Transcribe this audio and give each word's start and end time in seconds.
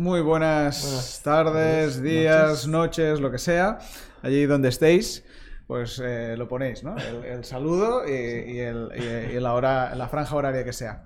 Muy 0.00 0.22
buenas, 0.22 0.82
Buenas 0.82 1.20
tardes, 1.22 2.00
días, 2.02 2.66
noches. 2.66 2.68
noches. 2.68 3.20
lo 3.20 3.30
que 3.30 3.36
sea, 3.38 3.78
allí 4.22 4.46
donde 4.46 4.70
estéis, 4.70 5.24
pues 5.66 6.00
eh, 6.02 6.36
lo 6.38 6.48
ponéis, 6.48 6.82
¿no? 6.82 6.96
El, 6.96 7.22
el 7.22 7.44
saludo 7.44 8.08
y, 8.08 8.12
y 8.12 8.58
el- 8.60 8.88
y- 8.96 9.36
y 9.36 9.40
la, 9.40 9.52
hora, 9.52 9.94
la 9.94 10.08
franja 10.08 10.34
horaria 10.36 10.64
que 10.64 10.72
sea. 10.72 11.04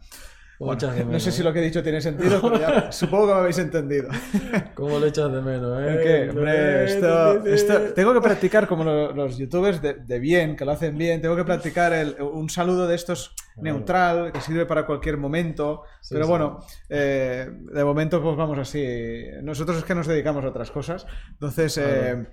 Bueno, 0.59 0.93
no 1.11 1.21
sé 1.21 1.33
si 1.33 1.41
eh? 1.41 1.45
lo 1.45 1.53
que 1.53 1.59
he 1.59 1.63
dicho 1.63 1.83
tiene 1.83 2.01
sentido, 2.01 2.41
pero 2.41 2.59
ya 2.59 2.93
supongo 2.93 3.27
que 3.29 3.33
me 3.35 3.39
habéis 3.41 3.59
entendido. 3.59 4.09
¿Cómo 4.75 4.99
lo 4.99 5.07
echas 5.07 5.33
de 5.33 5.41
menos, 5.43 5.79
eh? 5.83 5.89
¿En 5.91 5.99
qué? 6.03 6.31
Hombre, 6.31 6.85
esto, 6.85 7.45
esto- 7.47 7.95
tengo 7.95 8.15
que 8.15 8.21
practicar 8.21 8.69
como 8.69 8.85
lo- 8.85 9.13
los 9.13 9.37
youtubers 9.37 9.83
de, 9.83 9.95
de 9.95 10.19
bien, 10.19 10.57
que 10.57 10.65
lo 10.65 10.73
hacen 10.73 10.97
bien. 10.97 11.21
Tengo 11.21 11.37
que 11.37 11.45
practicar 11.45 11.93
el- 11.93 12.17
un 12.21 12.49
saludo 12.49 12.87
de 12.87 12.95
estos 12.95 13.35
neutral, 13.57 14.33
que 14.33 14.41
sirve 14.41 14.67
para 14.67 14.85
cualquier 14.87 15.17
momento. 15.17 15.83
Sí, 16.01 16.15
pero 16.15 16.25
sí. 16.25 16.31
bueno, 16.31 16.61
eh, 16.89 17.49
de 17.51 17.85
momento 17.85 18.23
pues 18.23 18.37
vamos 18.37 18.59
así. 18.59 18.85
Nosotros 19.43 19.79
es 19.79 19.85
que 19.85 19.95
nos 19.95 20.07
dedicamos 20.07 20.45
a 20.45 20.49
otras 20.49 20.71
cosas. 20.71 21.07
Entonces, 21.31 21.79
eh, 21.79 22.27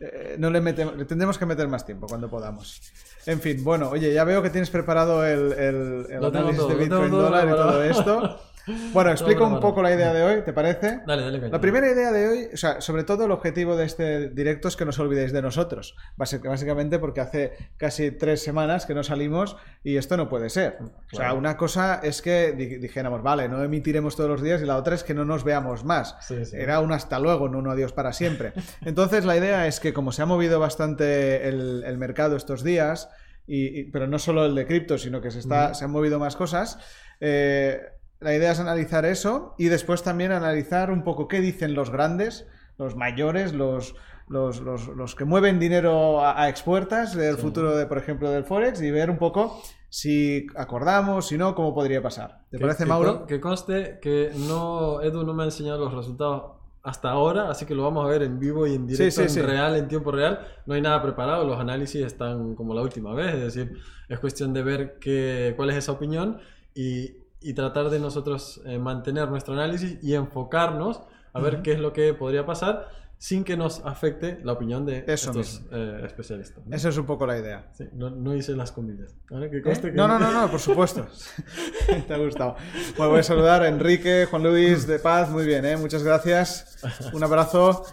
eh, 0.00 0.36
no 0.38 0.50
le, 0.50 0.60
metemos, 0.60 0.96
le 0.96 1.04
tendremos 1.04 1.38
que 1.38 1.46
meter 1.46 1.66
más 1.68 1.84
tiempo 1.84 2.06
cuando 2.08 2.28
podamos. 2.30 2.80
En 3.26 3.40
fin, 3.40 3.62
bueno, 3.62 3.90
oye, 3.90 4.12
ya 4.14 4.24
veo 4.24 4.42
que 4.42 4.50
tienes 4.50 4.70
preparado 4.70 5.24
el, 5.24 5.52
el- 5.52 6.06
el 6.10 6.24
análisis 6.24 6.56
todo, 6.56 6.68
de 6.68 6.74
Bitcoin 6.76 7.10
dólar 7.10 7.46
y 7.48 7.50
todo 7.50 7.82
esto. 7.84 8.40
Bueno, 8.92 9.10
explico 9.10 9.44
un 9.44 9.60
poco 9.60 9.82
la 9.82 9.92
idea 9.94 10.12
de 10.12 10.22
hoy, 10.22 10.42
¿te 10.42 10.52
parece? 10.52 11.00
Dale, 11.06 11.22
dale, 11.22 11.40
caña. 11.40 11.52
La 11.52 11.60
primera 11.60 11.90
idea 11.90 12.12
de 12.12 12.28
hoy, 12.28 12.48
o 12.52 12.56
sea, 12.56 12.80
sobre 12.80 13.04
todo 13.04 13.24
el 13.24 13.30
objetivo 13.30 13.76
de 13.76 13.84
este 13.86 14.28
directo 14.30 14.68
es 14.68 14.76
que 14.76 14.84
no 14.84 14.90
os 14.90 14.98
olvidéis 14.98 15.32
de 15.32 15.42
nosotros. 15.42 15.96
Básicamente 16.16 16.98
porque 16.98 17.20
hace 17.20 17.52
casi 17.76 18.10
tres 18.10 18.42
semanas 18.42 18.86
que 18.86 18.94
no 18.94 19.02
salimos 19.02 19.56
y 19.82 19.96
esto 19.96 20.16
no 20.16 20.28
puede 20.28 20.50
ser. 20.50 20.78
O 21.12 21.16
sea, 21.16 21.32
una 21.34 21.56
cosa 21.56 22.00
es 22.02 22.22
que 22.22 22.52
di- 22.52 22.76
dijéramos, 22.78 23.22
vale, 23.22 23.48
no 23.48 23.62
emitiremos 23.62 24.16
todos 24.16 24.30
los 24.30 24.42
días 24.42 24.60
y 24.62 24.66
la 24.66 24.76
otra 24.76 24.94
es 24.94 25.04
que 25.04 25.14
no 25.14 25.24
nos 25.24 25.44
veamos 25.44 25.84
más. 25.84 26.16
Sí, 26.20 26.44
sí. 26.44 26.56
Era 26.56 26.80
un 26.80 26.92
hasta 26.92 27.18
luego, 27.18 27.48
no 27.48 27.58
un 27.58 27.68
adiós 27.68 27.92
para 27.92 28.12
siempre. 28.12 28.52
Entonces 28.84 29.24
la 29.24 29.36
idea 29.36 29.66
es 29.66 29.80
que 29.80 29.92
como 29.92 30.12
se 30.12 30.22
ha 30.22 30.26
movido 30.26 30.60
bastante 30.60 31.48
el, 31.48 31.82
el 31.86 31.98
mercado 31.98 32.36
estos 32.36 32.62
días, 32.62 33.08
y, 33.46 33.80
y- 33.80 33.84
pero 33.90 34.06
no 34.06 34.18
solo 34.18 34.44
el 34.46 34.54
de 34.54 34.66
cripto, 34.66 34.98
sino 34.98 35.20
que 35.20 35.30
se, 35.30 35.38
está, 35.40 35.74
se 35.74 35.84
han 35.84 35.90
movido 35.90 36.18
más 36.18 36.36
cosas, 36.36 36.78
eh, 37.20 37.80
la 38.20 38.34
idea 38.34 38.52
es 38.52 38.60
analizar 38.60 39.04
eso 39.04 39.54
y 39.58 39.66
después 39.68 40.02
también 40.02 40.32
analizar 40.32 40.90
un 40.90 41.04
poco 41.04 41.26
qué 41.28 41.40
dicen 41.40 41.74
los 41.74 41.90
grandes, 41.90 42.46
los 42.78 42.96
mayores, 42.96 43.52
los, 43.52 43.94
los, 44.28 44.60
los- 44.60 44.88
los 44.88 45.14
que 45.14 45.24
mueven 45.24 45.58
dinero 45.58 46.20
a, 46.24 46.42
a 46.42 46.48
expuertas 46.48 47.14
del 47.14 47.36
Sí. 47.36 47.42
futuro, 47.42 47.76
de, 47.76 47.86
por 47.86 47.98
ejemplo, 47.98 48.30
del 48.30 48.44
Forex 48.44 48.80
y 48.82 48.90
ver 48.90 49.10
un 49.10 49.18
poco 49.18 49.60
si 49.88 50.46
acordamos, 50.54 51.26
si 51.26 51.36
no, 51.36 51.54
cómo 51.54 51.74
podría 51.74 52.00
pasar. 52.02 52.42
¿Te 52.50 52.58
Que- 52.58 52.62
parece, 52.62 52.84
que 52.84 52.88
Mauro? 52.88 53.18
con- 53.20 53.26
Que 53.26 53.40
conste 53.40 53.98
que 54.00 54.30
no, 54.48 55.00
Edu 55.02 55.24
no 55.24 55.34
me 55.34 55.42
ha 55.42 55.46
enseñado 55.46 55.78
los 55.84 55.92
resultados 55.94 56.58
hasta 56.82 57.10
ahora, 57.10 57.50
así 57.50 57.66
que 57.66 57.74
lo 57.74 57.82
vamos 57.82 58.06
a 58.06 58.08
ver 58.08 58.22
en 58.22 58.38
vivo 58.38 58.66
y 58.66 58.74
en 58.74 58.86
directo, 58.86 59.16
sí, 59.16 59.22
en 59.22 59.28
sí. 59.30 59.42
real, 59.42 59.76
en 59.76 59.88
tiempo 59.88 60.12
real. 60.12 60.46
No 60.64 60.74
hay 60.74 60.80
nada 60.80 61.02
preparado, 61.02 61.44
los 61.44 61.58
análisis 61.60 62.02
están 62.06 62.54
como 62.54 62.72
la 62.74 62.80
última 62.82 63.12
vez, 63.14 63.34
es 63.34 63.54
decir, 63.54 63.72
es 64.08 64.18
cuestión 64.20 64.52
de 64.54 64.62
ver 64.62 64.98
qué, 65.00 65.52
cuál 65.56 65.70
es 65.70 65.76
esa 65.76 65.92
opinión 65.92 66.38
y, 66.74 67.16
y 67.40 67.54
tratar 67.54 67.90
de 67.90 67.98
nosotros 68.00 68.60
eh, 68.66 68.78
mantener 68.78 69.28
nuestro 69.28 69.54
análisis 69.54 69.98
y 70.02 70.14
enfocarnos 70.14 71.00
a 71.32 71.40
ver 71.40 71.54
Ujú. 71.54 71.62
qué 71.62 71.72
es 71.72 71.78
lo 71.80 71.92
que 71.92 72.12
podría 72.14 72.44
pasar 72.44 72.88
sin 73.18 73.44
que 73.44 73.54
nos 73.56 73.84
afecte 73.84 74.40
la 74.44 74.52
opinión 74.52 74.86
de 74.86 75.04
Eso 75.06 75.30
estos 75.30 75.62
eh, 75.72 76.02
especialistas. 76.06 76.64
¿no? 76.66 76.74
Esa 76.74 76.88
es 76.88 76.96
un 76.96 77.04
poco 77.04 77.26
la 77.26 77.38
idea. 77.38 77.68
Sí, 77.72 77.84
no, 77.92 78.08
no 78.08 78.34
hice 78.34 78.52
las 78.56 78.72
comillas. 78.72 79.14
¿vale? 79.30 79.50
Que 79.50 79.58
¿Eh? 79.58 79.62
conste 79.62 79.90
que- 79.90 79.96
No, 79.96 80.08
no, 80.08 80.18
no, 80.18 80.32
no, 80.32 80.50
por 80.50 80.58
supuesto. 80.60 81.06
Te 82.08 82.14
ha 82.14 82.18
gustado. 82.18 82.56
Bueno, 82.96 83.10
voy 83.10 83.20
a 83.20 83.22
saludar 83.22 83.62
a 83.62 83.68
Enrique, 83.68 84.26
Juan 84.30 84.42
Luis, 84.42 84.86
de 84.86 84.98
Paz. 84.98 85.28
Muy 85.30 85.44
bien, 85.44 85.64
¿eh? 85.66 85.76
Muchas 85.76 86.02
gracias. 86.02 86.78
Un 87.12 87.22
abrazo. 87.22 87.84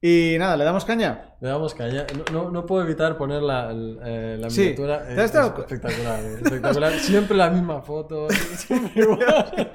Y 0.00 0.36
nada, 0.38 0.56
¿le 0.56 0.62
damos 0.62 0.84
caña? 0.84 1.34
Le 1.40 1.48
damos 1.48 1.74
caña. 1.74 2.06
No, 2.32 2.44
no, 2.44 2.50
no 2.52 2.66
puedo 2.66 2.84
evitar 2.84 3.16
poner 3.18 3.42
la, 3.42 3.72
eh, 3.72 4.36
la 4.38 4.48
Sí. 4.48 4.60
miniatura. 4.60 5.04
¿Te 5.04 5.14
eh, 5.14 5.20
has 5.20 5.32
dado 5.32 5.48
es 5.48 5.52
cu- 5.54 5.60
espectacular, 5.62 6.20
eh, 6.20 6.34
espectacular. 6.40 6.92
Siempre 6.92 7.36
la 7.36 7.50
misma 7.50 7.82
foto. 7.82 8.28
Siempre 8.56 9.02
igual. 9.02 9.72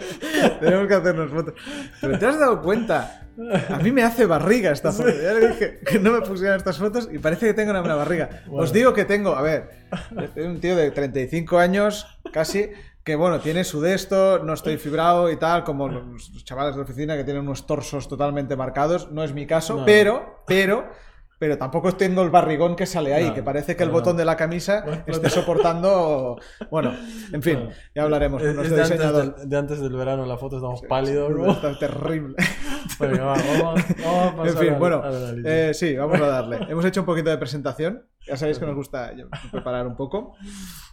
Tenemos 0.62 0.88
que 0.88 0.94
hacernos 0.94 1.30
fotos. 1.30 1.54
Pero 2.00 2.18
¿te 2.20 2.26
has 2.26 2.40
dado 2.40 2.62
cuenta? 2.62 3.28
A 3.70 3.80
mí 3.80 3.92
me 3.92 4.04
hace 4.04 4.26
barriga 4.26 4.72
esta 4.72 4.94
foto. 4.94 5.10
Ya 5.10 5.34
le 5.34 5.48
dije 5.50 5.80
que 5.86 6.00
no 6.00 6.12
me 6.12 6.22
pusieran 6.22 6.56
estas 6.56 6.78
fotos 6.78 7.10
y 7.12 7.18
parece 7.20 7.48
que 7.48 7.54
tengo 7.54 7.72
una 7.72 7.82
buena 7.82 7.96
barriga. 7.96 8.30
Bueno. 8.48 8.64
Os 8.64 8.72
digo 8.72 8.94
que 8.94 9.04
tengo, 9.04 9.36
a 9.36 9.42
ver, 9.42 9.70
es 10.38 10.46
un 10.46 10.62
tío 10.62 10.78
de 10.78 10.90
35 10.92 11.58
años, 11.60 12.06
casi, 12.32 12.70
que 13.04 13.16
bueno, 13.16 13.40
tiene 13.40 13.64
su 13.64 13.82
de 13.82 13.94
esto, 13.94 14.40
no 14.40 14.54
estoy 14.54 14.78
fibrado 14.78 15.30
y 15.30 15.38
tal, 15.38 15.64
como 15.64 15.90
los 15.90 16.44
chavales 16.46 16.76
de 16.76 16.82
oficina 16.82 17.18
que 17.18 17.24
tienen 17.24 17.44
unos 17.44 17.68
torsos 17.68 18.08
totalmente 18.08 18.56
marcados. 18.56 19.12
No 19.12 19.24
es 19.24 19.34
mi 19.34 19.46
caso, 19.46 19.78
No. 19.80 19.86
pero, 19.86 20.44
pero, 20.48 20.88
pero 21.44 21.58
tampoco 21.58 21.92
tengo 21.94 22.22
el 22.22 22.30
barrigón 22.30 22.74
que 22.78 22.86
sale 22.86 23.14
ahí, 23.14 23.26
No, 23.28 23.34
que 23.34 23.44
parece 23.44 23.76
que 23.76 23.84
el 23.84 23.90
no, 23.90 23.96
botón 23.96 24.16
de 24.16 24.24
la 24.24 24.38
camisa 24.38 24.80
Bueno, 24.86 25.04
esté 25.08 25.30
soportando. 25.30 26.40
Bueno, 26.72 26.94
en 27.34 27.44
fin, 27.44 27.68
ya 27.94 28.04
hablaremos 28.04 28.42
Es, 28.42 28.58
es 28.58 28.70
de, 28.72 28.82
antes 28.82 29.14
del, 29.14 29.50
de 29.50 29.58
antes 29.58 29.82
del 29.82 29.92
verano 29.94 30.26
la 30.26 30.38
foto, 30.38 30.56
estamos 30.56 30.82
pálidos. 30.88 31.32
¿no? 31.32 31.52
Está 31.52 31.78
terrible. 31.78 32.36
Va, 33.02 33.08
vamos, 33.08 33.84
vamos 34.04 34.34
a 34.34 34.36
pasar 34.38 34.48
En 34.48 34.58
fin, 34.58 34.74
al- 34.76 34.80
bueno, 34.80 35.02
al 35.04 35.16
análisis. 35.18 35.46
eh, 35.46 35.74
sí, 35.74 35.98
vamos 35.98 36.22
a 36.22 36.28
darle. 36.28 36.60
Hemos 36.70 36.86
hecho 36.86 37.02
un 37.02 37.06
poquito 37.06 37.30
de 37.30 37.38
presentación. 37.38 38.06
Ya 38.26 38.38
sabéis 38.38 38.58
que 38.58 38.66
nos 38.66 38.76
gusta 38.76 39.12
preparar 39.52 39.86
un 39.86 39.98
poco. 39.98 40.36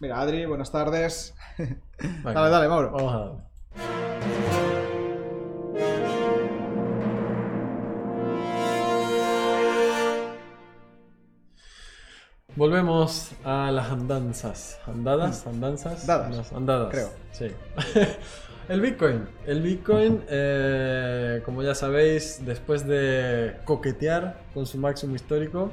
Mira, 0.00 0.20
Adri, 0.20 0.46
buenas 0.46 0.72
tardes. 0.72 1.32
Venga, 1.58 2.32
Dale, 2.32 2.50
dale, 2.50 2.68
Mauro. 2.68 2.90
Vamos 2.90 3.14
a 3.14 3.18
darle. 3.18 4.79
Volvemos 12.56 13.30
a 13.44 13.70
las 13.70 13.90
andanzas. 13.90 14.80
¿Andadas? 14.86 15.46
¿Andanzas? 15.46 16.06
Dadas, 16.06 16.52
andadas. 16.52 16.88
creo. 16.90 17.08
Sí. 17.32 17.46
El 18.68 18.80
Bitcoin. 18.80 19.26
El 19.46 19.62
Bitcoin, 19.62 20.22
eh, 20.28 21.42
como 21.44 21.62
ya 21.62 21.74
sabéis, 21.74 22.42
después 22.44 22.86
de 22.86 23.56
coquetear 23.64 24.42
con 24.54 24.64
su 24.66 24.78
máximo 24.78 25.16
histórico, 25.16 25.72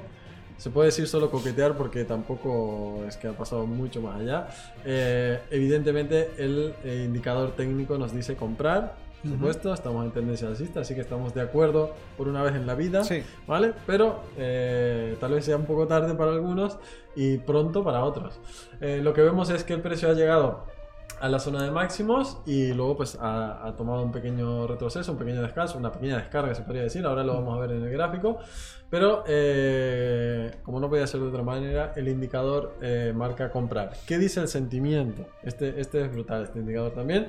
se 0.57 0.71
puede 0.71 0.87
decir 0.87 1.07
solo 1.07 1.29
coquetear 1.29 1.77
porque 1.77 2.05
tampoco 2.05 3.03
es 3.07 3.15
que 3.17 3.27
ha 3.27 3.33
pasado 3.33 3.67
mucho 3.67 4.01
más 4.01 4.19
allá. 4.19 4.47
Eh, 4.83 5.39
evidentemente, 5.51 6.31
el 6.39 6.73
eh, 6.83 7.03
indicador 7.05 7.55
técnico 7.55 7.99
nos 7.99 8.13
dice 8.13 8.35
comprar. 8.35 8.95
Por 9.21 9.31
supuesto, 9.31 9.73
estamos 9.73 10.05
en 10.05 10.11
tendencia 10.11 10.47
alcista, 10.47 10.81
así 10.81 10.93
que 10.95 11.01
estamos 11.01 11.33
de 11.33 11.41
acuerdo 11.41 11.93
por 12.17 12.27
una 12.27 12.43
vez 12.43 12.55
en 12.55 12.67
la 12.67 12.75
vida. 12.75 13.03
Sí. 13.03 13.23
¿Vale? 13.47 13.73
Pero 13.85 14.21
eh, 14.37 15.17
tal 15.19 15.33
vez 15.33 15.45
sea 15.45 15.57
un 15.57 15.65
poco 15.65 15.87
tarde 15.87 16.13
para 16.13 16.31
algunos 16.31 16.77
y 17.15 17.37
pronto 17.37 17.83
para 17.83 18.03
otros. 18.03 18.39
Eh, 18.79 18.99
lo 19.01 19.13
que 19.13 19.21
vemos 19.21 19.49
es 19.49 19.63
que 19.63 19.73
el 19.73 19.81
precio 19.81 20.09
ha 20.09 20.13
llegado 20.13 20.65
a 21.19 21.29
la 21.29 21.39
zona 21.39 21.63
de 21.63 21.71
máximos 21.71 22.37
y 22.45 22.73
luego 22.73 22.97
pues 22.97 23.17
ha, 23.19 23.65
ha 23.65 23.75
tomado 23.75 24.03
un 24.03 24.11
pequeño 24.11 24.67
retroceso, 24.67 25.11
un 25.11 25.17
pequeño 25.17 25.41
descanso, 25.41 25.77
una 25.77 25.91
pequeña 25.91 26.17
descarga 26.17 26.53
se 26.53 26.61
podría 26.61 26.83
decir, 26.83 27.05
ahora 27.05 27.23
lo 27.23 27.33
vamos 27.33 27.57
a 27.57 27.61
ver 27.61 27.71
en 27.71 27.83
el 27.83 27.89
gráfico, 27.89 28.37
pero 28.89 29.23
eh, 29.27 30.51
como 30.63 30.79
no 30.79 30.89
podía 30.89 31.07
ser 31.07 31.21
de 31.21 31.27
otra 31.27 31.43
manera, 31.43 31.93
el 31.95 32.07
indicador 32.07 32.75
eh, 32.81 33.13
marca 33.15 33.49
comprar. 33.49 33.93
¿Qué 34.05 34.17
dice 34.17 34.41
el 34.41 34.47
sentimiento? 34.47 35.25
Este, 35.43 35.81
este 35.81 36.05
es 36.05 36.11
brutal, 36.11 36.43
este 36.43 36.59
indicador 36.59 36.91
también. 36.91 37.27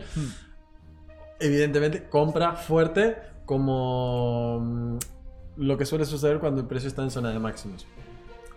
Evidentemente 1.41 2.09
compra 2.09 2.53
fuerte 2.55 3.17
como 3.45 4.59
mm, 4.61 4.99
lo 5.57 5.79
que 5.79 5.85
suele 5.87 6.05
suceder 6.05 6.39
cuando 6.39 6.61
el 6.61 6.67
precio 6.67 6.89
está 6.89 7.03
en 7.03 7.11
zona 7.11 7.31
de 7.31 7.39
máximos. 7.39 7.87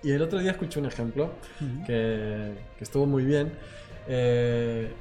Y 0.03 0.11
el 0.11 0.21
otro 0.21 0.39
día 0.39 0.51
escuché 0.51 0.79
un 0.79 0.87
ejemplo 0.87 1.29
que, 1.85 2.53
que 2.77 2.83
estuvo 2.83 3.05
muy 3.05 3.23
bien. 3.23 3.53
eh, 4.07 4.91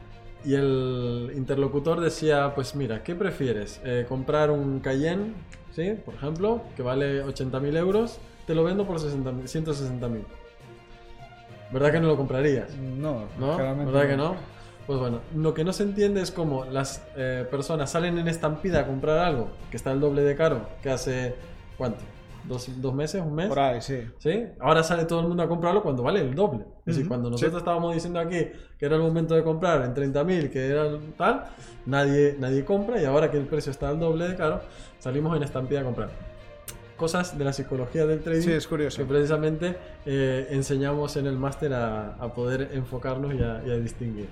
y 0.42 0.54
el 0.54 1.32
interlocutor 1.36 2.00
decía, 2.00 2.54
pues 2.54 2.74
mira, 2.74 3.02
¿qué 3.02 3.14
prefieres? 3.14 3.78
Eh, 3.84 4.06
¿Comprar 4.08 4.50
un 4.50 4.80
Cayenne, 4.80 5.34
¿sí? 5.72 5.98
por 6.02 6.14
ejemplo, 6.14 6.62
que 6.76 6.82
vale 6.82 7.22
80.000 7.24 7.76
euros? 7.76 8.18
Te 8.46 8.54
lo 8.54 8.64
vendo 8.64 8.86
por 8.86 8.98
60.000, 8.98 9.42
160.000. 9.42 10.22
¿Verdad 11.72 11.92
que 11.92 12.00
no 12.00 12.08
lo 12.08 12.16
comprarías? 12.16 12.74
No, 12.74 13.26
¿No? 13.38 13.56
¿Verdad 13.58 14.08
que 14.08 14.16
no? 14.16 14.36
Pues 14.86 14.98
bueno, 14.98 15.20
lo 15.36 15.54
que 15.54 15.62
no 15.62 15.72
se 15.72 15.84
entiende 15.84 16.20
es 16.20 16.30
cómo 16.30 16.64
las 16.64 17.06
eh, 17.16 17.46
personas 17.50 17.90
salen 17.90 18.18
en 18.18 18.26
estampida 18.28 18.80
a 18.80 18.86
comprar 18.86 19.18
algo 19.18 19.48
que 19.70 19.76
está 19.76 19.92
el 19.92 20.00
doble 20.00 20.22
de 20.22 20.34
caro 20.34 20.66
que 20.82 20.90
hace, 20.90 21.34
¿cuánto? 21.78 22.00
¿Dos, 22.42 22.68
dos 22.80 22.94
meses? 22.94 23.22
¿Un 23.22 23.34
mes? 23.34 23.48
Por 23.48 23.58
ahí, 23.58 23.80
sí. 23.82 24.00
¿Sí? 24.18 24.46
Ahora 24.58 24.82
sale 24.82 25.04
todo 25.04 25.20
el 25.20 25.28
mundo 25.28 25.42
a 25.42 25.48
comprarlo 25.48 25.82
cuando 25.82 26.02
vale 26.02 26.20
el 26.20 26.34
doble. 26.34 26.64
Es 26.80 26.86
decir, 26.86 27.02
Ujú, 27.02 27.08
cuando 27.08 27.28
sí. 27.28 27.32
nosotros 27.32 27.58
estábamos 27.58 27.94
diciendo 27.94 28.18
aquí 28.18 28.48
que 28.78 28.86
era 28.86 28.96
el 28.96 29.02
momento 29.02 29.34
de 29.34 29.44
comprar 29.44 29.82
en 29.82 29.94
30.000, 29.94 30.50
que 30.50 30.68
era 30.68 30.88
tal, 31.18 31.44
nadie, 31.86 32.36
nadie 32.38 32.64
compra 32.64 33.00
y 33.00 33.04
ahora 33.04 33.30
que 33.30 33.36
el 33.36 33.46
precio 33.46 33.70
está 33.70 33.90
al 33.90 34.00
doble 34.00 34.26
de 34.28 34.36
caro, 34.36 34.62
salimos 34.98 35.36
en 35.36 35.42
estampida 35.42 35.80
a 35.80 35.84
comprar. 35.84 36.08
Cosas 37.00 37.38
de 37.38 37.44
la 37.46 37.52
psicología 37.54 38.04
del 38.06 38.20
trading. 38.20 38.42
Sí, 38.42 38.52
es 38.52 38.66
curioso. 38.68 38.98
Que 38.98 39.04
precisamente 39.06 39.74
eh, 40.04 40.48
enseñamos 40.50 41.16
en 41.16 41.26
el 41.26 41.36
máster 41.38 41.72
a, 41.72 42.14
a, 42.16 42.34
poder 42.34 42.68
enfocarnos 42.74 43.32
y 43.34 43.42
a, 43.42 43.62
y 43.66 43.70
a 43.70 43.76
distinguir. 43.78 44.28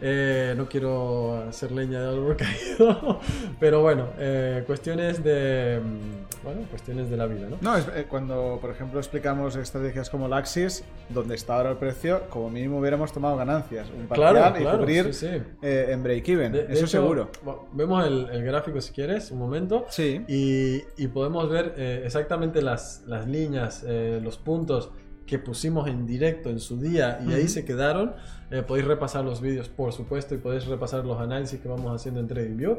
Eh, 0.00 0.54
no 0.56 0.68
quiero 0.68 1.42
hacer 1.48 1.72
leña 1.72 2.00
de 2.00 2.08
algo 2.10 2.36
caído, 2.44 3.18
pero 3.58 3.80
bueno, 3.82 4.06
eh, 4.18 4.62
cuestiones 4.68 5.24
de 5.24 5.80
mm, 5.82 6.44
bueno, 6.44 6.62
cuestiones 6.70 7.08
de 7.10 7.16
la 7.16 7.26
vida, 7.26 7.48
¿no? 7.48 7.58
No, 7.60 7.76
es, 7.76 7.86
eh, 7.94 8.06
cuando 8.08 8.58
por 8.60 8.70
ejemplo 8.70 8.98
explicamos 8.98 9.54
estrategias 9.56 10.10
como 10.10 10.28
la 10.28 10.38
Axis, 10.38 10.84
donde 11.08 11.34
está 11.34 11.56
ahora 11.56 11.70
el 11.70 11.76
precio, 11.76 12.22
como 12.30 12.50
mínimo 12.50 12.78
hubiéramos 12.78 13.12
tomado 13.12 13.36
ganancias, 13.36 13.88
un 13.90 14.06
parcial 14.06 14.32
Claro, 14.32 14.58
y 14.58 14.62
claro, 14.62 14.78
cubrir 14.78 15.14
sí, 15.14 15.26
sí. 15.28 15.42
eh, 15.62 15.88
en 15.90 16.02
break-even, 16.02 16.54
eso 16.54 16.70
hecho, 16.72 16.86
seguro. 16.86 17.30
bueno, 17.42 17.68
Vemos 17.72 18.06
el, 18.06 18.28
el 18.30 18.44
gráfico 18.44 18.80
si 18.80 18.92
quieres, 18.92 19.30
un 19.30 19.38
momento. 19.38 19.86
Sí. 19.88 20.24
Y, 20.28 20.82
y 20.96 21.08
podemos 21.08 21.48
ver 21.48 21.74
eh, 21.76 22.02
exactamente 22.12 22.60
las, 22.60 23.04
las 23.06 23.26
líneas, 23.26 23.84
eh, 23.86 24.20
los 24.22 24.36
puntos 24.36 24.90
que 25.26 25.38
pusimos 25.38 25.88
en 25.88 26.06
directo 26.06 26.50
en 26.50 26.60
su 26.60 26.78
día 26.78 27.20
y 27.26 27.32
ahí 27.32 27.48
se 27.48 27.64
quedaron. 27.64 28.12
Eh, 28.50 28.62
podéis 28.62 28.86
repasar 28.86 29.24
los 29.24 29.40
vídeos, 29.40 29.70
por 29.70 29.92
supuesto, 29.94 30.34
y 30.34 30.38
podéis 30.38 30.66
repasar 30.66 31.06
los 31.06 31.18
análisis 31.18 31.58
que 31.58 31.68
vamos 31.68 31.94
haciendo 31.94 32.20
en 32.20 32.28
TradingView. 32.28 32.78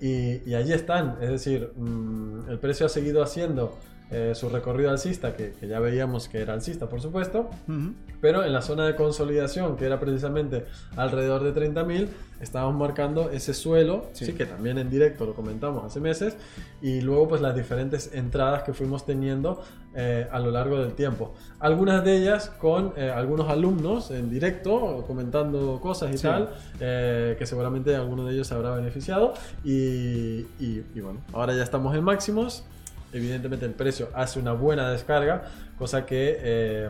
Y, 0.00 0.48
y 0.50 0.54
allí 0.54 0.72
están. 0.72 1.18
Es 1.20 1.30
decir, 1.30 1.70
mm, 1.76 2.50
el 2.50 2.58
precio 2.58 2.86
ha 2.86 2.88
seguido 2.88 3.22
haciendo 3.22 3.78
eh, 4.12 4.34
su 4.34 4.48
recorrido 4.50 4.90
alcista, 4.90 5.34
que, 5.34 5.52
que 5.52 5.66
ya 5.66 5.80
veíamos 5.80 6.28
que 6.28 6.40
era 6.42 6.52
alcista, 6.52 6.88
por 6.88 7.00
supuesto. 7.00 7.48
Pero 8.20 8.44
en 8.44 8.52
la 8.52 8.62
zona 8.62 8.86
de 8.86 8.94
consolidación, 8.94 9.76
que 9.76 9.86
era 9.86 9.98
precisamente 9.98 10.64
alrededor 10.96 11.42
de 11.42 11.52
30.000, 11.52 12.08
estábamos 12.40 12.76
marcando 12.78 13.30
ese 13.30 13.54
suelo, 13.54 14.06
Sí. 14.12 14.26
sí. 14.26 14.32
que 14.34 14.46
también 14.46 14.78
en 14.78 14.90
directo 14.90 15.24
lo 15.26 15.34
comentamos 15.34 15.84
hace 15.84 15.98
meses, 16.00 16.36
y 16.80 17.00
luego 17.00 17.26
pues 17.28 17.40
las 17.40 17.54
diferentes 17.56 18.10
entradas 18.14 18.62
que 18.64 18.72
fuimos 18.72 19.06
teniendo 19.06 19.62
eh, 19.94 20.26
a 20.30 20.38
lo 20.40 20.50
largo 20.50 20.78
del 20.78 20.92
tiempo. 20.94 21.34
Algunas 21.60 22.02
de 22.04 22.16
ellas 22.16 22.48
con 22.58 22.92
eh, 22.96 23.10
algunos 23.10 23.48
alumnos 23.50 24.10
en 24.10 24.30
directo, 24.30 25.04
comentando 25.06 25.78
cosas 25.80 26.14
y 26.14 26.18
Sí. 26.18 26.22
tal, 26.22 26.48
que 26.78 27.44
seguramente 27.46 27.94
alguno 27.96 28.24
de 28.24 28.34
ellos 28.34 28.46
se 28.46 28.54
habrá 28.54 28.74
beneficiado. 28.74 29.34
Y, 29.64 30.46
y- 30.60 30.84
y 30.94 31.00
bueno, 31.00 31.20
ahora 31.32 31.54
ya 31.54 31.62
estamos 31.62 31.94
en 31.96 32.04
máximos. 32.04 32.64
Evidentemente 33.12 33.66
el 33.66 33.72
precio 33.72 34.08
hace 34.14 34.38
una 34.38 34.52
buena 34.52 34.90
descarga, 34.90 35.44
cosa 35.78 36.06
que 36.06 36.36
eh, 36.40 36.88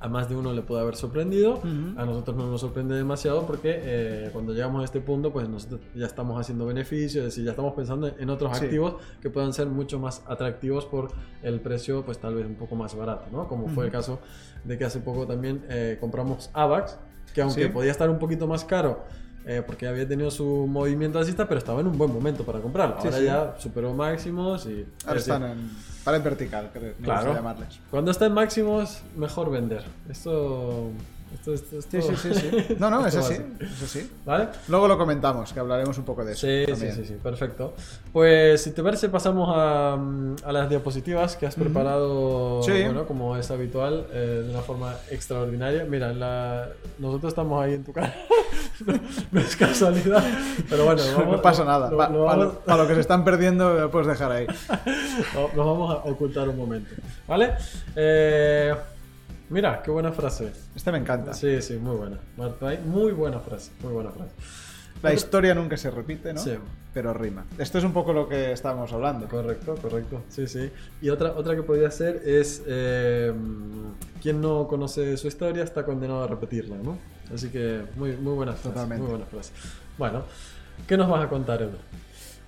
a 0.00 0.08
más 0.08 0.28
de 0.28 0.36
uno 0.36 0.52
le 0.52 0.60
puede 0.62 0.82
haber 0.82 0.94
sorprendido. 0.96 1.60
A 1.96 2.04
nosotros 2.04 2.36
no 2.36 2.50
nos 2.50 2.60
sorprende 2.60 2.94
demasiado 2.94 3.46
porque 3.46 3.80
eh, 3.82 4.30
cuando 4.32 4.52
llegamos 4.52 4.82
a 4.82 4.84
este 4.84 5.00
punto, 5.00 5.32
pues 5.32 5.48
nosotros 5.48 5.80
ya 5.94 6.04
estamos 6.06 6.38
haciendo 6.40 6.66
beneficios, 6.66 7.16
es 7.24 7.32
decir, 7.32 7.44
ya 7.44 7.52
estamos 7.52 7.72
pensando 7.74 8.08
en 8.18 8.28
otros 8.30 8.56
Sí. 8.58 8.64
activos 8.64 8.96
que 9.22 9.30
puedan 9.30 9.52
ser 9.52 9.68
mucho 9.68 9.98
más 9.98 10.22
atractivos 10.26 10.84
por 10.84 11.08
el 11.42 11.60
precio, 11.60 12.04
pues 12.04 12.18
tal 12.18 12.34
vez 12.34 12.44
un 12.46 12.56
poco 12.56 12.74
más 12.76 12.94
barato, 12.94 13.24
¿no? 13.32 13.48
Como 13.48 13.68
fue 13.68 13.86
el 13.86 13.90
caso 13.90 14.18
de 14.64 14.76
que 14.76 14.84
hace 14.84 15.00
poco 15.00 15.26
también 15.26 15.64
eh, 15.70 15.96
compramos 16.00 16.50
AVAX, 16.52 16.98
que 17.34 17.40
aunque 17.42 17.64
Sí. 17.64 17.68
podía 17.70 17.90
estar 17.90 18.10
un 18.10 18.18
poquito 18.18 18.46
más 18.46 18.64
caro, 18.64 19.04
eh, 19.48 19.62
porque 19.64 19.86
había 19.86 20.06
tenido 20.06 20.30
su 20.30 20.66
movimiento 20.68 21.18
alcista, 21.20 21.46
pero 21.46 21.58
estaba 21.58 21.80
en 21.80 21.86
un 21.86 21.96
buen 21.96 22.12
momento 22.12 22.44
para 22.44 22.60
comprarlo. 22.60 22.96
Ahora 22.98 23.12
sí. 23.16 23.24
ya 23.24 23.54
superó 23.58 23.94
máximos 23.94 24.66
y... 24.66 24.84
Ahora 25.06 25.20
están 25.20 25.42
en 25.44 25.70
pared 26.04 26.20
vertical, 26.22 26.70
creo, 26.72 26.94
me 26.98 27.04
Claro. 27.04 27.26
gusta 27.26 27.36
llamarles. 27.38 27.80
Cuando 27.90 28.10
está 28.10 28.26
en 28.26 28.32
máximos, 28.34 29.02
mejor 29.16 29.50
vender. 29.50 29.84
Esto... 30.10 30.90
esto, 31.34 31.52
esto, 31.54 31.82
Sí, 31.82 31.96
esto- 31.98 32.16
sí, 32.16 32.34
sí, 32.34 32.50
sí. 32.68 32.76
No, 32.78 32.90
no, 32.90 33.00
es 33.06 33.14
esto 33.14 33.20
va 33.28 33.34
así, 33.34 33.42
así. 33.60 33.74
es 33.74 33.82
así. 33.82 34.10
¿Vale? 34.24 34.48
Luego 34.68 34.88
lo 34.88 34.96
comentamos, 34.98 35.52
que 35.52 35.60
hablaremos 35.60 35.96
un 35.98 36.04
poco 36.04 36.24
de 36.24 36.32
eso. 36.32 36.46
Sí, 36.46 36.64
sí, 36.66 36.70
también. 36.72 36.94
sí, 36.94 37.04
sí, 37.04 37.14
perfecto. 37.22 37.74
Pues 38.12 38.62
si 38.62 38.70
te 38.72 38.82
parece 38.82 39.08
pasamos 39.08 39.50
a, 39.54 39.96
mm, 39.96 40.36
a 40.44 40.52
las 40.52 40.68
diapositivas 40.68 41.36
que 41.36 41.46
has 41.46 41.54
preparado, 41.54 42.62
Sí. 42.62 42.72
bueno, 42.84 43.06
como 43.06 43.36
es 43.36 43.50
habitual, 43.50 44.06
eh, 44.12 44.42
de 44.44 44.50
una 44.50 44.62
forma 44.62 44.94
extraordinaria. 45.10 45.84
Mira, 45.84 46.12
la- 46.12 46.68
nosotros 46.98 47.32
estamos 47.32 47.62
ahí 47.62 47.74
en 47.74 47.84
tu 47.84 47.92
cara, 47.92 48.14
no, 48.86 48.94
no 49.32 49.40
es 49.40 49.56
casualidad, 49.56 50.24
pero 50.70 50.84
bueno, 50.84 51.02
vamos- 51.16 51.36
no 51.36 51.42
pasa 51.42 51.64
nada. 51.64 51.90
lo- 51.90 51.96
Pa- 51.96 52.08
lo 52.08 52.24
vamos- 52.24 52.54
Para 52.64 52.82
lo 52.82 52.88
que 52.88 52.94
se 52.94 53.00
están 53.00 53.24
perdiendo, 53.24 53.74
lo 53.74 53.90
puedes 53.90 54.08
dejar 54.08 54.32
ahí. 54.32 54.46
no- 55.34 55.48
nos 55.54 55.66
vamos 55.66 55.90
a 55.90 56.08
ocultar 56.08 56.48
un 56.48 56.56
momento, 56.56 56.94
¿vale? 57.28 57.52
Eh, 57.94 58.74
mira, 59.50 59.82
qué 59.82 59.90
buena 59.90 60.12
frase. 60.12 60.52
Este 60.74 60.92
me 60.92 60.98
encanta. 60.98 61.34
Sí, 61.34 61.60
sí, 61.62 61.74
muy 61.76 61.96
buena. 61.96 62.18
Muy 62.84 63.12
buena 63.12 63.40
frase, 63.40 63.70
muy 63.82 63.92
buena 63.92 64.10
frase. 64.10 64.32
La 65.02 65.12
historia 65.12 65.54
nunca 65.54 65.76
se 65.76 65.90
repite, 65.90 66.32
¿no? 66.32 66.40
Sí. 66.40 66.52
Pero 66.94 67.12
rima. 67.12 67.44
Esto 67.58 67.76
es 67.76 67.84
un 67.84 67.92
poco 67.92 68.14
lo 68.14 68.26
que 68.28 68.52
estábamos 68.52 68.90
hablando. 68.92 69.28
Correcto, 69.28 69.74
correcto. 69.80 70.22
Sí, 70.30 70.46
sí. 70.46 70.70
Y 71.02 71.10
otra, 71.10 71.32
otra 71.32 71.54
que 71.54 71.62
podría 71.62 71.90
ser 71.90 72.22
es 72.24 72.62
eh, 72.66 73.32
quien 74.22 74.40
no 74.40 74.66
conoce 74.66 75.16
su 75.18 75.28
historia 75.28 75.62
está 75.62 75.84
condenado 75.84 76.24
a 76.24 76.26
repetirla, 76.26 76.76
¿no? 76.76 76.96
Así 77.34 77.50
que 77.50 77.82
muy, 77.96 78.16
muy 78.16 78.32
buena 78.32 78.52
frase. 78.52 78.68
Totalmente. 78.70 79.02
Muy 79.02 79.10
buena 79.10 79.26
frase. 79.26 79.52
Bueno, 79.98 80.22
¿qué 80.86 80.96
nos 80.96 81.10
vas 81.10 81.24
a 81.24 81.28
contar, 81.28 81.60
Edu? 81.60 81.76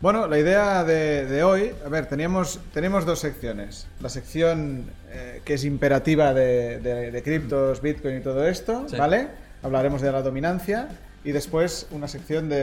Bueno, 0.00 0.28
la 0.28 0.38
idea 0.38 0.84
de, 0.84 1.26
de 1.26 1.42
hoy, 1.42 1.72
a 1.84 1.88
ver, 1.88 2.06
teníamos, 2.06 2.60
tenemos 2.72 3.04
dos 3.04 3.18
secciones. 3.18 3.88
La 4.00 4.08
sección 4.08 4.84
eh, 5.10 5.42
que 5.44 5.54
es 5.54 5.64
imperativa 5.64 6.32
de, 6.32 6.78
de- 6.78 7.10
de 7.10 7.22
criptos, 7.22 7.82
Bitcoin 7.82 8.18
y 8.18 8.20
todo 8.20 8.46
esto, 8.46 8.86
Sí. 8.88 8.96
¿vale? 8.96 9.26
Hablaremos 9.62 10.00
de 10.00 10.12
la 10.12 10.22
dominancia 10.22 10.86
y 11.24 11.32
después 11.32 11.88
una 11.90 12.06
sección 12.08 12.48
de, 12.48 12.56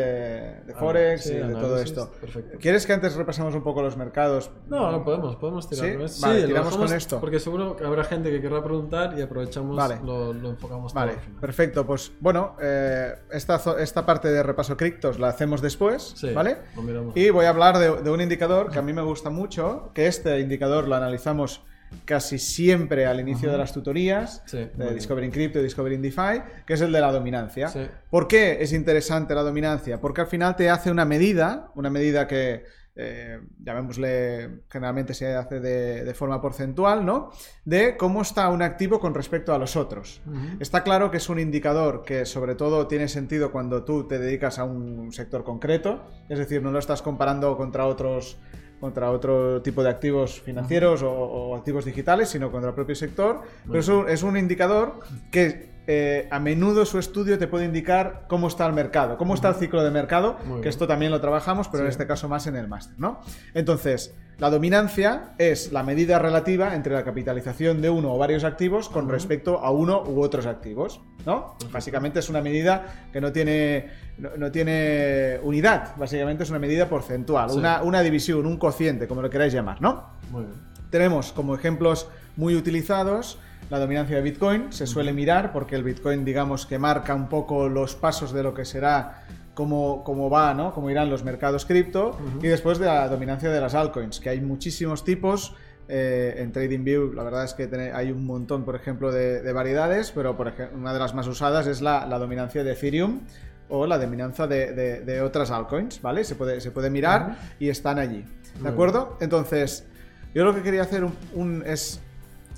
de 0.65 0.73
Ah, 0.73 0.79
Forex 0.79 1.23
sí, 1.23 1.29
y 1.31 1.35
de 1.35 1.43
análisis, 1.43 1.61
todo 1.63 1.77
esto. 1.79 2.11
perfecto. 2.21 2.57
¿Quieres 2.59 2.85
que 2.85 2.93
antes 2.93 3.15
repasemos 3.15 3.53
un 3.53 3.63
poco 3.63 3.81
los 3.81 3.97
mercados? 3.97 4.49
No, 4.67 4.91
no 4.91 5.03
podemos, 5.03 5.35
podemos 5.35 5.65
¿Sí? 5.65 5.75
tirar. 5.75 5.97
Vale, 6.21 6.43
tiramos 6.47 6.77
con 6.77 6.91
esto. 6.93 7.19
Porque 7.19 7.39
seguro 7.39 7.75
que 7.75 7.83
habrá 7.85 8.03
gente 8.05 8.31
que 8.31 8.41
querrá 8.41 8.63
preguntar 8.63 9.17
y 9.17 9.21
aprovechamos, 9.21 9.75
Vale. 9.75 9.99
lo, 10.03 10.33
lo 10.33 10.49
enfocamos 10.51 10.93
Vale, 10.93 11.13
perfecto. 11.41 11.85
Pues 11.85 12.11
bueno, 12.19 12.55
eh, 12.61 13.13
esta, 13.31 13.61
esta 13.79 14.05
parte 14.05 14.29
de 14.29 14.41
repaso 14.41 14.77
criptos 14.77 15.19
la 15.19 15.27
hacemos 15.27 15.61
después, 15.61 16.13
Sí, 16.15 16.31
¿vale? 16.33 16.57
lo. 16.75 17.11
Y 17.15 17.29
voy 17.29 17.45
a 17.45 17.49
hablar 17.49 17.77
de, 17.77 18.01
de 18.01 18.09
un 18.09 18.21
indicador 18.21 18.71
que 18.71 18.79
a 18.79 18.81
mí 18.81 18.93
me 18.93 19.01
gusta 19.01 19.29
mucho, 19.29 19.91
que 19.93 20.07
este 20.07 20.39
indicador 20.39 20.87
lo 20.87 20.95
analizamos 20.95 21.61
casi 22.05 22.39
siempre 22.39 23.05
al 23.05 23.19
inicio 23.19 23.51
de 23.51 23.57
las 23.57 23.73
tutorías 23.73 24.43
Sí, 24.45 24.57
de 24.57 24.71
bien. 24.75 24.95
Discovering 24.95 25.31
Crypto 25.31 25.59
y 25.59 25.63
Discovering 25.63 26.01
DeFi, 26.01 26.41
que 26.65 26.73
es 26.73 26.81
el 26.81 26.91
de 26.91 27.01
la 27.01 27.11
dominancia. 27.11 27.69
Sí. 27.69 27.87
¿Por 28.09 28.27
qué 28.27 28.57
es 28.61 28.73
interesante 28.73 29.33
la 29.33 29.43
dominancia? 29.43 29.99
Porque 30.01 30.21
al 30.21 30.27
final 30.27 30.55
te 30.55 30.69
hace 30.69 30.91
una 30.91 31.05
medida, 31.05 31.71
una 31.75 31.89
medida 31.89 32.27
que, 32.27 32.63
eh, 32.97 33.39
llamémosle, 33.59 34.61
generalmente 34.69 35.13
se 35.13 35.35
hace 35.35 35.59
de, 35.59 36.03
de 36.05 36.13
forma 36.13 36.41
porcentual, 36.41 37.05
¿no? 37.05 37.31
De 37.65 37.97
cómo 37.97 38.21
está 38.21 38.47
un 38.49 38.61
activo 38.61 38.99
con 38.99 39.13
respecto 39.13 39.53
a 39.53 39.57
los 39.57 39.75
otros. 39.75 40.21
Está 40.59 40.83
claro 40.83 41.11
que 41.11 41.17
es 41.17 41.27
un 41.27 41.39
indicador 41.39 42.03
que 42.03 42.25
sobre 42.25 42.55
todo 42.55 42.87
tiene 42.87 43.07
sentido 43.07 43.51
cuando 43.51 43.83
tú 43.83 44.07
te 44.07 44.17
dedicas 44.17 44.59
a 44.59 44.63
un 44.63 45.11
sector 45.11 45.43
concreto, 45.43 46.05
es 46.29 46.39
decir, 46.39 46.61
no 46.61 46.71
lo 46.71 46.79
estás 46.79 47.01
comparando 47.01 47.57
contra 47.57 47.85
otros 47.85 48.37
contra 48.85 49.09
otro 49.09 49.63
tipo 49.63 49.81
de 49.81 49.89
activos 49.89 50.39
financieros 50.41 51.01
o, 51.01 51.11
o 51.11 51.55
activos 51.55 51.85
digitales, 51.85 52.29
sino 52.29 52.51
contra 52.51 52.69
el 52.69 52.75
propio 52.75 52.95
sector. 52.95 53.41
Pero 53.65 53.79
es 53.79 53.87
un, 53.87 54.07
es 54.07 54.21
un 54.21 54.37
indicador 54.37 54.99
que 55.31 55.73
eh, 55.87 56.27
a 56.29 56.39
menudo 56.39 56.85
su 56.85 56.99
estudio 56.99 57.39
te 57.39 57.47
puede 57.47 57.65
indicar 57.65 58.25
cómo 58.27 58.47
está 58.47 58.67
el 58.67 58.73
mercado, 58.73 59.17
cómo 59.17 59.33
está 59.33 59.49
el 59.49 59.55
ciclo 59.55 59.83
de 59.83 59.89
mercado, 59.89 60.37
que 60.61 60.69
esto 60.69 60.85
también 60.85 61.11
lo 61.11 61.19
trabajamos, 61.19 61.67
pero 61.67 61.83
en 61.83 61.89
este 61.89 62.05
caso 62.05 62.29
más 62.29 62.45
en 62.45 62.55
el 62.55 62.67
máster, 62.67 62.99
¿no? 62.99 63.21
Entonces, 63.55 64.13
la 64.37 64.49
dominancia 64.49 65.33
es 65.37 65.71
la 65.71 65.83
medida 65.83 66.19
relativa 66.19 66.75
entre 66.75 66.93
la 66.93 67.03
capitalización 67.03 67.81
de 67.81 67.89
uno 67.89 68.13
o 68.13 68.17
varios 68.17 68.43
activos 68.43 68.89
con 68.89 69.07
respecto 69.09 69.59
a 69.59 69.71
uno 69.71 70.03
u 70.03 70.21
otros 70.21 70.45
activos, 70.45 70.99
¿no? 71.25 71.55
Básicamente 71.71 72.19
es 72.19 72.29
una 72.29 72.41
medida 72.41 73.07
que 73.13 73.21
no 73.21 73.31
tiene, 73.31 73.89
no, 74.17 74.29
no 74.37 74.51
tiene 74.51 75.39
unidad, 75.43 75.95
básicamente 75.97 76.43
es 76.43 76.49
una 76.49 76.59
medida 76.59 76.89
porcentual, 76.89 77.49
Sí. 77.49 77.57
una, 77.57 77.81
una 77.83 78.01
división, 78.01 78.45
un 78.45 78.57
cociente, 78.57 79.07
como 79.07 79.21
lo 79.21 79.29
queráis 79.29 79.53
llamar, 79.53 79.81
¿no? 79.81 80.09
Muy 80.31 80.43
bien. 80.43 80.55
Tenemos 80.89 81.31
como 81.31 81.55
ejemplos 81.55 82.09
muy 82.35 82.55
utilizados 82.55 83.39
la 83.69 83.79
dominancia 83.79 84.15
de 84.17 84.21
Bitcoin. 84.21 84.71
Se 84.71 84.85
suele 84.85 85.11
mirar 85.13 85.51
porque 85.51 85.75
el 85.75 85.83
Bitcoin, 85.83 86.23
digamos, 86.25 86.65
que 86.65 86.77
marca 86.77 87.15
un 87.15 87.27
poco 87.29 87.67
los 87.69 87.95
pasos 87.95 88.31
de 88.31 88.43
lo 88.43 88.53
que 88.53 88.63
será, 88.65 89.23
cómo, 89.55 90.03
cómo 90.03 90.29
va, 90.29 90.53
¿no? 90.53 90.71
Cómo 90.73 90.91
irán 90.91 91.09
los 91.09 91.23
mercados 91.23 91.65
cripto. 91.65 92.15
Y 92.43 92.47
después 92.47 92.77
de 92.77 92.85
la 92.85 93.07
dominancia 93.09 93.49
de 93.49 93.59
las 93.59 93.73
altcoins, 93.73 94.19
que 94.19 94.29
hay 94.29 94.41
muchísimos 94.41 95.03
tipos. 95.03 95.55
Eh, 95.87 96.35
en 96.39 96.51
TradingView, 96.51 97.13
la 97.13 97.21
verdad 97.21 97.43
es 97.43 97.53
que 97.53 97.69
hay 97.93 98.09
un 98.11 98.25
montón, 98.25 98.65
por 98.65 98.75
ejemplo, 98.75 99.11
de, 99.11 99.43
de 99.43 99.53
variedades, 99.53 100.11
pero 100.11 100.35
por 100.35 100.47
ejemplo, 100.47 100.75
una 100.79 100.91
de 100.93 100.97
las 100.99 101.13
más 101.13 101.27
usadas 101.27 101.67
es 101.67 101.79
la, 101.79 102.07
la 102.07 102.17
dominancia 102.17 102.63
de 102.63 102.71
Ethereum 102.71 103.21
o 103.69 103.85
la 103.85 103.99
dominancia 103.99 104.47
de, 104.47 104.71
de- 104.73 105.01
de 105.01 105.21
otras 105.21 105.51
altcoins, 105.51 106.01
¿vale? 106.01 106.23
Se 106.23 106.33
puede, 106.33 106.59
se 106.59 106.71
puede 106.71 106.89
mirar 106.89 107.37
y 107.59 107.69
están 107.69 107.99
allí. 107.99 108.25
¿De 108.61 108.67
acuerdo? 108.69 109.15
Entonces, 109.21 109.85
yo 110.33 110.43
lo 110.43 110.55
que 110.55 110.63
quería 110.63 110.81
hacer 110.81 111.03
un- 111.03 111.13
un- 111.35 111.63
es 111.67 111.99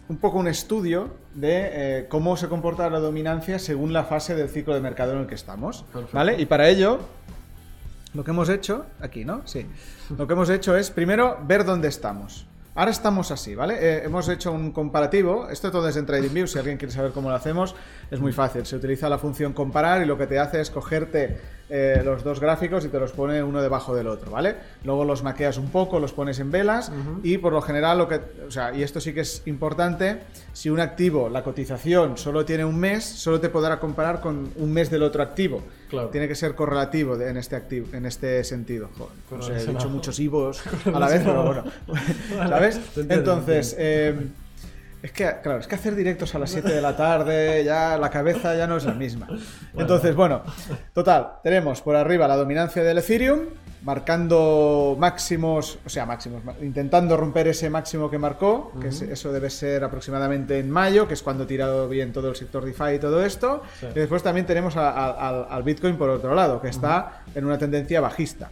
un 0.08 0.16
poco 0.18 0.38
un 0.40 0.48
estudio 0.48 1.10
de 1.38 1.70
eh, 2.00 2.06
cómo 2.10 2.36
se 2.36 2.48
comporta 2.48 2.90
la 2.90 3.00
dominancia 3.00 3.60
según 3.60 3.94
la 3.94 4.04
fase 4.04 4.34
del 4.36 4.50
ciclo 4.50 4.74
de 4.74 4.82
mercado 4.82 5.14
en 5.14 5.20
el 5.20 5.28
que 5.28 5.36
estamos. 5.36 5.84
Perfecto. 5.94 6.18
¿Vale? 6.18 6.42
Y 6.42 6.48
para 6.48 6.68
ello, 6.68 7.00
lo 8.16 8.24
que 8.24 8.32
hemos 8.32 8.50
hecho, 8.50 8.88
aquí, 9.00 9.24
¿no? 9.24 9.44
Sí. 9.46 9.68
Lo 10.18 10.26
que 10.26 10.34
hemos 10.34 10.50
hecho 10.50 10.76
es 10.76 10.90
primero 10.90 11.38
ver 11.44 11.64
dónde 11.64 11.90
estamos. 11.90 12.48
Ahora 12.74 12.90
estamos 12.90 13.32
así, 13.32 13.54
¿vale? 13.54 13.76
Eh, 13.80 14.02
hemos 14.06 14.28
hecho 14.30 14.52
un 14.52 14.72
comparativo. 14.72 15.48
Esto 15.50 15.72
todo 15.72 15.88
es 15.88 15.96
en 15.98 16.08
TradingView. 16.08 16.48
Si 16.48 16.58
alguien 16.58 16.78
quiere 16.78 16.94
saber 16.94 17.12
cómo 17.12 17.30
lo 17.30 17.36
hacemos, 17.36 17.76
es 18.10 18.20
muy 18.20 18.34
fácil. 18.34 18.66
Se 18.66 18.76
utiliza 18.76 19.08
la 19.08 19.20
función 19.20 19.54
comparar 19.54 20.02
y 20.02 20.06
lo 20.06 20.18
que 20.18 20.26
te 20.26 20.40
hace 20.40 20.60
es 20.60 20.72
cogerte 20.72 21.40
eh, 21.70 22.02
los 22.06 22.24
dos 22.24 22.40
gráficos 22.40 22.86
y 22.86 22.88
te 22.88 23.00
los 23.00 23.12
pone 23.12 23.44
uno 23.44 23.62
debajo 23.62 23.94
del 23.96 24.08
otro, 24.08 24.32
¿vale? 24.32 24.56
Luego 24.86 25.04
los 25.04 25.24
maqueas 25.24 25.58
un 25.58 25.70
poco, 25.70 26.00
los 26.00 26.14
pones 26.14 26.40
en 26.40 26.50
velas 26.52 26.92
y 27.24 27.38
por 27.40 27.52
lo 27.54 27.62
general 27.62 27.98
lo 27.98 28.08
que, 28.08 28.22
o 28.48 28.52
sea, 28.52 28.74
y 28.74 28.84
esto 28.84 29.02
sí 29.02 29.14
que 29.14 29.22
es 29.22 29.42
importante, 29.46 30.20
si 30.54 30.70
un 30.70 30.80
activo, 30.80 31.28
la 31.30 31.44
cotización 31.44 32.18
solo 32.18 32.46
tiene 32.46 32.64
un 32.66 32.80
mes, 32.80 33.04
solo 33.04 33.40
te 33.42 33.50
podrá 33.50 33.80
comparar 33.80 34.22
con 34.22 34.50
un 34.56 34.72
mes 34.72 34.90
del 34.90 35.04
otro 35.04 35.22
activo. 35.22 35.62
Claro. 35.90 36.10
Tiene 36.10 36.28
que 36.28 36.36
ser 36.36 36.56
correlativo 36.56 37.18
de- 37.18 37.30
en 37.30 37.38
este 37.38 37.56
activo, 37.56 37.88
en 37.94 38.06
este 38.06 38.44
sentido. 38.44 38.90
Joder, 38.98 39.14
no 39.32 39.42
sé, 39.42 39.58
he 39.58 39.66
dicho 39.74 39.90
muchos 39.90 40.20
IVOs 40.20 40.62
a 40.94 41.00
la 41.00 41.08
vez, 41.08 41.22
pero 41.24 41.44
bueno. 41.44 41.64
¿Sabes? 42.50 42.80
Entonces, 42.98 43.76
eh, 43.78 44.16
es 45.08 45.14
que, 45.14 45.36
claro, 45.42 45.60
es 45.60 45.68
que 45.68 45.76
hacer 45.76 45.96
directos 45.96 46.36
a 46.36 46.40
las 46.40 46.50
7 46.50 46.68
de 46.70 46.82
la 46.82 46.96
tarde, 46.96 47.64
ya 47.64 47.98
la 47.98 48.10
cabeza 48.10 48.56
ya 48.56 48.68
no 48.68 48.76
es 48.76 48.84
la 48.84 48.94
misma. 48.94 49.28
Entonces, 49.76 50.14
bueno, 50.16 50.44
total, 50.94 51.40
tenemos 51.44 51.82
por 51.82 51.96
arriba 51.96 52.28
la 52.28 52.36
dominancia 52.36 52.84
del 52.84 52.98
Ethereum, 52.98 53.40
marcando 53.84 54.96
máximos, 55.00 55.80
o 55.86 55.90
sea, 55.90 56.06
máximos, 56.06 56.42
intentando 56.62 57.18
romper 57.18 57.48
ese 57.48 57.70
máximo 57.70 58.10
que 58.10 58.18
marcó, 58.18 58.72
que 58.82 58.88
es- 58.90 59.02
eso 59.02 59.32
debe 59.32 59.50
ser 59.50 59.84
aproximadamente 59.84 60.60
en 60.60 60.70
mayo, 60.70 61.08
que 61.08 61.14
es 61.14 61.22
cuando 61.24 61.44
ha 61.44 61.48
tirado 61.48 61.88
bien 61.90 62.14
todo 62.14 62.30
el 62.30 62.36
sector 62.36 62.64
DeFi 62.66 62.96
y 62.96 63.00
todo 63.00 63.24
esto. 63.26 63.62
Sí. 63.80 63.88
Y 63.96 64.00
después 64.00 64.24
también 64.24 64.46
tenemos 64.46 64.76
a- 64.78 64.90
a- 64.92 65.30
al, 65.30 65.48
al 65.50 65.64
Bitcoin 65.64 65.98
por 65.98 66.10
otro 66.10 66.34
lado, 66.36 66.62
que 66.62 66.70
está 66.70 67.24
en 67.36 67.46
una 67.46 67.58
tendencia 67.58 68.02
bajista. 68.02 68.50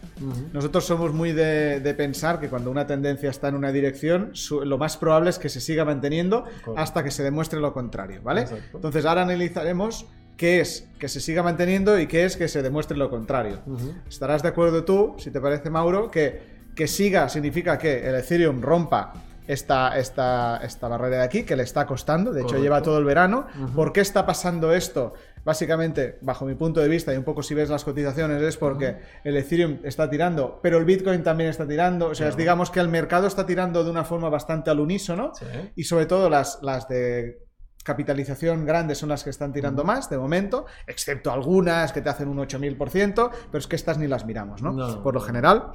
Nosotros 0.52 0.84
somos 0.84 1.12
muy 1.12 1.32
de, 1.32 1.80
de 1.80 1.94
pensar 1.94 2.38
que 2.40 2.48
cuando 2.48 2.70
una 2.70 2.86
tendencia 2.86 3.30
está 3.30 3.48
en 3.48 3.54
una 3.56 3.72
dirección, 3.72 4.30
su- 4.32 4.64
lo 4.64 4.78
más 4.78 4.96
probable 4.96 5.30
es 5.30 5.38
que 5.38 5.48
se 5.48 5.60
siga 5.60 5.84
manteniendo 5.84 6.44
hasta 6.76 7.02
que 7.02 7.10
se 7.10 7.22
demuestre 7.22 7.60
lo 7.60 7.72
contrario, 7.72 8.20
¿vale? 8.22 8.42
Exacto. 8.42 8.76
Entonces 8.76 9.04
ahora 9.06 9.22
analizaremos 9.22 10.06
qué 10.36 10.60
es 10.60 10.88
que 10.98 11.08
se 11.08 11.20
siga 11.20 11.42
manteniendo 11.42 11.98
y 11.98 12.06
qué 12.06 12.24
es 12.24 12.36
que 12.36 12.48
se 12.48 12.62
demuestre 12.62 12.96
lo 12.96 13.10
contrario. 13.10 13.60
Estarás 14.08 14.42
de 14.42 14.48
acuerdo 14.48 14.84
tú, 14.84 15.14
si 15.18 15.30
te 15.30 15.40
parece, 15.40 15.70
Mauro, 15.70 16.10
que, 16.10 16.40
que 16.74 16.86
siga 16.86 17.28
significa 17.28 17.78
que 17.78 18.08
el 18.08 18.14
Ethereum 18.14 18.60
rompa 18.60 19.12
esta, 19.46 19.96
esta, 19.96 20.60
esta 20.62 20.88
barrera 20.88 21.18
de 21.18 21.22
aquí, 21.22 21.44
que 21.44 21.56
le 21.56 21.62
está 21.62 21.86
costando, 21.86 22.32
de 22.32 22.40
hecho 22.40 22.48
Correcto. 22.48 22.62
lleva 22.64 22.82
todo 22.82 22.98
el 22.98 23.04
verano. 23.04 23.46
¿Por 23.74 23.92
qué 23.92 24.00
está 24.00 24.26
pasando 24.26 24.72
esto? 24.72 25.14
Básicamente, 25.44 26.18
bajo 26.22 26.44
mi 26.44 26.56
punto 26.56 26.80
de 26.80 26.88
vista, 26.88 27.14
y 27.14 27.16
un 27.16 27.22
poco 27.22 27.42
si 27.44 27.54
ves 27.54 27.70
las 27.70 27.84
cotizaciones, 27.84 28.42
es 28.42 28.56
porque 28.56 28.96
el 29.22 29.36
Ethereum 29.36 29.78
está 29.84 30.10
tirando, 30.10 30.58
pero 30.60 30.78
el 30.78 30.84
Bitcoin 30.84 31.22
también 31.22 31.50
está 31.50 31.66
tirando. 31.68 32.08
O 32.08 32.14
sea, 32.16 32.28
es, 32.28 32.36
digamos 32.36 32.72
que 32.72 32.80
el 32.80 32.88
mercado 32.88 33.28
está 33.28 33.46
tirando 33.46 33.84
de 33.84 33.90
una 33.90 34.02
forma 34.02 34.28
bastante 34.28 34.70
al 34.70 34.80
unísono. 34.80 35.32
Sí. 35.38 35.46
Y 35.76 35.84
sobre 35.84 36.06
todo 36.06 36.28
las, 36.28 36.58
las 36.62 36.88
de 36.88 37.45
capitalización 37.86 38.66
grande 38.66 38.96
son 38.96 39.08
las 39.08 39.22
que 39.22 39.30
están 39.30 39.52
tirando 39.52 39.84
más 39.84 40.10
de 40.10 40.18
momento, 40.18 40.66
excepto 40.88 41.30
algunas 41.30 41.92
que 41.92 42.02
te 42.02 42.08
hacen 42.10 42.26
un 42.28 42.36
8000%, 42.38 43.30
pero 43.50 43.58
es 43.58 43.66
que 43.68 43.76
estas 43.76 43.96
ni 43.96 44.08
las 44.08 44.26
miramos, 44.26 44.60
¿no? 44.60 44.72
No. 44.72 45.02
Por 45.04 45.14
lo 45.14 45.20
general, 45.20 45.72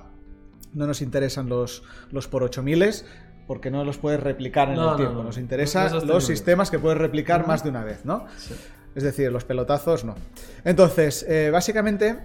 no 0.74 0.86
nos 0.88 1.02
interesan 1.02 1.48
los, 1.48 1.84
los 2.12 2.28
por 2.28 2.44
8000 2.44 3.06
porque 3.48 3.72
no 3.72 3.84
los 3.86 3.98
puedes 3.98 4.20
replicar 4.20 4.70
en 4.70 4.76
No, 4.76 4.92
el 4.92 4.98
tiempo. 4.98 5.16
no. 5.16 5.24
Nos 5.24 5.38
No 5.38 5.42
interesan 5.42 5.96
es 5.96 6.04
los 6.04 6.26
sistemas 6.26 6.70
que 6.70 6.80
puedes 6.80 6.98
replicar 6.98 7.48
más 7.48 7.64
de 7.64 7.70
una 7.70 7.84
vez, 7.84 8.04
¿no? 8.06 8.26
Sí. 8.38 8.54
Es 8.94 9.04
decir, 9.04 9.32
los 9.32 9.46
pelotazos 9.46 10.04
no. 10.04 10.16
Entonces, 10.66 11.26
eh, 11.28 11.50
básicamente 11.50 12.20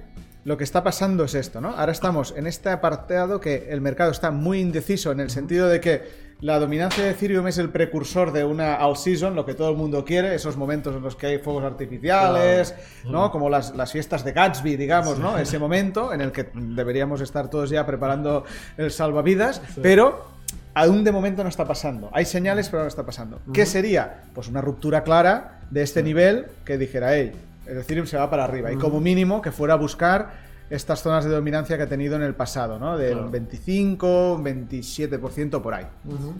lo 0.47 0.57
que 0.57 0.63
está 0.63 0.85
pasando 0.85 1.25
es 1.25 1.35
esto, 1.35 1.61
¿no? 1.61 1.71
Ahora 1.71 1.91
estamos 1.91 2.33
en 2.37 2.47
este 2.47 2.69
apartado 2.69 3.41
que 3.41 3.67
el 3.71 3.81
mercado 3.81 4.13
está 4.13 4.31
muy 4.31 4.61
indeciso 4.61 5.11
en 5.11 5.19
el 5.19 5.29
sentido 5.29 5.67
de 5.67 5.81
que 5.81 6.03
la 6.39 6.61
dominancia 6.61 7.03
de 7.03 7.11
Ethereum 7.11 7.49
es 7.49 7.59
el 7.59 7.71
precursor 7.71 8.31
de 8.31 8.45
una 8.45 8.79
all 8.87 8.97
season, 8.97 9.35
lo 9.35 9.45
que 9.45 9.55
todo 9.55 9.71
el 9.71 9.77
mundo 9.77 10.05
quiere, 10.05 10.37
esos 10.37 10.57
momentos 10.57 10.95
en 10.95 11.03
los 11.03 11.17
que 11.17 11.27
hay 11.27 11.39
fuegos 11.39 11.65
artificiales, 11.65 12.77
¿no? 13.11 13.33
Como 13.33 13.51
las, 13.51 13.75
las 13.75 13.91
fiestas 13.91 14.23
de 14.23 14.31
Gatsby, 14.35 14.77
digamos, 14.77 15.19
¿no? 15.19 15.37
Ese 15.37 15.59
momento 15.59 16.13
en 16.13 16.21
el 16.21 16.31
que 16.31 16.49
deberíamos 16.55 17.21
estar 17.23 17.51
todos 17.51 17.69
ya 17.69 17.85
preparando 17.85 18.45
el 18.77 18.93
salvavidas, 18.93 19.61
pero 19.83 20.27
aún 20.75 21.03
de 21.03 21.11
momento 21.11 21.43
no 21.43 21.49
está 21.49 21.65
pasando. 21.65 22.09
Hay 22.13 22.25
señales, 22.25 22.69
pero 22.69 22.83
no 22.83 22.89
está 22.89 23.05
pasando. 23.05 23.41
¿Qué 23.53 23.67
sería? 23.67 24.23
Pues 24.33 24.47
una 24.47 24.61
ruptura 24.61 25.03
clara 25.03 25.63
de 25.71 25.83
este 25.83 26.05
nivel 26.05 26.47
que 26.65 26.79
dijera, 26.79 27.17
hey, 27.17 27.33
Ethereum 27.69 28.07
se 28.07 28.17
va 28.17 28.29
para 28.31 28.45
arriba. 28.45 28.73
Y 28.73 28.77
como 28.77 29.01
mínimo 29.01 29.41
que 29.43 29.53
fuera 29.53 29.75
a 29.75 29.77
buscar 29.77 30.47
estas 30.71 31.01
zonas 31.03 31.25
de 31.25 31.31
dominancia 31.31 31.77
que 31.77 31.85
ha 31.85 31.89
tenido 31.89 32.17
en 32.17 32.23
el 32.23 32.35
pasado, 32.35 32.79
¿no? 32.79 32.97
Del 32.97 33.13
Claro. 33.15 33.31
25, 33.31 34.39
27% 34.43 35.61
por 35.63 35.75
ahí. 35.75 35.87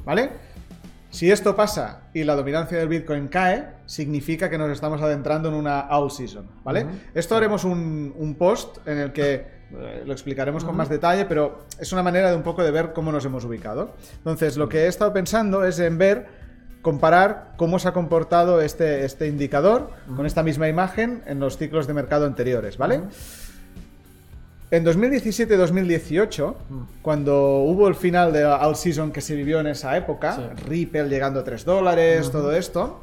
¿Vale? 0.05 0.31
Si 1.11 1.31
esto 1.31 1.55
pasa 1.57 2.03
y 2.13 2.25
la 2.25 2.35
dominancia 2.35 2.77
del 2.77 2.89
Bitcoin 2.89 3.29
cae, 3.29 3.69
significa 3.87 4.51
que 4.51 4.59
nos 4.59 4.71
estamos 4.71 5.01
adentrando 5.01 5.49
en 5.49 5.55
una 5.55 5.87
all 5.89 6.11
season, 6.11 6.47
¿vale? 6.65 6.85
Esto 7.15 7.37
haremos 7.37 7.65
un, 7.65 8.13
un 8.19 8.35
post 8.35 8.87
en 8.87 8.99
el 8.99 9.13
que 9.13 9.35
eh, 9.73 10.03
lo 10.05 10.13
explicaremos 10.13 10.63
con 10.65 10.77
más 10.77 10.89
detalle, 10.89 11.25
pero 11.25 11.65
es 11.81 11.93
una 11.93 12.03
manera 12.03 12.31
de 12.31 12.37
un 12.37 12.43
poco 12.43 12.63
de 12.63 12.71
ver 12.71 12.93
cómo 12.93 13.13
nos 13.13 13.25
hemos 13.25 13.45
ubicado. 13.45 13.95
Entonces, 14.19 14.57
lo 14.57 14.69
que 14.69 14.81
he 14.81 14.87
estado 14.89 15.13
pensando 15.13 15.65
es 15.65 15.79
en 15.79 15.97
ver, 15.97 16.27
comparar 16.87 17.55
cómo 17.57 17.81
se 17.81 17.89
ha 17.89 17.93
comportado 17.93 18.61
este, 18.61 19.05
este 19.05 19.27
indicador 19.27 19.91
con 20.15 20.25
esta 20.25 20.45
misma 20.45 20.69
imagen 20.69 21.21
en 21.27 21.41
los 21.41 21.59
ciclos 21.59 21.89
de 21.89 21.95
mercado 21.95 22.27
anteriores, 22.27 22.79
¿vale? 22.79 23.01
En 24.71 24.85
2017-2018, 24.85 26.55
cuando 27.03 27.59
hubo 27.59 27.89
el 27.89 27.97
final 27.97 28.33
de 28.33 28.45
all 28.45 28.77
season 28.77 29.11
que 29.11 29.21
se 29.21 29.35
vivió 29.35 29.59
en 29.59 29.67
esa 29.67 29.97
época, 29.97 30.37
Sí. 30.37 30.43
Ripple 30.69 31.09
llegando 31.09 31.41
a 31.41 31.45
3 31.45 31.65
dólares, 31.65 32.31
todo 32.31 32.53
esto, 32.53 33.01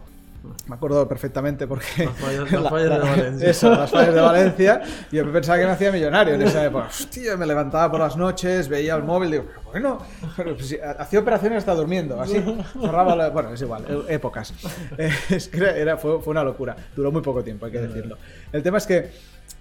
me 0.67 0.75
acuerdo 0.75 1.07
perfectamente 1.07 1.67
porque... 1.67 2.05
Las 2.05 2.17
fallas- 2.17 2.51
las 2.51 2.69
fallas 2.69 2.89
de 2.89 2.99
Valencia. 2.99 3.49
Eso, 3.49 3.69
las 3.69 3.89
fallas 3.91 4.13
de 4.13 4.21
Valencia. 4.21 4.81
Y 5.11 5.15
yo 5.17 5.31
pensaba 5.31 5.57
que 5.59 5.65
me 5.65 5.71
hacía 5.71 5.91
millonario 5.91 6.35
en 6.35 6.41
esa 6.41 6.65
época. 6.65 6.87
Hostia, 6.87 7.37
me 7.37 7.45
levantaba 7.45 7.89
por 7.91 7.99
las 8.01 8.17
noches, 8.17 8.67
veía 8.67 8.95
el 8.95 9.03
móvil, 9.03 9.31
digo, 9.31 9.45
bueno, 9.71 9.99
pero 10.35 10.53
pues 10.55 10.67
si 10.67 10.77
hacía 10.79 11.19
operaciones 11.19 11.59
hasta 11.59 11.73
durmiendo, 11.75 12.19
así. 12.21 12.43
Cerraba 12.79 13.15
la- 13.15 13.29
Bueno, 13.29 13.53
es 13.53 13.61
igual, 13.61 13.85
e- 14.09 14.13
épocas. 14.15 14.53
Es 15.29 15.47
que 15.47 15.57
era, 15.57 15.75
era- 15.77 15.97
fue, 15.97 16.21
fue 16.21 16.31
una 16.31 16.43
locura. 16.43 16.75
Duró 16.95 17.11
muy 17.11 17.21
poco 17.21 17.43
tiempo, 17.43 17.65
hay 17.65 17.71
que 17.71 17.79
decirlo. 17.79 18.17
El 18.51 18.61
tema 18.63 18.77
es 18.79 18.85
que 18.85 19.11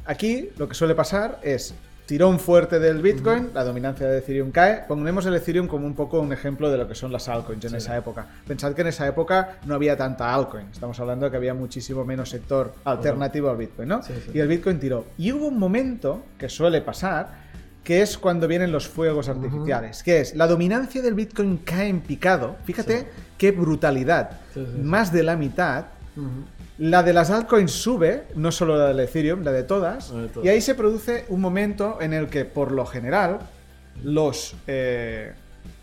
aquí 0.04 0.50
lo 0.58 0.68
que 0.68 0.74
suele 0.74 0.94
pasar 0.94 1.38
es 1.42 1.74
tirón 2.12 2.38
fuerte 2.38 2.78
del 2.78 3.00
Bitcoin, 3.00 3.52
la 3.54 3.64
dominancia 3.64 4.06
de 4.06 4.18
Ethereum 4.18 4.50
cae. 4.50 4.84
Ponemos 4.86 5.24
el 5.24 5.34
Ethereum 5.34 5.66
como 5.66 5.86
un 5.86 5.94
poco 5.94 6.20
un 6.20 6.30
ejemplo 6.30 6.70
de 6.70 6.76
lo 6.76 6.86
que 6.86 6.94
son 6.94 7.10
las 7.10 7.26
altcoins 7.26 7.64
en 7.64 7.76
esa 7.76 7.96
época. 7.96 8.26
Pensad 8.46 8.74
que 8.74 8.82
en 8.82 8.88
esa 8.88 9.06
época 9.06 9.56
no 9.64 9.74
había 9.74 9.96
tanta 9.96 10.34
altcoin. 10.34 10.66
Estamos 10.70 11.00
hablando 11.00 11.24
de 11.24 11.30
que 11.30 11.38
había 11.38 11.54
muchísimo 11.54 12.04
menos 12.04 12.28
sector 12.28 12.74
alternativo 12.84 13.48
al 13.48 13.56
Bitcoin, 13.56 13.88
¿no? 13.88 14.02
Sí, 14.02 14.12
sí. 14.26 14.32
Y 14.34 14.40
el 14.40 14.48
Bitcoin 14.48 14.78
tiró. 14.78 15.06
Y 15.16 15.32
hubo 15.32 15.46
un 15.46 15.58
momento 15.58 16.22
que 16.36 16.50
suele 16.50 16.82
pasar 16.82 17.30
que 17.82 18.02
es 18.02 18.18
cuando 18.18 18.46
vienen 18.46 18.72
los 18.72 18.86
fuegos 18.86 19.30
artificiales, 19.30 20.02
que 20.02 20.20
es 20.20 20.36
la 20.36 20.46
dominancia 20.46 21.00
del 21.00 21.14
Bitcoin 21.14 21.62
cae 21.64 21.88
en 21.88 22.02
picado. 22.02 22.56
Fíjate 22.66 23.06
qué 23.38 23.52
brutalidad. 23.52 24.32
Sí, 24.52 24.66
sí, 24.66 24.72
sí. 24.76 24.82
Más 24.82 25.14
de 25.14 25.22
la 25.22 25.34
mitad. 25.34 25.86
Ujú. 26.14 26.44
La 26.82 27.04
de 27.04 27.12
las 27.12 27.30
altcoins 27.30 27.70
sube, 27.70 28.24
no 28.34 28.50
solo 28.50 28.76
la 28.76 28.88
del 28.88 28.98
Ethereum, 29.00 29.42
la 29.44 29.52
de 29.52 29.62
todas, 29.62 30.10
La 30.10 30.22
de 30.22 30.28
todas. 30.28 30.44
y 30.46 30.48
ahí 30.48 30.60
se 30.60 30.74
produce 30.74 31.24
un 31.28 31.40
momento 31.40 31.98
en 32.00 32.12
el 32.12 32.26
que, 32.28 32.44
por 32.44 32.72
lo 32.72 32.84
general, 32.86 33.38
los 34.02 34.56
eh, 34.66 35.32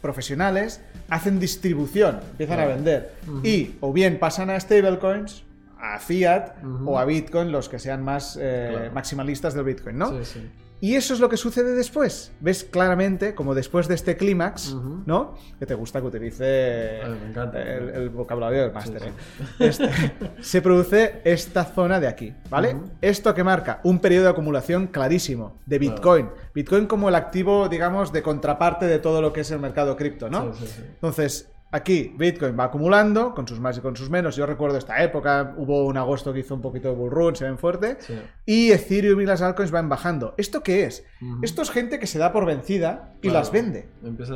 profesionales 0.01 0.81
hacen 1.09 1.39
distribución, 1.39 2.19
empiezan 2.31 2.59
a 2.59 2.65
vender, 2.65 3.13
y 3.43 3.75
o 3.79 3.93
bien 3.93 4.19
pasan 4.19 4.49
a 4.49 4.59
stablecoins, 4.59 5.43
a 5.79 5.99
fiat 5.99 6.55
o 6.85 6.99
a 6.99 7.05
Bitcoin, 7.05 7.51
los 7.53 7.69
que 7.69 7.79
sean 7.79 8.03
más 8.03 8.37
eh, 8.39 8.67
Claro. 8.71 8.91
maximalistas 8.93 9.53
del 9.53 9.63
Bitcoin, 9.63 9.97
¿no? 9.97 10.09
Sí, 10.09 10.25
sí. 10.25 10.49
Y 10.81 10.95
eso 10.95 11.13
es 11.13 11.19
lo 11.19 11.27
que 11.27 11.35
sucede 11.37 11.73
después. 11.75 12.31
Ves 12.39 12.63
claramente, 12.63 13.35
como 13.35 13.53
después 13.53 13.87
de 13.87 13.95
este 13.95 14.15
clímax. 14.15 14.73
¿no? 15.05 15.35
Que 15.59 15.65
te 15.65 15.73
gusta 15.75 15.99
que 15.99 16.07
utilice 16.07 17.01
Ay, 17.03 17.17
me 17.21 17.29
encanta. 17.29 17.61
el, 17.61 17.89
el 17.89 18.09
vocabulario 18.09 18.61
del 18.61 18.71
máster. 18.71 19.01
Sí, 19.01 19.07
¿eh? 19.07 19.67
Este- 19.67 19.89
se 20.41 20.61
produce 20.61 21.21
esta 21.25 21.65
zona 21.65 21.99
de 21.99 22.07
aquí, 22.07 22.33
¿vale? 22.49 22.77
Esto 23.01 23.33
que 23.33 23.43
marca 23.43 23.81
un 23.83 23.99
periodo 23.99 24.25
de 24.25 24.29
acumulación 24.31 24.87
clarísimo 24.87 25.59
de 25.65 25.79
Bitcoin. 25.79 26.29
Bitcoin 26.53 26.85
como 26.87 27.09
el 27.09 27.15
activo, 27.15 27.67
digamos, 27.67 28.13
de 28.13 28.21
contraparte 28.21 28.85
de 28.85 28.99
todo 28.99 29.21
lo 29.21 29.33
que 29.33 29.41
es 29.41 29.51
el 29.51 29.59
mercado 29.59 29.97
cripto, 29.97 30.29
¿no? 30.29 30.53
Sí, 30.53 30.65
sí, 30.65 30.73
sí. 30.77 30.81
Entonces, 30.85 31.51
aquí 31.71 32.13
Bitcoin 32.17 32.57
va 32.59 32.65
acumulando, 32.65 33.33
con 33.35 33.47
sus 33.47 33.59
más 33.59 33.77
y 33.77 33.81
con 33.81 33.95
sus 33.95 34.09
menos. 34.09 34.35
Yo 34.35 34.45
recuerdo 34.45 34.77
esta 34.77 35.03
época, 35.03 35.53
hubo 35.57 35.85
un 35.85 35.97
agosto 35.97 36.33
que 36.33 36.39
hizo 36.39 36.55
un 36.55 36.61
poquito 36.61 36.89
de 36.89 36.95
bull 36.95 37.11
run, 37.11 37.35
se 37.35 37.45
ven 37.45 37.57
fuerte. 37.57 37.97
Sí. 37.99 38.19
Y 38.45 38.71
Ethereum 38.71 39.21
y 39.21 39.25
las 39.25 39.41
altcoins 39.41 39.71
van 39.71 39.87
bajando. 39.89 40.33
¿Esto 40.37 40.63
qué 40.63 40.85
es? 40.85 41.05
Esto 41.41 41.61
es 41.61 41.69
gente 41.71 41.99
que 41.99 42.07
se 42.07 42.17
da 42.19 42.31
por 42.31 42.45
vencida 42.45 43.13
y 43.17 43.29
Claro. 43.29 43.39
las 43.39 43.51
vende. 43.51 43.89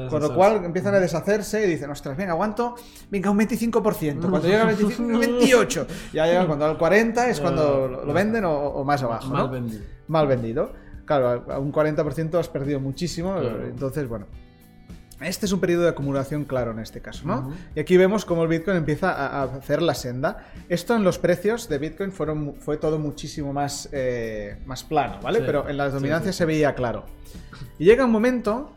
Con 0.09 0.21
lo 0.21 0.35
cual 0.35 0.63
empiezan 0.65 0.93
a 0.95 0.99
deshacerse 0.99 1.65
y 1.65 1.69
dicen, 1.69 1.89
ostras, 1.89 2.15
venga, 2.17 2.33
aguanto, 2.33 2.75
venga, 3.09 3.29
un 3.31 3.39
25%. 3.39 4.19
Cuando 4.29 4.47
llega 4.47 4.61
al 4.61 4.67
25, 4.75 5.03
un 5.03 5.21
28%. 5.21 5.87
Ya 6.13 6.25
llega 6.27 6.45
cuando 6.45 6.65
al 6.65 6.77
40% 6.77 7.27
es 7.29 7.39
cuando 7.39 7.87
lo 7.87 8.05
lo 8.05 8.13
venden 8.13 8.45
o, 8.45 8.53
o 8.53 8.83
más 8.83 9.01
abajo. 9.01 9.29
Mal 9.31 9.43
¿no? 9.45 9.49
vendido. 9.49 9.83
Mal 10.07 10.27
vendido. 10.27 10.73
Claro, 11.05 11.43
a 11.51 11.59
un 11.59 11.71
40% 11.73 12.35
has 12.39 12.47
perdido 12.47 12.79
muchísimo. 12.79 13.33
Claro. 13.39 13.65
Entonces, 13.65 14.07
bueno. 14.07 14.27
Este 15.23 15.45
es 15.45 15.51
un 15.51 15.59
periodo 15.59 15.83
de 15.83 15.89
acumulación 15.89 16.45
claro 16.45 16.71
en 16.71 16.79
este 16.79 17.01
caso, 17.01 17.25
¿no? 17.25 17.53
Y 17.75 17.79
aquí 17.79 17.97
vemos 17.97 18.25
cómo 18.25 18.43
el 18.43 18.49
Bitcoin 18.49 18.77
empieza 18.77 19.11
a, 19.11 19.43
hacer 19.43 19.81
la 19.81 19.95
senda. 19.95 20.45
Esto 20.69 20.95
en 20.95 21.03
los 21.03 21.17
precios 21.17 21.69
de 21.69 21.77
Bitcoin 21.77 22.11
fueron, 22.11 22.55
fue 22.59 22.77
todo 22.77 22.99
muchísimo 22.99 23.53
más, 23.53 23.89
eh, 23.91 24.57
más 24.65 24.83
plano, 24.83 25.19
¿vale? 25.21 25.41
Pero 25.41 25.69
en 25.69 25.77
las 25.77 25.93
dominancias 25.93 26.35
se 26.35 26.45
veía 26.45 26.75
claro. 26.75 27.05
Y 27.79 27.85
llega 27.85 28.05
un 28.05 28.11
momento, 28.11 28.73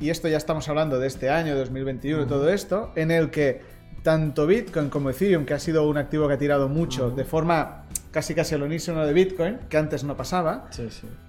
y 0.00 0.10
esto 0.10 0.28
ya 0.28 0.36
estamos 0.36 0.68
hablando 0.68 0.98
de 0.98 1.06
este 1.06 1.30
año, 1.30 1.56
2021 1.56 2.22
y 2.22 2.26
todo 2.26 2.48
esto, 2.50 2.92
en 2.96 3.10
el 3.10 3.30
que 3.30 3.62
tanto 4.02 4.46
Bitcoin 4.46 4.88
como 4.88 5.10
Ethereum, 5.10 5.44
que 5.44 5.54
ha 5.54 5.58
sido 5.58 5.88
un 5.88 5.96
activo 5.96 6.28
que 6.28 6.34
ha 6.34 6.38
tirado 6.38 6.68
mucho 6.68 7.10
de 7.10 7.24
forma 7.24 7.84
casi 8.10 8.34
casi 8.34 8.54
al 8.54 8.62
unísono 8.62 9.06
de 9.06 9.12
Bitcoin, 9.12 9.58
que 9.70 9.78
antes 9.78 10.04
no 10.04 10.16
pasaba, 10.16 10.68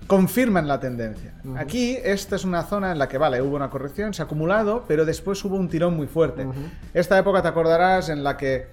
confirman 0.07 0.67
la 0.67 0.79
tendencia. 0.79 1.33
Aquí, 1.55 1.97
esta 2.03 2.35
es 2.35 2.43
una 2.43 2.63
zona 2.63 2.91
en 2.91 2.99
la 2.99 3.07
que, 3.07 3.17
vale, 3.17 3.41
hubo 3.41 3.55
una 3.55 3.69
corrección, 3.69 4.13
se 4.13 4.21
ha 4.21 4.25
acumulado, 4.25 4.83
pero 4.87 5.05
después 5.05 5.43
hubo 5.45 5.55
un 5.55 5.69
tirón 5.69 5.95
muy 5.95 6.07
fuerte. 6.07 6.45
Esta 6.93 7.17
época 7.17 7.41
te 7.41 7.47
acordarás 7.47 8.09
en 8.09 8.23
la 8.23 8.35
que 8.35 8.67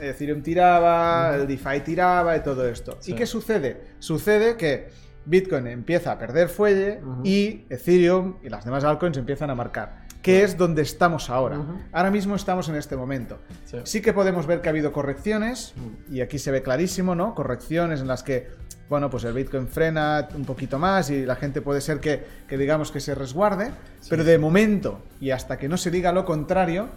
Ethereum 0.00 0.42
tiraba, 0.42 1.34
el 1.34 1.46
DeFi 1.46 1.80
tiraba 1.84 2.36
y 2.36 2.42
todo 2.42 2.68
esto. 2.68 2.98
¿Y 3.04 3.14
qué 3.14 3.26
sucede? 3.26 3.82
Sucede 3.98 4.56
que 4.56 4.88
Bitcoin 5.24 5.66
empieza 5.66 6.12
a 6.12 6.18
perder 6.18 6.48
fuelle 6.48 7.00
y 7.24 7.64
Ethereum 7.68 8.36
y 8.44 8.48
las 8.48 8.64
demás 8.64 8.84
altcoins 8.84 9.16
empiezan 9.16 9.50
a 9.50 9.56
marcar 9.56 10.05
que 10.26 10.42
es 10.42 10.56
donde 10.56 10.82
estamos 10.82 11.30
ahora. 11.30 11.60
Ahora 11.92 12.10
mismo 12.10 12.34
estamos 12.34 12.68
en 12.68 12.74
este 12.74 12.96
momento. 12.96 13.38
Sí. 13.84 14.02
que 14.02 14.12
podemos 14.12 14.44
ver 14.44 14.60
que 14.60 14.68
ha 14.68 14.72
habido 14.72 14.90
correcciones, 14.90 15.72
y 16.10 16.20
aquí 16.20 16.40
se 16.40 16.50
ve 16.50 16.62
clarísimo, 16.62 17.14
¿no? 17.14 17.32
Correcciones 17.32 18.00
en 18.00 18.08
las 18.08 18.24
que, 18.24 18.48
bueno, 18.88 19.08
pues 19.08 19.22
el 19.22 19.34
Bitcoin 19.34 19.68
frena 19.68 20.28
un 20.34 20.44
poquito 20.44 20.80
más 20.80 21.10
y 21.10 21.24
la 21.24 21.36
gente 21.36 21.62
puede 21.62 21.80
ser 21.80 22.00
que, 22.00 22.24
digamos 22.50 22.90
que 22.90 22.98
se 22.98 23.14
resguarde, 23.14 23.70
pero 24.10 24.24
de 24.24 24.36
momento, 24.36 25.00
y 25.20 25.30
hasta 25.30 25.58
que 25.58 25.68
no 25.68 25.76
se 25.76 25.92
diga 25.92 26.10
lo 26.10 26.24
contrario, 26.24 26.88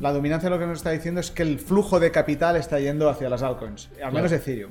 la 0.00 0.12
dominancia 0.12 0.48
lo 0.48 0.60
que 0.60 0.66
nos 0.66 0.78
está 0.78 0.90
diciendo 0.90 1.20
es 1.20 1.32
que 1.32 1.42
el 1.42 1.58
flujo 1.58 1.98
de 1.98 2.12
capital 2.12 2.54
está 2.54 2.78
yendo 2.78 3.08
hacia 3.08 3.28
las 3.28 3.42
altcoins, 3.42 3.90
al 4.00 4.12
menos 4.12 4.30
Ethereum. 4.30 4.70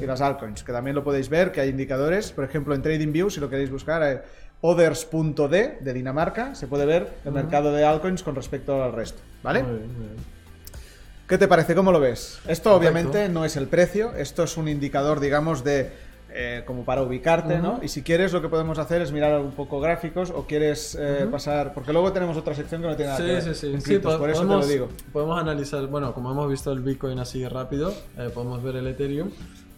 y 0.00 0.06
las 0.06 0.20
altcoins, 0.20 0.62
que 0.62 0.72
también 0.72 0.94
lo 0.94 1.02
podéis 1.02 1.28
ver, 1.28 1.50
que 1.50 1.60
hay 1.60 1.70
indicadores, 1.70 2.30
por 2.30 2.44
ejemplo 2.44 2.76
en 2.76 2.82
TradingView, 2.82 3.28
si 3.28 3.40
lo 3.40 3.50
queréis 3.50 3.72
buscar, 3.72 4.02
eh, 4.04 4.22
Others.d 4.62 5.78
de 5.80 5.92
Dinamarca, 5.92 6.54
se 6.54 6.66
puede 6.66 6.86
ver 6.86 7.14
el 7.24 7.32
mercado 7.32 7.72
de 7.72 7.84
altcoins 7.84 8.22
con 8.22 8.34
respecto 8.34 8.82
al 8.82 8.92
resto, 8.92 9.20
¿vale? 9.42 9.64
¿Qué 11.26 11.38
te 11.38 11.48
parece? 11.48 11.74
¿Cómo 11.74 11.92
lo 11.92 12.00
ves? 12.00 12.40
Esto 12.46 12.74
obviamente 12.74 13.28
no 13.28 13.44
es 13.44 13.56
el 13.56 13.68
precio, 13.68 14.14
esto 14.14 14.42
es 14.42 14.56
un 14.56 14.68
indicador, 14.68 15.20
digamos, 15.20 15.62
de 15.64 15.92
eh, 16.32 16.62
como 16.64 16.84
para 16.84 17.02
ubicarte, 17.02 17.58
¿no? 17.58 17.80
Y 17.82 17.88
si 17.88 18.02
quieres, 18.02 18.32
lo 18.32 18.40
que 18.40 18.48
podemos 18.48 18.78
hacer 18.78 19.02
es 19.02 19.10
mirar 19.10 19.40
un 19.40 19.50
poco 19.50 19.80
gráficos 19.80 20.30
o 20.30 20.46
quieres 20.46 20.96
eh, 20.98 21.26
pasar. 21.30 21.72
Porque 21.72 21.92
luego 21.92 22.12
tenemos 22.12 22.36
otra 22.36 22.54
sección 22.54 22.82
que 22.82 22.88
no 22.88 22.96
tiene 22.96 23.10
nada 23.12 23.24
que 23.24 23.32
ver. 23.32 23.42
Sí, 23.42 23.54
sí, 23.54 23.80
sí. 23.80 23.98
por 23.98 24.30
eso 24.30 24.42
te 24.42 24.46
lo 24.46 24.66
digo. 24.66 24.88
Podemos 25.12 25.40
analizar, 25.40 25.86
bueno, 25.86 26.14
como 26.14 26.30
hemos 26.30 26.48
visto 26.48 26.70
el 26.72 26.80
Bitcoin 26.80 27.18
así 27.18 27.46
rápido, 27.48 27.92
eh, 28.16 28.30
podemos 28.32 28.62
ver 28.62 28.76
el 28.76 28.86
Ethereum 28.86 29.30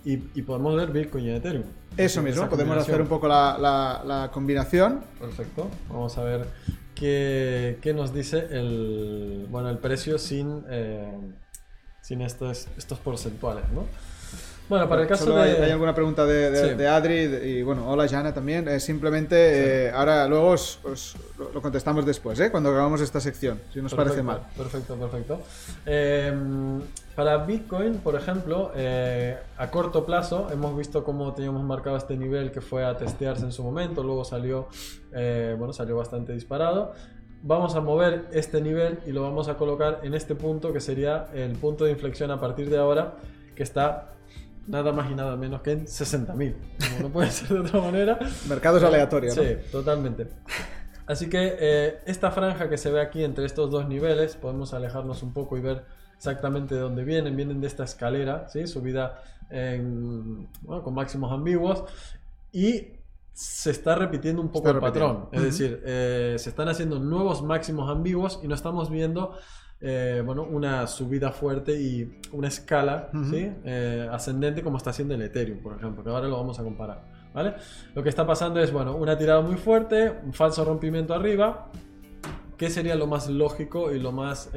y, 0.05 0.43
podemos 0.43 0.75
ver 0.77 0.91
Bitcoin 0.91 1.27
y 1.27 1.31
Ethereum. 1.31 1.65
Eso 1.97 2.23
mismo, 2.23 2.49
podemos 2.49 2.77
hacer 2.77 3.01
un 3.01 3.09
poco 3.09 3.29
la, 3.29 4.31
combinación. 4.33 5.01
Perfecto. 5.19 5.69
Vamos 5.89 6.17
a 6.19 6.25
ver 6.25 6.47
qué, 6.95 7.79
qué, 7.81 7.95
nos 7.95 8.13
dice 8.13 8.47
el, 8.51 9.47
bueno, 9.51 9.71
el 9.71 9.79
precio 9.79 10.19
sin, 10.19 10.65
eh, 10.69 11.13
sin 12.03 12.21
estos, 12.21 12.69
estos 12.77 12.99
porcentuales, 12.99 13.65
¿no? 13.73 13.87
Bueno, 14.69 14.89
para 14.89 15.03
el 15.03 15.09
caso 15.09 15.35
de... 15.35 15.43
Hay, 15.43 15.71
alguna 15.71 15.95
pregunta 15.95 16.25
de, 16.25 16.89
Adri 16.89 17.15
y 17.15 17.63
bueno, 17.63 17.89
hola 17.91 18.09
Jana 18.09 18.33
también. 18.33 18.69
Eh, 18.69 18.81
simplemente, 18.81 19.87
eh, 19.87 19.91
ahora 19.91 20.27
luego 20.27 20.51
os, 20.51 20.81
lo 21.53 21.61
contestamos 21.61 22.07
después, 22.07 22.41
¿eh? 22.41 22.51
cuando 22.51 22.71
acabamos 22.71 23.01
esta 23.01 23.21
sección, 23.21 23.61
si 23.73 23.83
nos 23.83 23.95
parece 23.95 24.23
mal. 24.23 24.47
Perfecto, 24.57 24.97
perfecto. 24.97 25.41
Em, 25.85 26.81
para 27.15 27.39
Bitcoin, 27.39 27.99
por 27.99 28.15
ejemplo, 28.15 28.73
eh, 28.75 29.37
a 29.59 29.71
corto 29.71 30.07
plazo 30.07 30.49
hemos 30.51 30.77
visto 30.77 31.05
cómo 31.05 31.35
teníamos 31.35 31.63
marcado 31.65 31.97
este 31.97 32.17
nivel 32.17 32.51
que 32.51 32.61
fue 32.61 32.85
a 32.85 32.97
testearse 32.97 33.45
en 33.45 33.53
su 33.53 33.63
momento, 33.63 34.03
luego 34.03 34.25
salió, 34.25 34.69
bueno, 35.11 35.73
salió 35.73 35.97
bastante 35.97 36.33
disparado 36.33 36.95
vamos 37.43 37.75
a 37.75 37.81
mover 37.81 38.27
este 38.33 38.61
nivel 38.61 39.01
y 39.07 39.13
lo 39.13 39.23
vamos 39.23 39.49
a 39.49 39.57
colocar 39.57 40.01
en 40.03 40.15
este 40.15 40.35
punto 40.35 40.73
que 40.73 40.81
sería 40.81 41.27
el 41.35 41.53
punto 41.53 41.85
de 41.85 41.91
inflexión 41.91 42.31
a 42.31 42.41
partir 42.41 42.71
de 42.71 42.79
ahora 42.79 43.17
que 43.55 43.63
está 43.63 44.15
nada 44.67 44.93
más 44.93 45.11
y 45.11 45.15
nada 45.15 45.37
menos 45.37 45.61
que 45.63 45.73
en 45.73 45.87
60.000. 45.87 46.55
no 47.01 47.09
puede 47.09 47.31
ser 47.33 47.49
de 47.49 47.61
otra 47.61 47.81
manera. 47.81 48.19
Mercados 48.49 48.83
aleatorios. 48.83 49.35
Sí, 49.35 49.57
totalmente. 49.71 50.29
Así 51.07 51.29
que 51.29 51.57
eh, 51.59 51.99
esta 52.07 52.31
franja 52.31 52.69
que 52.69 52.79
se 52.79 52.91
ve 52.91 53.01
aquí 53.01 53.25
entre 53.25 53.45
estos 53.45 53.71
dos 53.71 53.89
niveles, 53.89 54.37
podemos 54.37 54.73
alejarnos 54.73 55.23
un 55.23 55.33
poco 55.33 55.59
y 55.59 55.61
ver 55.61 55.85
exactamente 56.17 56.77
de 56.77 56.81
dónde 56.81 57.05
vienen. 57.05 57.37
Vienen 57.37 57.61
de 57.61 57.67
esta 57.67 57.85
escalera, 57.85 58.49
¿sí? 58.49 58.67
subida 58.69 59.21
con 59.51 60.95
máximos 60.95 61.33
ambiguos. 61.33 61.85
Y 62.53 63.02
se 63.33 63.71
está 63.71 63.95
repitiendo 63.95 64.43
un 64.43 64.51
poco 64.51 64.71
el 64.71 64.79
patrón. 64.79 65.29
Es 65.33 65.43
decir, 65.43 65.83
eh, 65.85 66.37
se 66.39 66.51
están 66.51 66.69
haciendo 66.69 66.99
nuevos 66.99 67.43
máximos 67.43 67.91
ambiguos 67.91 68.41
y 68.43 68.49
no 68.49 68.55
estamos 68.55 68.91
viendo 68.91 69.37
eh, 69.81 70.23
bueno, 70.25 70.45
una 70.45 70.87
subida 70.87 71.33
fuerte 71.33 71.81
y 71.81 72.21
una 72.33 72.49
escala 72.49 73.11
eh, 73.33 74.09
ascendente 74.13 74.63
como 74.63 74.77
está 74.77 74.91
haciendo 74.91 75.15
el 75.15 75.23
Ethereum, 75.23 75.61
por 75.61 75.77
ejemplo, 75.77 76.05
que 76.05 76.11
ahora 76.11 76.29
lo 76.29 76.37
vamos 76.37 76.59
a 76.59 76.63
comparar. 76.63 77.05
¿vale? 77.33 77.55
Lo 77.95 78.03
que 78.03 78.11
está 78.11 78.27
pasando 78.27 78.61
es 78.61 78.71
bueno, 78.71 78.95
una 78.97 79.17
tirada 79.17 79.41
muy 79.41 79.57
fuerte, 79.57 80.13
un 80.25 80.35
falso 80.35 80.65
rompimiento 80.65 81.15
arriba, 81.15 81.71
que 82.59 82.69
sería 82.69 82.95
lo 82.95 83.07
más 83.07 83.29
lógico 83.29 83.93
y 83.93 83.99
lo 83.99 84.13
más 84.13 84.51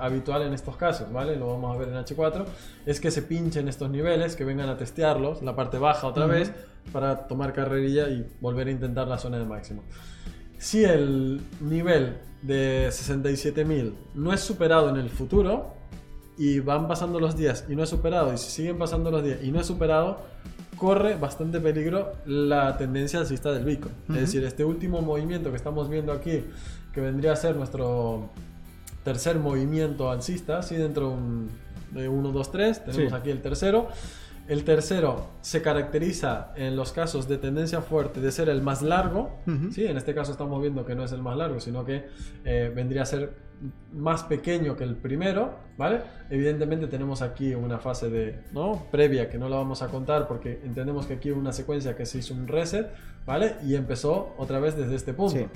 habitual 0.00 0.42
en 0.42 0.52
estos 0.52 0.76
casos, 0.76 1.10
¿vale? 1.10 1.36
Lo 1.36 1.46
vamos 1.46 1.74
a 1.74 1.78
ver 1.78 1.88
en 1.88 1.94
H4, 1.94 2.44
es 2.84 3.00
que 3.00 3.10
se 3.10 3.22
pinchen 3.22 3.68
estos 3.68 3.88
niveles, 3.88 4.36
que 4.36 4.44
vengan 4.44 4.68
a 4.68 4.76
testearlos, 4.76 5.42
la 5.42 5.56
parte 5.56 5.78
baja 5.78 6.06
otra 6.06 6.26
vez, 6.26 6.52
para 6.92 7.26
tomar 7.26 7.52
carrerilla 7.52 8.08
y 8.08 8.26
volver 8.40 8.68
a 8.68 8.70
intentar 8.70 9.08
la 9.08 9.18
zona 9.18 9.38
de 9.38 9.44
máximo. 9.44 9.82
Si 10.58 10.84
el 10.84 11.40
nivel 11.60 12.16
de 12.42 12.88
67.000 12.88 13.92
no 14.14 14.32
es 14.32 14.40
superado 14.40 14.88
en 14.88 14.96
el 14.96 15.10
futuro 15.10 15.74
y 16.38 16.60
van 16.60 16.88
pasando 16.88 17.20
los 17.20 17.36
días 17.36 17.64
y 17.68 17.76
no 17.76 17.82
es 17.82 17.88
superado 17.88 18.32
y 18.32 18.38
si 18.38 18.50
siguen 18.50 18.78
pasando 18.78 19.10
los 19.10 19.22
días 19.22 19.38
y 19.42 19.50
no 19.50 19.60
es 19.60 19.66
superado, 19.66 20.22
corre 20.76 21.16
bastante 21.16 21.60
peligro 21.60 22.12
la 22.26 22.76
tendencia 22.76 23.20
alcista 23.20 23.52
del 23.52 23.64
Bitcoin. 23.64 23.94
Es 24.10 24.16
decir, 24.16 24.44
este 24.44 24.64
último 24.64 25.02
movimiento 25.02 25.50
que 25.50 25.56
estamos 25.56 25.88
viendo 25.88 26.12
aquí, 26.12 26.44
que 26.92 27.00
vendría 27.00 27.32
a 27.32 27.36
ser 27.36 27.56
nuestro 27.56 28.30
tercer 29.02 29.38
movimiento 29.38 30.10
alcista, 30.10 30.62
¿sí? 30.62 30.76
dentro 30.76 31.16
de 31.92 32.08
1, 32.08 32.32
2, 32.32 32.52
3, 32.52 32.84
tenemos 32.84 33.12
aquí 33.12 33.30
el 33.30 33.40
tercero. 33.40 33.88
El 34.48 34.62
tercero 34.62 35.26
se 35.40 35.60
caracteriza 35.60 36.52
en 36.54 36.76
los 36.76 36.92
casos 36.92 37.26
de 37.26 37.36
tendencia 37.36 37.80
fuerte 37.80 38.20
de 38.20 38.30
ser 38.30 38.48
el 38.48 38.62
más 38.62 38.80
largo. 38.80 39.40
¿sí? 39.72 39.86
En 39.86 39.96
este 39.96 40.14
caso 40.14 40.30
estamos 40.32 40.60
viendo 40.60 40.84
que 40.86 40.94
no 40.94 41.04
es 41.04 41.12
el 41.12 41.20
más 41.20 41.36
largo, 41.36 41.58
sino 41.58 41.84
que 41.84 42.06
eh, 42.44 42.72
vendría 42.74 43.02
a 43.02 43.06
ser 43.06 43.34
más 43.92 44.22
pequeño 44.22 44.76
que 44.76 44.84
el 44.84 44.94
primero. 44.94 45.56
¿vale? 45.76 46.00
Evidentemente 46.30 46.86
tenemos 46.86 47.22
aquí 47.22 47.54
una 47.54 47.78
fase 47.78 48.08
de, 48.08 48.44
¿no? 48.52 48.86
previa 48.92 49.28
que 49.28 49.36
no 49.36 49.48
la 49.48 49.56
vamos 49.56 49.82
a 49.82 49.88
contar 49.88 50.28
porque 50.28 50.60
entendemos 50.62 51.06
que 51.06 51.14
aquí 51.14 51.32
hubo 51.32 51.40
una 51.40 51.52
secuencia 51.52 51.96
que 51.96 52.06
se 52.06 52.18
hizo 52.18 52.32
un 52.32 52.46
reset 52.46 52.88
¿vale? 53.26 53.56
y 53.64 53.74
empezó 53.74 54.34
otra 54.38 54.60
vez 54.60 54.76
desde 54.76 54.94
este 54.94 55.12
punto. 55.12 55.48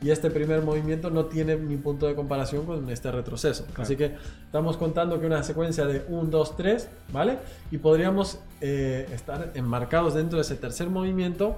Y 0.00 0.10
este 0.10 0.30
primer 0.30 0.62
movimiento 0.62 1.10
no 1.10 1.26
tiene 1.26 1.56
ni 1.56 1.76
punto 1.76 2.06
de 2.06 2.14
comparación 2.14 2.66
con 2.66 2.88
este 2.90 3.10
retroceso. 3.10 3.66
Así 3.76 3.96
que 3.96 4.14
estamos 4.44 4.76
contando 4.76 5.18
que 5.20 5.26
una 5.26 5.42
secuencia 5.42 5.86
de 5.86 6.04
1, 6.08 6.30
2, 6.30 6.56
3, 6.56 6.88
¿vale? 7.12 7.38
Y 7.70 7.78
podríamos 7.78 8.38
eh, 8.60 9.08
estar 9.12 9.50
enmarcados 9.54 10.14
dentro 10.14 10.38
de 10.38 10.42
ese 10.42 10.54
tercer 10.54 10.88
movimiento 10.88 11.56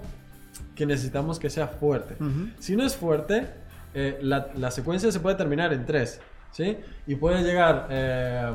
que 0.75 0.87
necesitamos 0.87 1.39
que 1.39 1.51
sea 1.51 1.69
fuerte. 1.69 2.17
Si 2.59 2.77
no 2.77 2.85
es 2.85 2.97
fuerte, 2.97 3.49
eh, 3.93 4.19
la, 4.23 4.71
secuencia 4.71 5.13
se 5.13 5.21
puede 5.21 5.37
terminar 5.37 5.73
en 5.73 5.85
3, 5.85 6.21
¿sí? 6.53 6.79
Y 7.07 7.17
puede 7.17 7.43
llegar... 7.43 7.89
Eh, 7.91 8.53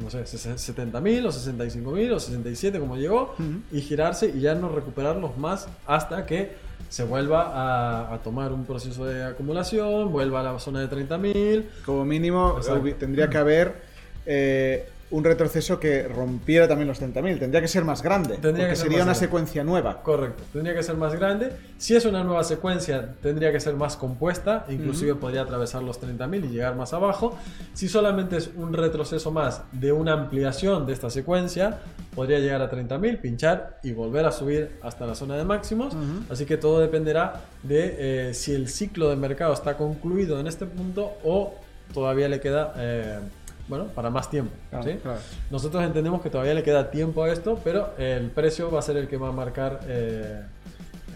no 0.00 0.10
sé, 0.10 0.22
70.000 0.22 1.26
o 1.26 1.28
65.000 1.28 2.12
o 2.12 2.20
67 2.20 2.78
como 2.78 2.96
llegó 2.96 3.34
y 3.70 3.80
girarse 3.80 4.32
y 4.34 4.40
ya 4.40 4.54
no 4.54 4.68
recuperarlos 4.68 5.36
más 5.36 5.68
hasta 5.86 6.24
que 6.26 6.52
se 6.88 7.04
vuelva 7.04 8.12
a, 8.12 8.18
tomar 8.18 8.52
un 8.52 8.64
proceso 8.64 9.06
de 9.06 9.24
acumulación, 9.24 10.12
vuelva 10.12 10.40
a 10.40 10.42
la 10.42 10.58
zona 10.58 10.80
de 10.80 10.90
30.000. 10.90 11.64
Como 11.86 12.04
mínimo, 12.04 12.60
tendría 12.98 13.30
que 13.30 13.38
haber 13.38 13.82
eh, 14.26 14.88
un 15.12 15.22
retroceso 15.24 15.78
que 15.78 16.08
rompiera 16.08 16.66
también 16.66 16.88
los 16.88 17.00
30.000. 17.00 17.38
Tendría 17.38 17.60
que 17.60 17.68
ser 17.68 17.84
más 17.84 18.02
grande, 18.02 18.36
Tendría 18.38 18.68
que 18.68 18.76
ser 18.76 18.84
sería 18.84 18.98
una 18.98 19.04
grande. 19.12 19.20
secuencia 19.20 19.62
nueva. 19.64 20.02
Correcto, 20.02 20.42
tendría 20.52 20.74
que 20.74 20.82
ser 20.82 20.96
más 20.96 21.14
grande. 21.14 21.52
Si 21.78 21.94
es 21.94 22.04
una 22.04 22.24
nueva 22.24 22.42
secuencia, 22.44 23.14
tendría 23.22 23.52
que 23.52 23.60
ser 23.60 23.74
más 23.74 23.96
compuesta, 23.96 24.64
inclusive 24.68 25.14
podría 25.14 25.42
atravesar 25.42 25.82
los 25.82 26.00
30.000 26.00 26.44
y 26.46 26.48
llegar 26.48 26.74
más 26.76 26.92
abajo. 26.92 27.38
Si 27.74 27.88
solamente 27.88 28.38
es 28.38 28.50
un 28.56 28.72
retroceso 28.72 29.30
más 29.30 29.62
de 29.72 29.92
una 29.92 30.12
ampliación 30.14 30.86
de 30.86 30.92
esta 30.94 31.10
secuencia, 31.10 31.78
podría 32.14 32.38
llegar 32.38 32.62
a 32.62 32.70
30.000, 32.70 33.20
pinchar 33.20 33.78
y 33.82 33.92
volver 33.92 34.24
a 34.26 34.32
subir 34.32 34.78
hasta 34.82 35.06
la 35.06 35.14
zona 35.14 35.36
de 35.36 35.44
máximos. 35.44 35.94
Así 36.30 36.46
que 36.46 36.56
todo 36.56 36.80
dependerá 36.80 37.42
de 37.62 38.28
eh, 38.30 38.34
si 38.34 38.54
el 38.54 38.68
ciclo 38.68 39.10
de 39.10 39.16
mercado 39.16 39.52
está 39.52 39.76
concluido 39.76 40.40
en 40.40 40.46
este 40.46 40.66
punto 40.66 41.12
o 41.22 41.54
todavía 41.92 42.28
le 42.28 42.40
queda... 42.40 42.72
eh, 42.78 43.18
bueno, 43.68 43.86
para 43.86 44.10
más 44.10 44.28
tiempo. 44.30 44.52
Claro, 44.70 44.84
¿sí? 44.84 44.98
claro. 45.02 45.18
Nosotros 45.50 45.82
entendemos 45.84 46.20
que 46.22 46.30
todavía 46.30 46.54
le 46.54 46.62
queda 46.62 46.90
tiempo 46.90 47.24
a 47.24 47.30
esto, 47.32 47.58
pero 47.62 47.90
el 47.98 48.30
precio 48.30 48.70
va 48.70 48.80
a 48.80 48.82
ser 48.82 48.96
el 48.96 49.08
que 49.08 49.16
va 49.16 49.28
a 49.28 49.32
marcar, 49.32 49.80
eh, 49.86 50.42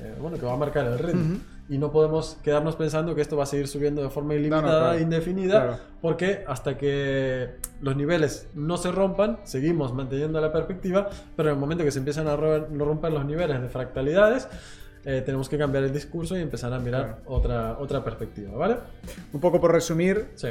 eh, 0.03 0.15
bueno, 0.21 0.39
que 0.39 0.47
va 0.47 0.53
a 0.55 0.57
marcar 0.57 0.87
el 0.87 0.99
ritmo. 0.99 1.35
Ujú. 1.35 1.41
Y 1.69 1.79
no 1.79 1.91
podemos 1.91 2.37
quedarnos 2.45 2.77
pensando 2.77 3.17
que 3.17 3.21
esto 3.23 3.37
va 3.37 3.43
a 3.43 3.47
seguir 3.47 3.67
subiendo 3.67 4.01
de 4.01 4.09
forma 4.09 4.35
ilimitada 4.35 4.63
claro. 4.83 4.99
e 4.99 5.03
indefinida, 5.03 5.63
Claro. 5.65 5.79
porque 6.01 6.45
hasta 6.47 6.79
que 6.79 7.57
los 7.81 7.97
niveles 7.97 8.47
no 8.55 8.77
se 8.77 8.93
rompan, 8.93 9.41
seguimos 9.43 9.93
manteniendo 9.93 10.41
la 10.41 10.53
perspectiva, 10.53 11.11
pero 11.35 11.49
en 11.49 11.57
el 11.57 11.61
momento 11.61 11.83
que 11.83 11.91
se 11.91 11.99
empiezan 11.99 12.29
a 12.29 12.37
ro- 12.37 12.69
romper 12.69 13.13
los 13.13 13.25
niveles 13.25 13.61
de 13.61 13.69
fractalidades, 13.69 14.47
eh, 15.05 15.23
tenemos 15.27 15.49
que 15.49 15.59
cambiar 15.59 15.83
el 15.83 15.93
discurso 15.93 16.37
y 16.39 16.41
empezar 16.41 16.73
a 16.73 16.79
mirar 16.79 17.19
otra, 17.27 17.77
otra 17.81 18.05
perspectiva, 18.05 18.57
¿vale? 18.57 18.77
Un 19.33 19.41
poco 19.41 19.61
por 19.61 19.73
resumir, 19.73 20.29
Sí. 20.37 20.47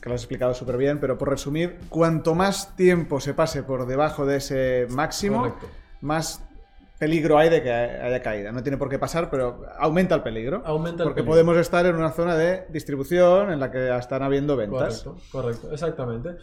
Que 0.00 0.08
lo 0.08 0.14
has 0.14 0.22
explicado 0.22 0.54
súper 0.54 0.76
bien, 0.76 0.98
pero 0.98 1.18
por 1.18 1.28
resumir, 1.28 1.78
cuanto 1.88 2.34
más 2.34 2.74
tiempo 2.76 3.20
se 3.20 3.34
pase 3.34 3.62
por 3.62 3.86
debajo 3.86 4.24
de 4.26 4.36
ese 4.36 4.86
máximo, 4.90 5.38
Correcto. 5.42 5.66
más 6.00 6.42
peligro 6.98 7.38
hay 7.38 7.48
de 7.48 7.62
que 7.62 7.72
haya 7.72 8.22
caída. 8.22 8.52
No 8.52 8.62
tiene 8.62 8.76
por 8.76 8.90
qué 8.90 8.98
pasar, 8.98 9.30
pero 9.30 9.62
aumenta 9.78 10.14
el 10.14 10.22
peligro. 10.22 10.62
Aumenta 10.66 11.02
el 11.02 11.08
porque 11.08 11.22
peligro. 11.22 11.32
podemos 11.32 11.56
estar 11.56 11.86
en 11.86 11.96
una 11.96 12.12
zona 12.12 12.36
de 12.36 12.66
distribución 12.70 13.50
en 13.50 13.58
la 13.58 13.70
que 13.70 13.96
están 13.96 14.22
habiendo 14.22 14.54
ventas. 14.56 15.02
Correcto, 15.02 15.22
correcto, 15.32 15.72
exactamente. 15.72 16.36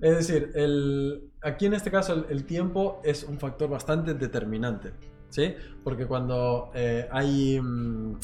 Es 0.00 0.16
decir, 0.16 0.52
el, 0.54 1.30
aquí 1.42 1.66
en 1.66 1.74
este 1.74 1.90
caso 1.90 2.14
el, 2.14 2.26
el 2.30 2.44
tiempo 2.44 3.00
es 3.04 3.24
un 3.24 3.38
factor 3.40 3.68
bastante 3.68 4.14
determinante, 4.14 4.92
¿sí? 5.30 5.54
Porque 5.82 6.06
cuando 6.06 6.70
eh, 6.74 7.08
hay 7.10 7.60
mm, 7.60 8.14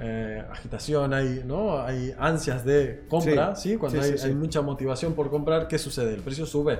eh, 0.00 0.42
agitación, 0.50 1.12
hay, 1.12 1.42
¿no? 1.44 1.80
hay 1.80 2.14
ansias 2.18 2.64
de 2.64 3.04
compra, 3.08 3.54
Sí, 3.54 3.70
¿sí? 3.70 3.76
Cuando 3.76 4.02
sí, 4.02 4.14
hay, 4.22 4.30
hay 4.30 4.34
mucha 4.34 4.62
motivación 4.62 5.12
por 5.14 5.30
comprar, 5.30 5.68
¿qué 5.68 5.78
sucede? 5.78 6.14
El 6.14 6.20
precio 6.22 6.46
sube, 6.46 6.78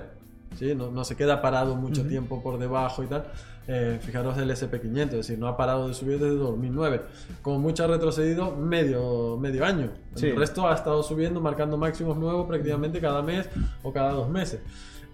¿sí? 0.59 0.75
No, 0.75 0.91
no 0.91 1.05
se 1.05 1.17
queda 1.17 1.43
parado 1.43 1.77
mucho 1.77 2.01
Ujú. 2.01 2.11
tiempo 2.11 2.43
por 2.43 2.59
debajo 2.59 3.03
y 3.03 3.07
tal. 3.07 3.27
Eh, 3.69 3.99
fijaros 4.01 4.37
el 4.39 4.51
SP500, 4.51 5.05
es 5.05 5.11
decir, 5.11 5.39
no 5.39 5.47
ha 5.47 5.57
parado 5.57 5.87
de 5.87 5.95
subir 5.95 6.19
desde 6.19 6.35
2009. 6.37 7.03
Como 7.43 7.61
mucho 7.61 7.85
ha 7.85 7.87
retrocedido 7.87 8.57
medio, 8.57 9.37
medio 9.37 9.65
año. 9.65 9.91
El 10.21 10.35
resto 10.37 10.67
ha 10.67 10.75
estado 10.75 11.03
subiendo, 11.03 11.41
marcando 11.41 11.77
máximos 11.77 12.17
nuevos 12.17 12.47
prácticamente 12.49 13.01
cada 13.01 13.23
mes 13.23 13.49
o 13.83 13.93
cada 13.93 14.11
dos 14.13 14.29
meses. 14.29 14.61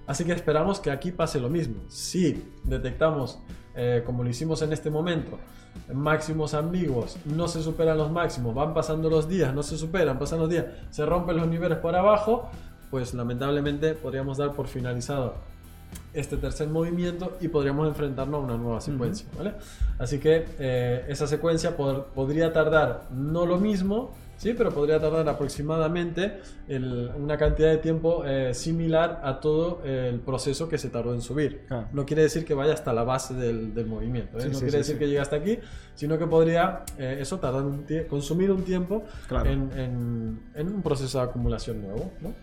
Así 0.06 0.24
que 0.24 0.32
esperamos 0.32 0.78
que 0.80 0.90
aquí 0.90 1.10
pase 1.10 1.40
lo 1.40 1.50
mismo. 1.50 1.82
Si 1.88 2.44
detectamos, 2.64 3.40
eh, 3.74 4.02
como 4.06 4.22
lo 4.22 4.30
hicimos 4.30 4.62
en 4.62 4.72
este 4.72 4.88
momento, 4.88 5.38
máximos 5.92 6.54
ambiguos, 6.54 7.16
no 7.24 7.46
se 7.48 7.62
superan 7.62 7.98
los 7.98 8.10
máximos, 8.10 8.54
van 8.54 8.74
pasando 8.74 9.08
los 9.08 9.28
días, 9.28 9.54
no 9.54 9.62
se 9.62 9.76
superan, 9.78 10.18
pasan 10.18 10.40
los 10.40 10.50
días, 10.50 10.66
se 10.90 11.06
rompen 11.06 11.36
los 11.36 11.46
niveles 11.48 11.78
por 11.78 11.94
abajo, 11.94 12.48
pues 12.90 13.14
lamentablemente 13.14 13.94
podríamos 13.94 14.38
dar 14.38 14.52
por 14.52 14.66
finalizado 14.66 15.34
este 16.12 16.36
tercer 16.36 16.68
movimiento 16.68 17.36
y 17.40 17.48
podríamos 17.48 17.86
enfrentarnos 17.88 18.40
a 18.40 18.44
una 18.44 18.56
nueva 18.56 18.80
secuencia, 18.80 19.26
¿vale? 19.36 19.54
Así 19.98 20.18
que 20.18 20.46
eh, 20.58 21.04
esa 21.08 21.26
secuencia 21.26 21.76
pod- 21.76 22.04
podría 22.14 22.52
tardar 22.52 23.02
no 23.12 23.46
lo 23.46 23.58
mismo, 23.58 24.12
sí, 24.36 24.54
pero 24.54 24.70
podría 24.70 25.00
tardar 25.00 25.28
aproximadamente 25.28 26.38
el- 26.68 27.10
una 27.16 27.36
cantidad 27.36 27.70
de 27.70 27.78
tiempo 27.78 28.24
eh, 28.24 28.54
similar 28.54 29.20
a 29.24 29.40
todo 29.40 29.82
el 29.84 30.20
proceso 30.20 30.68
que 30.68 30.78
se 30.78 30.88
tardó 30.90 31.14
en 31.14 31.20
subir. 31.22 31.64
Claro. 31.68 31.88
No 31.92 32.04
quiere 32.06 32.22
decir 32.22 32.44
que 32.44 32.54
vaya 32.54 32.72
hasta 32.74 32.92
la 32.92 33.02
base 33.04 33.34
del, 33.34 33.74
del 33.74 33.86
movimiento, 33.86 34.38
¿eh? 34.38 34.42
Sí, 34.42 34.48
no 34.48 34.54
sí, 34.54 34.60
quiere 34.60 34.70
sí, 34.72 34.78
decir 34.78 34.98
que 34.98 35.06
llegue 35.06 35.20
hasta 35.20 35.36
aquí, 35.36 35.58
sino 35.94 36.18
que 36.18 36.26
podría 36.26 36.82
eh, 36.98 37.18
eso 37.20 37.38
tardar 37.38 37.62
un 37.62 37.86
consumir 38.08 38.50
un 38.50 38.62
tiempo 38.62 39.04
Claro. 39.28 39.50
en, 39.50 39.70
en- 39.78 40.40
en 40.54 40.68
un 40.68 40.82
proceso 40.82 41.18
de 41.18 41.24
acumulación 41.24 41.80
nuevo, 41.82 42.12
¿no? 42.20 42.34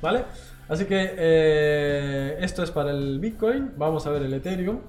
¿Vale? 0.00 0.24
Así 0.68 0.84
que 0.84 2.36
esto 2.40 2.62
es 2.62 2.70
para 2.70 2.90
el 2.90 3.18
Bitcoin. 3.20 3.72
Vamos 3.76 4.06
a 4.06 4.10
ver 4.10 4.22
el 4.22 4.32
Ethereum. 4.34 4.80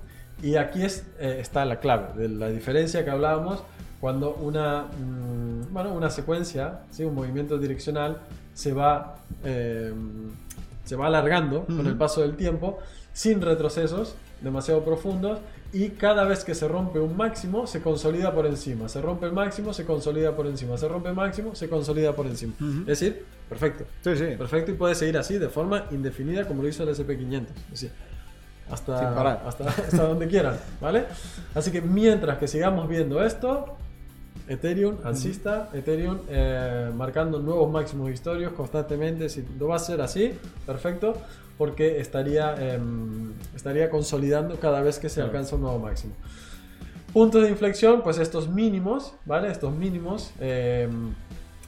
Y 0.41 0.55
aquí 0.55 0.83
es, 0.83 1.05
está 1.19 1.65
la 1.65 1.79
clave 1.79 2.13
de 2.21 2.29
la 2.29 2.47
diferencia 2.49 3.03
que 3.03 3.09
hablábamos 3.09 3.62
cuando 3.99 4.33
una, 4.35 4.83
mm, 4.83 5.73
bueno, 5.73 5.93
una 5.93 6.09
secuencia, 6.09 6.81
¿sí? 6.91 7.03
un 7.03 7.15
movimiento 7.15 7.57
direccional, 7.57 8.19
se 8.53 8.73
va, 8.73 9.17
eh, 9.43 9.93
se 10.85 10.95
va 10.95 11.07
alargando 11.07 11.65
con 11.65 11.79
Ujú. 11.81 11.89
el 11.89 11.95
paso 11.95 12.21
del 12.21 12.35
tiempo 12.35 12.79
sin 13.13 13.41
retrocesos 13.41 14.15
demasiado 14.41 14.83
profundos 14.85 15.39
y 15.73 15.89
cada 15.89 16.23
vez 16.23 16.43
que 16.43 16.55
se 16.55 16.67
rompe 16.67 16.99
un 16.99 17.15
máximo 17.15 17.67
se 17.67 17.81
consolida 17.81 18.33
por 18.33 18.45
encima. 18.47 18.88
Se 18.89 19.01
rompe 19.01 19.25
el 19.27 19.33
máximo, 19.33 19.73
se 19.73 19.85
consolida 19.85 20.35
por 20.35 20.47
encima. 20.47 20.77
Se 20.77 20.88
rompe 20.88 21.09
el 21.09 21.15
máximo, 21.15 21.53
se 21.53 21.69
consolida 21.69 22.13
por 22.13 22.25
encima. 22.25 22.53
Ujú. 22.59 22.79
Es 22.81 22.85
decir, 22.99 23.25
perfecto. 23.49 23.83
Sí, 24.03 24.15
sí. 24.15 24.25
Perfecto 24.38 24.71
y 24.71 24.75
puede 24.75 24.95
seguir 24.95 25.17
así 25.17 25.38
de 25.38 25.49
forma 25.49 25.85
indefinida 25.91 26.47
como 26.47 26.63
lo 26.63 26.69
hizo 26.69 26.83
el 26.83 26.89
SP500. 26.89 27.41
Es 27.65 27.69
decir, 27.71 27.91
hasta, 28.71 28.99
Sin 28.99 29.09
parar. 29.15 29.43
hasta, 29.45 29.65
hasta 29.67 30.03
donde 30.07 30.27
quieran, 30.27 30.55
¿vale? 30.79 31.05
Así 31.53 31.71
que 31.71 31.81
mientras 31.81 32.38
que 32.38 32.47
sigamos 32.47 32.88
viendo 32.88 33.23
esto, 33.23 33.77
Ethereum 34.49 34.95
alcista, 35.03 35.69
Ethereum 35.73 36.17
eh, 36.27 36.91
marcando 36.95 37.39
nuevos 37.39 37.71
máximos 37.71 38.09
históricos 38.12 38.53
constantemente, 38.53 39.29
si 39.29 39.45
lo 39.59 39.67
va 39.67 39.75
a 39.75 39.77
hacer 39.77 40.01
así, 40.01 40.33
perfecto, 40.65 41.13
porque 41.57 41.99
estaría, 41.99 42.55
em, 42.73 43.33
estaría 43.55 43.89
consolidando 43.89 44.55
cada 44.59 44.81
vez 44.81 44.97
que 44.97 45.07
se 45.07 45.15
Claro. 45.15 45.27
alcanza 45.29 45.55
un 45.55 45.62
nuevo 45.62 45.77
máximo. 45.79 46.13
Puntos 47.13 47.43
de 47.43 47.49
inflexión, 47.49 48.01
pues 48.01 48.17
estos 48.17 48.47
mínimos, 48.49 49.13
¿vale? 49.25 49.51
Estos 49.51 49.73
mínimos 49.73 50.31
em, 50.39 51.13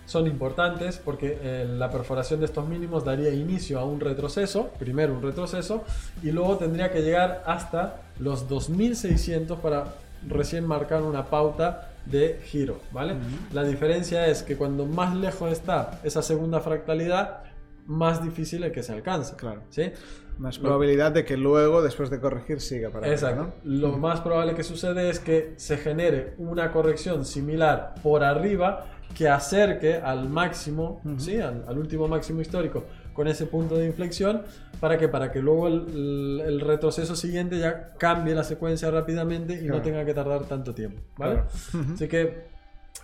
son 0.06 0.26
importantes 0.28 0.98
porque 0.98 1.38
eh, 1.42 1.66
la 1.70 1.90
perforación 1.92 2.40
de 2.40 2.46
estos 2.48 2.68
mínimos 2.68 3.06
daría 3.06 3.32
inicio 3.34 3.80
a 3.80 3.86
un 3.86 4.00
retroceso, 4.00 4.70
primero 4.80 5.14
un 5.14 5.22
retroceso, 5.22 5.84
y 6.24 6.32
luego 6.32 6.58
tendría 6.58 6.92
que 6.92 7.02
llegar 7.02 7.44
hasta 7.46 8.02
los 8.20 8.48
2600 8.50 9.60
para 9.60 9.94
recién 10.28 10.66
marcar 10.66 11.02
una 11.04 11.26
pauta 11.26 11.91
de 12.06 12.40
giro, 12.44 12.80
¿vale? 12.92 13.16
La 13.54 13.64
diferencia 13.64 14.28
es 14.28 14.44
que 14.44 14.56
cuando 14.58 14.86
más 14.86 15.16
lejos 15.16 15.52
está 15.52 16.00
esa 16.04 16.22
segunda 16.22 16.60
fractalidad, 16.60 17.44
más 17.86 18.24
difícil 18.24 18.64
es 18.64 18.72
que 18.72 18.84
se 18.84 18.94
alcance, 18.94 19.36
Claro. 19.36 19.62
¿sí? 19.70 19.92
Más 20.38 20.58
probabilidad 20.58 21.12
de 21.12 21.24
que 21.26 21.38
luego, 21.38 21.84
después 21.84 22.10
de 22.10 22.20
corregir, 22.20 22.62
siga 22.62 22.90
para 22.90 23.06
arriba, 23.06 23.14
Exacto. 23.14 23.54
¿no? 23.64 23.72
Lo 23.72 23.98
más 23.98 24.22
probable 24.22 24.56
que 24.56 24.64
sucede 24.64 25.10
es 25.10 25.20
que 25.20 25.54
se 25.58 25.78
genere 25.78 26.34
una 26.38 26.72
corrección 26.72 27.26
similar 27.26 27.94
por 28.02 28.24
arriba 28.24 28.88
que 29.16 29.28
acerque 29.28 29.96
al 29.96 30.30
máximo, 30.30 31.02
¿sí? 31.18 31.40
al, 31.40 31.66
al 31.68 31.78
último 31.78 32.08
máximo 32.08 32.42
histórico 32.42 32.86
con 33.14 33.28
ese 33.28 33.46
punto 33.46 33.76
de 33.76 33.86
inflexión 33.86 34.44
para 34.80 34.98
que 34.98 35.08
para 35.08 35.32
que 35.32 35.40
luego 35.42 35.68
el, 35.68 36.62
retroceso 36.62 37.16
siguiente 37.16 37.60
ya 37.60 37.94
cambie 37.98 38.34
la 38.34 38.44
secuencia 38.44 38.90
rápidamente 38.92 39.62
y 39.62 39.68
no 39.68 39.82
tenga 39.82 40.06
que 40.06 40.14
tardar 40.14 40.46
tanto 40.46 40.74
tiempo, 40.74 41.02
¿vale? 41.18 41.44
Claro. 41.72 41.94
Así 41.94 42.08
que 42.08 42.46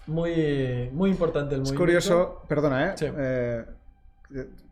muy 0.07 0.89
muy 0.91 1.09
importante 1.09 1.55
el 1.55 1.61
Es 1.61 1.71
movimiento. 1.71 1.79
curioso, 1.79 2.41
perdona, 2.47 2.89
¿eh? 2.89 2.93
Sí. 2.95 3.05
Eh, 3.15 3.65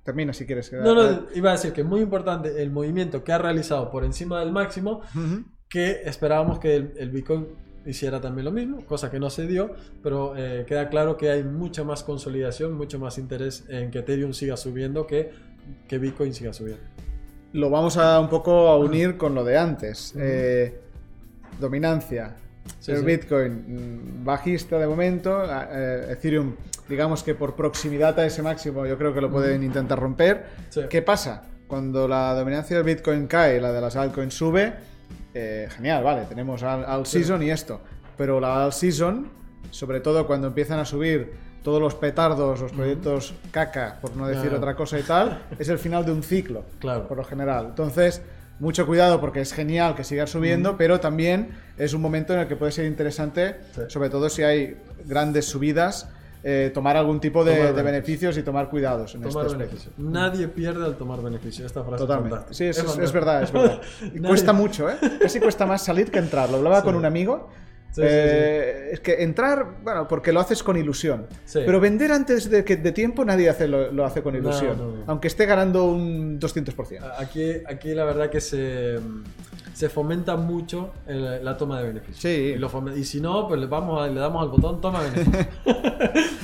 termina 0.04 0.34
si 0.34 0.46
quieres. 0.46 0.72
No, 0.74 0.94
no, 0.94 1.24
iba 1.34 1.50
a 1.50 1.54
decir 1.54 1.74
que 1.74 1.84
muy 1.84 2.02
importante 2.02 2.62
el 2.62 2.72
movimiento 2.72 3.24
que 3.24 3.32
ha 3.32 3.38
realizado 3.38 3.92
por 3.92 4.04
encima 4.04 4.40
del 4.40 4.52
máximo 4.52 5.02
que 5.70 6.02
esperábamos 6.06 6.60
que 6.60 6.76
el, 6.76 6.94
el 6.98 7.10
Bitcoin 7.10 7.48
hiciera 7.86 8.20
también 8.20 8.46
lo 8.46 8.52
mismo, 8.52 8.86
cosa 8.86 9.12
que 9.12 9.20
no 9.20 9.30
se 9.30 9.48
dio, 9.48 9.74
pero 10.02 10.36
eh, 10.36 10.66
queda 10.68 10.90
claro 10.90 11.18
que 11.18 11.30
hay 11.30 11.44
mucha 11.44 11.84
más 11.84 12.04
consolidación, 12.04 12.74
mucho 12.74 13.00
más 13.00 13.18
interés 13.18 13.64
en 13.70 13.92
que 13.92 14.00
Ethereum 14.00 14.34
siga 14.34 14.58
subiendo 14.58 15.06
que, 15.06 15.32
que 15.88 15.98
Bitcoin 15.98 16.34
siga 16.34 16.54
subiendo. 16.54 16.84
Lo 17.54 17.70
vamos 17.70 17.98
a 17.98 18.20
un 18.20 18.30
poco 18.30 18.68
a 18.68 18.78
unir 18.78 19.18
con 19.18 19.34
lo 19.34 19.44
de 19.44 19.58
antes. 19.58 20.14
Eh, 20.18 20.78
dominancia. 21.60 22.36
Sí, 22.80 22.92
el 22.92 23.00
sí. 23.00 23.06
Bitcoin 23.06 24.22
mm, 24.22 24.26
bajista 24.26 24.78
de 24.78 24.88
momento. 24.88 25.44
eh, 25.72 26.08
Ethereum, 26.12 26.56
digamos 26.90 27.24
que 27.24 27.36
por 27.36 27.56
proximidad 27.56 28.20
a 28.20 28.26
ese 28.26 28.42
máximo, 28.42 28.86
yo 28.86 28.98
creo 28.98 29.14
que 29.14 29.22
lo 29.22 29.32
pueden 29.32 29.64
intentar 29.64 30.00
romper. 30.00 30.46
Sí. 30.70 30.82
¿Qué 30.90 31.02
pasa? 31.02 31.44
Cuando 31.68 32.08
la 32.08 32.34
dominancia 32.34 32.76
del 32.76 32.86
Bitcoin 32.86 33.28
cae 33.28 33.58
y 33.58 33.60
la 33.60 33.72
de 33.72 33.82
las 33.82 33.96
altcoins 33.96 34.34
sube, 34.34 34.74
eh, 35.36 35.68
genial, 35.70 36.04
vale, 36.04 36.24
tenemos 36.26 36.64
al, 36.64 36.84
al 36.86 37.06
season 37.06 37.44
y 37.44 37.52
esto. 37.52 37.80
Pero 38.18 38.40
la 38.40 38.66
all 38.66 38.74
season, 38.74 39.30
sobre 39.70 40.00
todo 40.00 40.26
cuando 40.26 40.48
empiezan 40.48 40.80
a 40.80 40.86
subir 40.86 41.34
todos 41.62 41.82
los 41.82 41.94
petardos, 41.96 42.62
los 42.62 42.72
proyectos 42.72 43.34
caca, 43.52 43.98
por 44.02 44.16
no 44.16 44.26
decir 44.28 44.44
Claro. 44.44 44.58
otra 44.58 44.76
cosa 44.76 44.98
y 45.00 45.04
tal, 45.04 45.42
es 45.60 45.68
el 45.70 45.78
final 45.80 46.06
de 46.06 46.12
un 46.14 46.24
ciclo, 46.24 46.64
Claro. 46.80 47.08
por 47.08 47.18
lo 47.18 47.24
general. 47.24 47.66
Entonces, 47.70 48.22
mucho 48.60 48.86
cuidado 48.86 49.20
porque 49.20 49.42
es 49.42 49.52
genial 49.52 49.96
que 49.96 50.04
siga 50.06 50.28
subiendo, 50.28 50.78
pero 50.78 51.00
también 51.02 51.50
es 51.78 51.94
un 51.94 52.02
momento 52.02 52.34
en 52.34 52.40
el 52.40 52.48
que 52.48 52.56
puede 52.56 52.72
ser 52.72 52.86
interesante, 52.86 53.56
Sí. 53.74 53.82
sobre 53.90 54.10
todo 54.10 54.30
si 54.30 54.44
hay 54.44 54.78
grandes 55.06 55.46
subidas, 55.46 56.08
eh, 56.48 56.70
tomar 56.72 56.96
algún 56.96 57.20
tipo 57.20 57.44
de, 57.44 57.56
Tomar 57.56 57.74
de 57.76 57.82
beneficios. 57.82 58.38
y 58.38 58.44
tomar 58.44 58.70
cuidados 58.70 59.16
en 59.16 59.22
Tomar 59.24 59.48
este 59.48 59.58
beneficio. 59.58 59.92
Nadie 59.98 60.48
pierde 60.48 60.86
al 60.86 60.96
tomar 60.96 61.20
beneficio. 61.22 61.66
Esta 61.66 61.84
frase 61.84 61.98
Totalmente. 62.06 62.38
es. 62.52 62.56
Sí, 62.58 62.66
es, 62.66 62.78
es 62.78 63.12
verdad, 63.12 63.42
es 63.44 63.52
verdad. 63.52 63.82
Y 64.14 64.20
cuesta 64.20 64.54
mucho, 64.54 64.88
¿eh? 64.90 64.96
Casi 65.20 65.40
cuesta 65.40 65.66
más 65.66 65.84
salir 65.84 66.12
que 66.12 66.20
entrar. 66.20 66.48
Lo 66.52 66.58
hablaba 66.58 66.82
Sí. 66.82 66.84
con 66.84 66.94
un 66.96 67.06
amigo. 67.06 67.50
Sí, 67.90 68.02
sí, 68.02 68.08
Eh, 68.08 68.90
Es 68.92 69.00
que 69.00 69.24
entrar, 69.24 69.78
bueno, 69.82 70.06
porque 70.08 70.32
lo 70.34 70.40
haces 70.42 70.62
con 70.62 70.76
ilusión. 70.78 71.28
Sí. 71.46 71.62
Pero 71.66 71.80
vender 71.80 72.12
antes 72.12 72.50
de, 72.50 72.64
que, 72.66 72.76
de 72.76 72.92
tiempo 72.92 73.24
nadie 73.26 73.50
hace, 73.50 73.68
lo, 73.70 73.90
lo 73.92 74.06
hace 74.06 74.22
con 74.22 74.34
No, 74.34 74.40
ilusión. 74.40 74.78
no, 74.78 74.92
no. 74.98 75.04
Aunque 75.08 75.30
esté 75.30 75.46
ganando 75.48 75.86
un 75.86 76.38
200%. 76.40 77.00
Aquí, 77.18 77.54
aquí 77.66 77.94
la 77.96 78.04
verdad 78.04 78.30
que 78.30 78.42
se, 78.42 79.00
se 79.74 79.90
fomenta 79.90 80.36
mucho 80.36 80.92
el- 81.08 81.44
la 81.44 81.58
toma 81.58 81.80
de 81.80 81.88
beneficios. 81.88 82.20
Sí. 82.20 82.28
Y, 82.28 82.56
lo 82.58 82.70
y 82.96 83.04
si 83.04 83.20
no, 83.22 83.48
pues 83.48 83.60
le, 83.60 83.68
vamos 83.68 84.02
a- 84.02 84.08
le 84.08 84.20
damos 84.20 84.42
al 84.44 84.50
botón 84.50 84.80
toma 84.82 85.02
beneficios. 85.02 85.46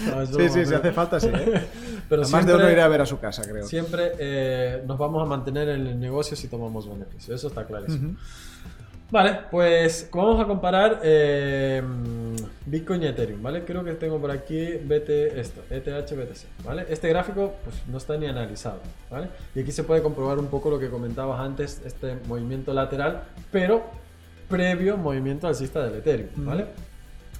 No, 0.01 0.25
Sí, 0.25 0.49
sí, 0.49 0.65
si 0.65 0.73
hace 0.73 0.91
falta, 0.91 1.19
sí. 1.19 1.27
¿eh? 1.31 1.61
Pero 2.09 2.23
Además 2.23 2.45
de 2.45 2.55
uno 2.55 2.69
ir 2.69 2.79
a 2.79 2.87
ver 2.87 3.01
a 3.01 3.05
su 3.05 3.19
casa, 3.19 3.43
creo. 3.43 3.65
Siempre 3.65 4.13
eh, 4.19 4.83
nos 4.85 4.97
vamos 4.97 5.21
a 5.21 5.25
mantener 5.25 5.69
en 5.69 5.87
el 5.87 5.99
negocio 5.99 6.35
si 6.35 6.47
tomamos 6.47 6.89
beneficios, 6.89 7.35
eso 7.39 7.47
está 7.47 7.65
clarísimo. 7.65 8.15
Vale, 9.11 9.39
pues 9.51 10.09
vamos 10.13 10.41
a 10.41 10.45
comparar 10.45 10.99
eh, 11.03 11.81
Bitcoin 12.65 13.03
y 13.03 13.07
Ethereum, 13.07 13.41
¿vale? 13.41 13.63
Creo 13.63 13.83
que 13.83 13.93
tengo 13.93 14.19
por 14.19 14.31
aquí 14.31 14.75
BT, 14.77 15.39
esto, 15.39 15.61
ETH, 15.69 15.87
BTC, 15.87 16.65
¿vale? 16.65 16.85
Este 16.89 17.09
gráfico 17.09 17.55
pues, 17.63 17.75
no 17.87 17.97
está 17.97 18.17
ni 18.17 18.27
analizado, 18.27 18.79
¿vale? 19.09 19.27
Y 19.55 19.61
aquí 19.61 19.71
se 19.71 19.83
puede 19.83 20.01
comprobar 20.01 20.39
un 20.39 20.47
poco 20.47 20.69
lo 20.69 20.79
que 20.79 20.89
comentabas 20.89 21.39
antes, 21.39 21.81
este 21.85 22.17
movimiento 22.27 22.73
lateral, 22.73 23.23
pero 23.51 23.83
previo 24.49 24.97
movimiento 24.97 25.47
alcista 25.47 25.83
del 25.83 25.99
Ethereum, 25.99 26.29
¿vale? 26.37 26.65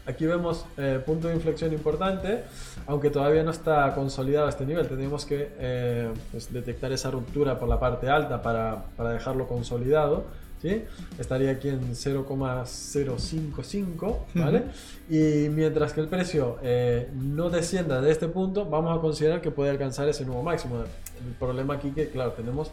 Aquí 0.07 0.25
vemos 0.25 0.65
eh, 0.77 0.99
punto 1.05 1.27
de 1.27 1.35
inflexión 1.35 1.71
importante, 1.73 2.43
aunque 2.87 3.11
todavía 3.11 3.43
no 3.43 3.51
está 3.51 3.93
consolidado 3.93 4.49
este 4.49 4.65
nivel. 4.65 4.87
Tenemos 4.87 5.25
que 5.25 5.51
eh, 5.59 6.11
pues, 6.31 6.51
detectar 6.51 6.91
esa 6.91 7.11
ruptura 7.11 7.59
por 7.59 7.69
la 7.69 7.79
parte 7.79 8.09
alta 8.09 8.41
para, 8.41 8.85
para 8.97 9.11
dejarlo 9.11 9.47
consolidado. 9.47 10.25
¿Sí? 10.61 10.83
Estaría 11.19 11.51
aquí 11.51 11.69
en 11.69 11.95
0,055, 11.95 14.25
¿vale? 14.35 14.63
Y 15.09 15.49
mientras 15.49 15.93
que 15.93 16.01
el 16.01 16.07
precio 16.07 16.57
eh, 16.63 17.09
no 17.15 17.49
descienda 17.49 18.01
de 18.01 18.11
este 18.11 18.27
punto, 18.27 18.65
vamos 18.65 18.97
a 18.97 19.01
considerar 19.01 19.41
que 19.41 19.51
puede 19.51 19.71
alcanzar 19.71 20.07
ese 20.09 20.25
nuevo 20.25 20.43
máximo. 20.43 20.77
El 20.77 21.33
problema 21.39 21.75
aquí 21.75 21.91
que, 21.91 22.09
claro, 22.09 22.31
tenemos 22.33 22.71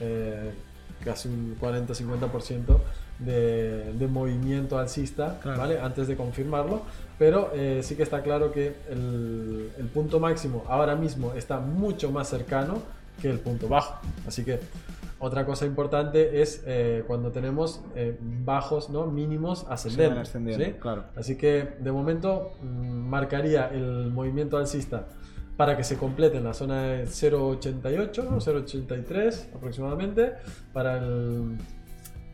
eh, 0.00 0.50
casi 1.04 1.28
un 1.28 1.56
40-50% 1.60 2.78
de, 3.18 3.92
de 3.94 4.06
movimiento 4.08 4.78
alcista, 4.78 5.38
Claro. 5.42 5.58
¿vale? 5.60 5.80
Antes 5.80 6.06
de 6.08 6.16
confirmarlo, 6.16 6.82
pero 7.18 7.50
eh, 7.54 7.80
sí 7.82 7.96
que 7.96 8.02
está 8.02 8.22
claro 8.22 8.52
que 8.52 8.74
el, 8.90 9.70
el 9.78 9.86
punto 9.86 10.20
máximo 10.20 10.64
ahora 10.68 10.94
mismo 10.96 11.32
está 11.34 11.58
mucho 11.58 12.10
más 12.10 12.28
cercano 12.28 12.82
que 13.22 13.30
el 13.30 13.38
punto 13.38 13.68
bajo. 13.68 14.00
Así 14.26 14.44
que 14.44 14.60
otra 15.18 15.46
cosa 15.46 15.64
importante 15.64 16.42
es 16.42 16.62
eh, 16.66 17.04
cuando 17.06 17.32
tenemos 17.32 17.82
eh, 17.94 18.18
bajos, 18.20 18.90
¿no? 18.90 19.06
Mínimos 19.06 19.66
ascendentes. 19.68 20.28
ascendiendo, 20.28 20.64
¿sí? 20.64 20.72
claro. 20.72 21.04
Así 21.16 21.36
que 21.36 21.76
de 21.78 21.92
momento 21.92 22.52
mm, 22.62 23.08
marcaría 23.08 23.68
el 23.68 24.10
movimiento 24.10 24.58
alcista 24.58 25.06
para 25.56 25.76
que 25.76 25.84
se 25.84 25.96
complete 25.96 26.36
en 26.36 26.44
la 26.44 26.52
zona 26.52 26.82
de 26.82 27.04
0.88 27.04 28.18
o 28.28 28.36
0.83 28.36 29.54
aproximadamente 29.54 30.34
para 30.74 30.98
el 30.98 31.56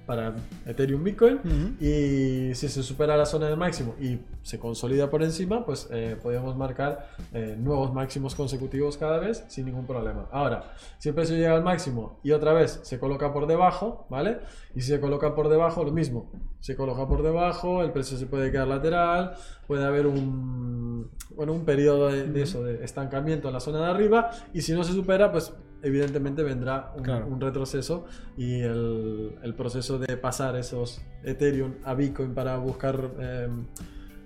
para 0.07 0.35
Ethereum 0.67 1.05
Bitcoin 1.05 1.37
Ujú. 1.37 1.85
y 1.85 2.55
si 2.55 2.69
se 2.69 2.83
supera 2.83 3.17
la 3.17 3.27
zona 3.27 3.47
del 3.47 3.57
máximo 3.57 3.95
y 4.01 4.19
se 4.43 4.59
consolida 4.59 5.09
por 5.09 5.23
encima 5.23 5.65
pues 5.65 5.88
eh, 5.93 6.17
podríamos 6.21 6.57
marcar 6.57 7.09
eh, 7.33 7.57
nuevos 7.59 7.93
máximos 7.93 8.35
consecutivos 8.35 8.97
cada 8.97 9.19
vez 9.19 9.45
sin 9.49 9.67
ningún 9.67 9.87
problema. 9.87 10.27
Ahora 10.33 10.75
si 10.99 11.09
el 11.09 11.15
precio 11.15 11.37
llega 11.37 11.55
al 11.55 11.62
máximo 11.62 12.19
y 12.23 12.33
otra 12.33 12.53
vez 12.53 12.81
se 12.83 12.99
coloca 12.99 13.33
por 13.33 13.47
debajo 13.47 14.07
vale 14.11 14.38
y 14.75 14.81
si 14.81 14.88
se 14.88 15.01
coloca 15.01 15.35
por 15.35 15.49
debajo 15.49 15.85
lo 15.85 15.93
mismo. 15.93 16.31
Se 16.61 16.77
coloca 16.77 17.07
por 17.07 17.23
debajo 17.23 17.83
el 17.83 17.93
precio 17.93 18.17
se 18.19 18.27
puede 18.27 18.51
quedar 18.51 18.69
lateral 18.69 19.35
puede 19.67 19.85
haber 19.85 20.07
un 20.07 21.11
bueno 21.37 21.53
un 21.53 21.65
periodo 21.65 22.09
de, 22.09 22.25
de 22.25 22.43
eso 22.43 22.62
de 22.65 22.85
estancamiento 22.85 23.49
en 23.49 23.55
la 23.55 23.61
zona 23.61 23.79
de 23.81 23.91
arriba 23.91 24.31
y 24.53 24.62
si 24.62 24.73
no 24.73 24.83
se 24.85 24.93
supera 24.93 25.31
pues 25.33 25.53
evidentemente 25.83 26.42
vendrá 26.42 26.92
un, 26.97 27.03
Claro. 27.03 27.27
un 27.27 27.40
retroceso 27.40 28.05
y 28.37 28.61
el, 28.61 29.35
el 29.42 29.55
proceso 29.55 29.99
de 29.99 30.16
pasar 30.16 30.57
esos 30.57 31.01
Ethereum 31.25 31.75
a 31.85 31.95
Bitcoin 31.95 32.35
para 32.35 32.57
buscar 32.57 33.11
eh, 33.18 33.49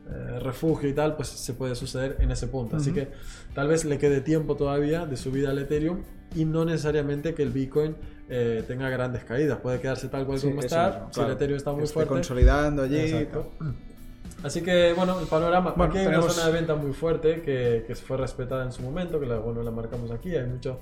eh, 0.09 0.39
refugio 0.41 0.89
y 0.89 0.93
tal, 0.93 1.17
pues 1.17 1.29
se 1.29 1.55
puede 1.55 1.75
suceder 1.75 2.17
en 2.21 2.31
ese 2.31 2.47
punto. 2.47 2.77
Así 2.77 2.91
Ujú. 2.91 3.01
que 3.01 3.09
tal 3.55 3.69
vez 3.69 3.85
le 3.85 3.99
quede 3.99 4.21
tiempo 4.21 4.55
todavía 4.57 5.05
de 5.07 5.17
subida 5.17 5.51
al 5.51 5.59
Ethereum 5.59 6.03
y 6.35 6.45
no 6.45 6.65
necesariamente 6.65 7.35
que 7.35 7.43
el 7.43 7.51
Bitcoin 7.51 7.97
eh, 8.29 8.63
tenga 8.67 8.89
grandes 8.91 9.25
caídas. 9.25 9.59
Puede 9.59 9.81
quedarse 9.81 10.09
tal 10.09 10.27
cual 10.27 10.39
Sí, 10.39 10.49
como 10.49 10.61
está. 10.61 10.87
mismo, 10.91 11.07
si 11.09 11.13
claro. 11.15 11.29
el 11.31 11.37
Ethereum 11.37 11.57
está 11.57 11.73
muy 11.73 11.83
esté 11.85 11.95
fuerte. 11.95 12.13
consolidando 12.13 12.83
allí. 12.83 12.99
Exacto. 12.99 13.53
Así 14.47 14.63
que 14.63 14.93
bueno, 14.95 15.19
el 15.21 15.27
panorama. 15.27 15.73
Bueno, 15.77 15.91
aquí 15.91 15.99
hay 15.99 16.05
tenemos- 16.07 16.27
una 16.27 16.35
zona 16.35 16.47
de 16.47 16.53
venta 16.53 16.75
muy 16.77 16.93
fuerte 16.93 17.43
que, 17.43 17.85
que 17.87 17.95
fue 17.97 18.17
respetada 18.17 18.65
en 18.65 18.73
su 18.73 18.83
momento, 18.83 19.19
que 19.19 19.27
la, 19.27 19.39
bueno, 19.39 19.63
la 19.63 19.71
marcamos 19.71 20.11
aquí. 20.11 20.35
Hay 20.37 20.47
mucho, 20.47 20.81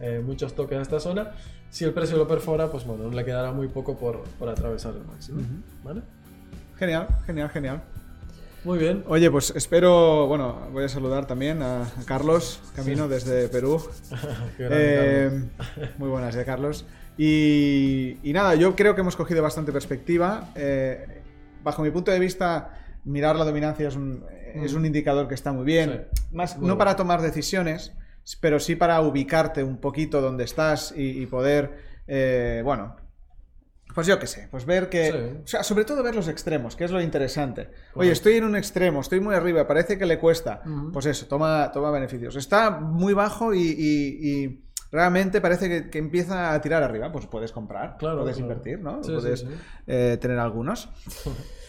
eh, 0.00 0.22
muchos 0.24 0.54
toques 0.54 0.76
en 0.76 0.82
esta 0.82 1.00
zona. 1.00 1.32
Si 1.70 1.84
el 1.84 1.92
precio 1.92 2.16
lo 2.16 2.28
perfora, 2.28 2.70
pues 2.70 2.84
bueno, 2.84 3.10
le 3.10 3.24
quedará 3.24 3.52
muy 3.52 3.68
poco 3.68 3.96
por, 3.96 4.22
por 4.38 4.48
atravesar 4.48 4.94
el 4.94 5.04
máximo. 5.04 5.40
Ujú. 5.40 5.62
¿Vale? 5.82 6.02
Genial, 6.78 7.06
genial, 7.26 7.48
genial. 7.50 7.82
Muy 8.64 8.78
bien. 8.78 9.04
Oye, 9.08 9.30
pues 9.30 9.52
espero, 9.56 10.26
bueno, 10.26 10.68
voy 10.72 10.84
a 10.84 10.88
saludar 10.88 11.26
también 11.26 11.62
a 11.62 11.88
Carlos 12.04 12.60
Camino 12.74 13.08
desde 13.08 13.48
Perú. 13.48 13.80
Eh, 14.58 15.44
muy 15.98 16.08
buenas, 16.10 16.34
de 16.34 16.44
Carlos. 16.44 16.84
Y, 17.16 18.18
y 18.22 18.32
nada, 18.32 18.54
yo 18.56 18.74
creo 18.76 18.94
que 18.94 19.00
hemos 19.00 19.16
cogido 19.16 19.42
bastante 19.42 19.72
perspectiva. 19.72 20.50
Eh, 20.54 21.22
bajo 21.62 21.82
mi 21.82 21.90
punto 21.90 22.10
de 22.10 22.18
vista, 22.18 22.70
mirar 23.06 23.36
la 23.36 23.44
dominancia 23.44 23.88
es 23.88 23.96
un, 23.96 24.24
es 24.54 24.74
un 24.74 24.84
indicador 24.84 25.26
que 25.28 25.34
está 25.34 25.52
muy 25.52 25.64
bien. 25.64 26.06
Sí, 26.12 26.22
Más, 26.32 26.52
muy 26.56 26.62
no 26.62 26.74
bueno. 26.74 26.78
para 26.78 26.96
tomar 26.96 27.22
decisiones, 27.22 27.92
pero 28.40 28.60
sí 28.60 28.76
para 28.76 29.00
ubicarte 29.00 29.62
un 29.62 29.78
poquito 29.78 30.20
donde 30.20 30.44
estás 30.44 30.92
y, 30.96 31.22
y 31.22 31.26
poder, 31.26 31.78
eh, 32.06 32.60
bueno, 32.64 32.96
pues 33.94 34.06
yo 34.06 34.18
qué 34.18 34.26
sé, 34.26 34.48
pues 34.50 34.66
ver 34.66 34.90
que... 34.90 35.10
Sí. 35.12 35.40
O 35.44 35.46
sea, 35.46 35.62
sobre 35.62 35.84
todo 35.86 36.02
ver 36.02 36.14
los 36.14 36.28
extremos, 36.28 36.76
que 36.76 36.84
es 36.84 36.90
lo 36.90 37.00
interesante. 37.00 37.70
Oye, 37.94 38.10
estoy 38.12 38.34
en 38.34 38.44
un 38.44 38.54
extremo, 38.56 39.00
estoy 39.00 39.20
muy 39.20 39.34
arriba, 39.34 39.66
parece 39.66 39.96
que 39.96 40.04
le 40.04 40.18
cuesta. 40.18 40.60
Pues 40.92 41.06
eso, 41.06 41.26
toma, 41.26 41.70
toma 41.72 41.90
beneficios. 41.90 42.36
Está 42.36 42.70
muy 42.72 43.14
bajo 43.14 43.54
y, 43.54 43.60
y- 43.62 44.42
y 44.44 44.64
realmente 44.92 45.40
parece 45.40 45.68
que, 45.68 45.88
que 45.88 45.98
empieza 45.98 46.52
a 46.52 46.60
tirar 46.60 46.82
arriba. 46.82 47.10
Pues 47.10 47.26
puedes 47.26 47.52
comprar, 47.52 47.96
Claro, 47.96 48.18
puedes 48.20 48.36
claro. 48.36 48.50
invertir, 48.52 48.80
¿no? 48.80 49.02
Sí, 49.02 49.12
puedes 49.12 49.40
sí. 49.40 49.46
eh, 49.86 50.18
tener 50.20 50.38
algunos. 50.40 50.88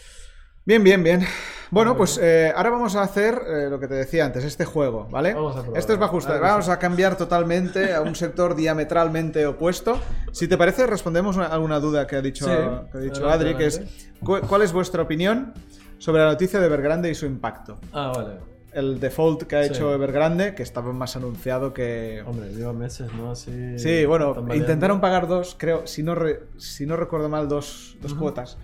Bien, 0.68 0.84
bien, 0.84 1.02
bien. 1.02 1.26
Bueno, 1.70 1.96
pues 1.96 2.20
eh, 2.22 2.52
ahora 2.54 2.68
vamos 2.68 2.94
a 2.94 3.00
hacer 3.00 3.40
eh, 3.48 3.68
lo 3.70 3.80
que 3.80 3.88
te 3.88 3.94
decía 3.94 4.26
antes, 4.26 4.44
este 4.44 4.66
juego, 4.66 5.08
¿vale? 5.10 5.32
Vamos 5.32 5.56
a 5.56 5.62
probar. 5.62 5.78
Esto 5.78 5.94
es 5.94 5.98
bajo 5.98 6.18
A 6.18 6.30
ver, 6.32 6.40
Vamos 6.42 6.68
a 6.68 6.78
cambiar 6.78 7.16
totalmente 7.16 7.94
a 7.94 8.02
un 8.02 8.14
sector 8.14 8.54
diametralmente 8.54 9.46
opuesto. 9.46 9.98
Si 10.30 10.46
te 10.46 10.58
parece, 10.58 10.86
respondemos 10.86 11.38
a 11.38 11.46
alguna 11.46 11.80
duda 11.80 12.06
que 12.06 12.16
ha 12.16 12.20
dicho, 12.20 12.44
Sí, 12.44 12.50
que 12.92 12.98
ha 12.98 13.00
dicho 13.00 13.30
Adri, 13.30 13.54
que 13.54 13.64
es 13.64 13.80
¿cu- 14.22 14.40
¿cuál 14.46 14.60
es 14.60 14.74
vuestra 14.74 15.02
opinión 15.02 15.54
sobre 15.96 16.20
la 16.22 16.28
noticia 16.28 16.60
de 16.60 16.66
Evergrande 16.66 17.08
y 17.10 17.14
su 17.14 17.24
impacto? 17.24 17.78
Ah, 17.94 18.12
vale. 18.14 18.32
El 18.72 19.00
default 19.00 19.44
que 19.44 19.56
ha 19.56 19.62
Sí. 19.64 19.70
hecho 19.70 19.94
Evergrande, 19.94 20.54
que 20.54 20.62
estaba 20.62 20.92
más 20.92 21.16
anunciado 21.16 21.72
que... 21.72 22.22
Hombre, 22.26 22.50
lleva 22.54 22.72
meses, 22.72 23.12
¿no? 23.14 23.30
Así. 23.30 23.78
Sí, 23.78 24.04
bueno, 24.04 24.46
intentaron 24.54 25.00
pagar 25.00 25.26
dos, 25.26 25.56
creo, 25.58 25.86
si 25.86 26.02
no, 26.02 26.14
re- 26.14 26.40
si 26.58 26.84
no 26.86 26.96
recuerdo 26.96 27.28
mal, 27.28 27.48
dos, 27.48 27.96
dos 28.02 28.14
cuotas 28.14 28.58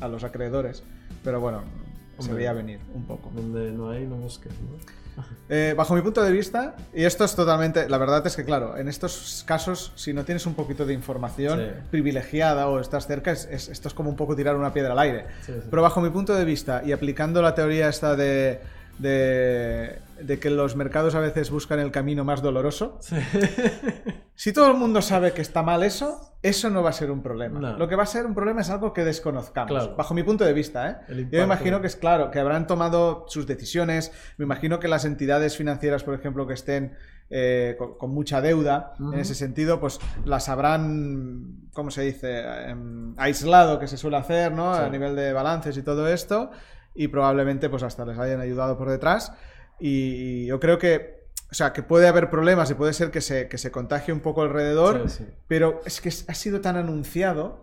a 0.00 0.08
los 0.08 0.24
acreedores, 0.24 0.82
pero 1.22 1.40
bueno, 1.40 1.62
se 2.18 2.22
Hombre. 2.28 2.36
veía 2.36 2.52
venir 2.52 2.80
un 2.94 3.04
poco. 3.06 3.30
donde 3.34 3.70
no 3.72 3.90
hay, 3.90 4.06
no 4.06 4.16
busques, 4.16 4.52
¿no? 4.60 4.76
Eh, 5.50 5.74
bajo 5.76 5.94
mi 5.94 6.00
punto 6.00 6.22
de 6.22 6.32
vista, 6.32 6.74
y 6.94 7.04
esto 7.04 7.24
es 7.26 7.36
totalmente, 7.36 7.86
la 7.86 7.98
verdad 7.98 8.26
es 8.26 8.34
que 8.34 8.46
claro, 8.46 8.78
en 8.78 8.88
estos 8.88 9.44
casos, 9.46 9.92
si 9.94 10.14
no 10.14 10.24
tienes 10.24 10.46
un 10.46 10.54
poquito 10.54 10.86
de 10.86 10.94
información 10.94 11.58
Sí. 11.60 11.66
privilegiada 11.90 12.68
o 12.68 12.80
estás 12.80 13.06
cerca, 13.06 13.32
es- 13.32 13.46
es- 13.50 13.68
esto 13.68 13.88
es 13.88 13.92
como 13.94 14.08
un 14.08 14.16
poco 14.16 14.34
tirar 14.34 14.56
una 14.56 14.72
piedra 14.72 14.92
al 14.92 14.98
aire. 15.00 15.26
Sí. 15.44 15.52
Pero 15.68 15.82
bajo 15.82 16.00
mi 16.00 16.08
punto 16.08 16.34
de 16.34 16.46
vista, 16.46 16.80
y 16.82 16.92
aplicando 16.92 17.42
la 17.42 17.54
teoría 17.54 17.90
esta 17.90 18.16
de, 18.16 18.60
de, 18.98 19.98
de 20.20 20.38
que 20.38 20.50
los 20.50 20.76
mercados 20.76 21.14
a 21.14 21.20
veces 21.20 21.50
buscan 21.50 21.78
el 21.80 21.90
camino 21.90 22.24
más 22.24 22.42
doloroso, 22.42 22.98
Sí. 23.00 23.16
si 24.34 24.52
todo 24.52 24.70
el 24.70 24.76
mundo 24.76 25.02
sabe 25.02 25.32
que 25.32 25.42
está 25.42 25.62
mal 25.62 25.82
eso, 25.82 26.34
eso 26.42 26.70
no 26.70 26.82
va 26.82 26.90
a 26.90 26.92
ser 26.92 27.10
un 27.10 27.22
problema. 27.22 27.60
No. 27.60 27.78
Lo 27.78 27.88
que 27.88 27.96
va 27.96 28.02
a 28.02 28.06
ser 28.06 28.26
un 28.26 28.34
problema 28.34 28.60
es 28.62 28.70
algo 28.70 28.92
que 28.92 29.04
desconozcamos, 29.04 29.70
Claro. 29.70 29.96
bajo 29.96 30.14
mi 30.14 30.22
punto 30.22 30.44
de 30.44 30.52
vista. 30.52 30.90
¿eh? 31.08 31.26
Yo 31.30 31.38
me 31.38 31.44
imagino 31.44 31.80
que 31.80 31.86
es 31.86 31.96
claro, 31.96 32.30
que 32.30 32.38
habrán 32.40 32.66
tomado 32.66 33.24
sus 33.28 33.46
decisiones, 33.46 34.12
me 34.38 34.44
imagino 34.44 34.80
que 34.80 34.88
las 34.88 35.04
entidades 35.04 35.56
financieras, 35.56 36.02
por 36.04 36.14
ejemplo, 36.14 36.46
que 36.46 36.54
estén 36.54 36.94
eh, 37.34 37.76
con, 37.78 37.96
con 37.96 38.10
mucha 38.10 38.40
deuda, 38.42 38.92
en 38.98 39.18
ese 39.18 39.34
sentido, 39.34 39.80
pues 39.80 39.98
las 40.26 40.48
habrán, 40.50 41.68
¿cómo 41.72 41.90
se 41.90 42.02
dice?, 42.02 42.42
Em, 42.68 43.14
aislado, 43.18 43.78
que 43.78 43.86
se 43.86 43.96
suele 43.96 44.18
hacer, 44.18 44.52
¿no? 44.52 44.74
Sí. 44.74 44.82
A 44.82 44.88
nivel 44.90 45.16
de 45.16 45.32
balances 45.32 45.76
y 45.78 45.82
todo 45.82 46.06
esto, 46.08 46.50
y 46.94 47.08
probablemente 47.08 47.68
pues 47.68 47.82
hasta 47.82 48.04
les 48.04 48.18
hayan 48.18 48.40
ayudado 48.40 48.76
por 48.78 48.88
detrás. 48.90 49.32
Y 49.80 50.46
yo 50.46 50.60
creo 50.60 50.78
que, 50.78 51.26
o 51.50 51.54
sea, 51.54 51.72
que 51.72 51.82
puede 51.82 52.06
haber 52.08 52.30
problemas 52.30 52.70
y 52.70 52.74
puede 52.74 52.92
ser 52.92 53.10
que 53.10 53.20
se, 53.20 53.48
que 53.48 53.58
se 53.58 53.70
contagie 53.70 54.12
un 54.12 54.20
poco 54.20 54.42
alrededor, 54.42 55.08
Sí, 55.08 55.24
sí. 55.24 55.30
pero 55.48 55.80
es 55.84 56.00
que 56.00 56.08
ha 56.10 56.34
sido 56.34 56.60
tan 56.60 56.76
anunciado 56.76 57.62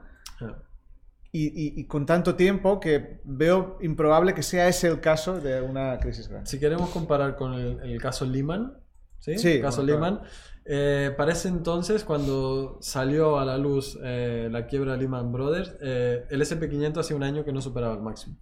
y, 1.32 1.46
y- 1.48 1.80
y 1.80 1.86
con 1.86 2.06
tanto 2.06 2.36
tiempo 2.36 2.80
que 2.80 3.22
veo 3.24 3.78
improbable 3.82 4.34
que 4.34 4.42
sea 4.44 4.68
ese 4.68 4.88
el 4.88 5.00
caso 5.00 5.40
de 5.40 5.62
una 5.62 6.00
crisis 6.00 6.28
grande. 6.28 6.50
Si 6.50 6.60
queremos 6.60 6.90
comparar 6.90 7.36
con 7.36 7.54
el, 7.54 7.80
el 7.84 8.02
caso 8.02 8.26
Lehman, 8.26 8.74
¿sí? 9.20 9.38
Sí, 9.38 9.52
el 9.54 9.62
caso 9.62 9.84
Lehman, 9.84 10.22
eh, 10.66 11.14
para 11.16 11.32
ese 11.34 11.48
entonces, 11.48 12.04
cuando 12.04 12.80
salió 12.82 13.38
a 13.40 13.46
la 13.46 13.58
luz 13.58 13.98
eh, 14.04 14.50
la 14.52 14.66
quiebra 14.66 14.94
de 14.94 15.00
Lehman 15.00 15.32
Brothers, 15.32 15.76
eh, 15.82 16.26
el 16.32 16.42
SP500 16.42 16.98
hacía 17.00 17.16
un 17.16 17.24
año 17.24 17.46
que 17.46 17.54
no 17.54 17.62
superaba 17.62 17.94
el 17.94 18.02
máximo. 18.02 18.36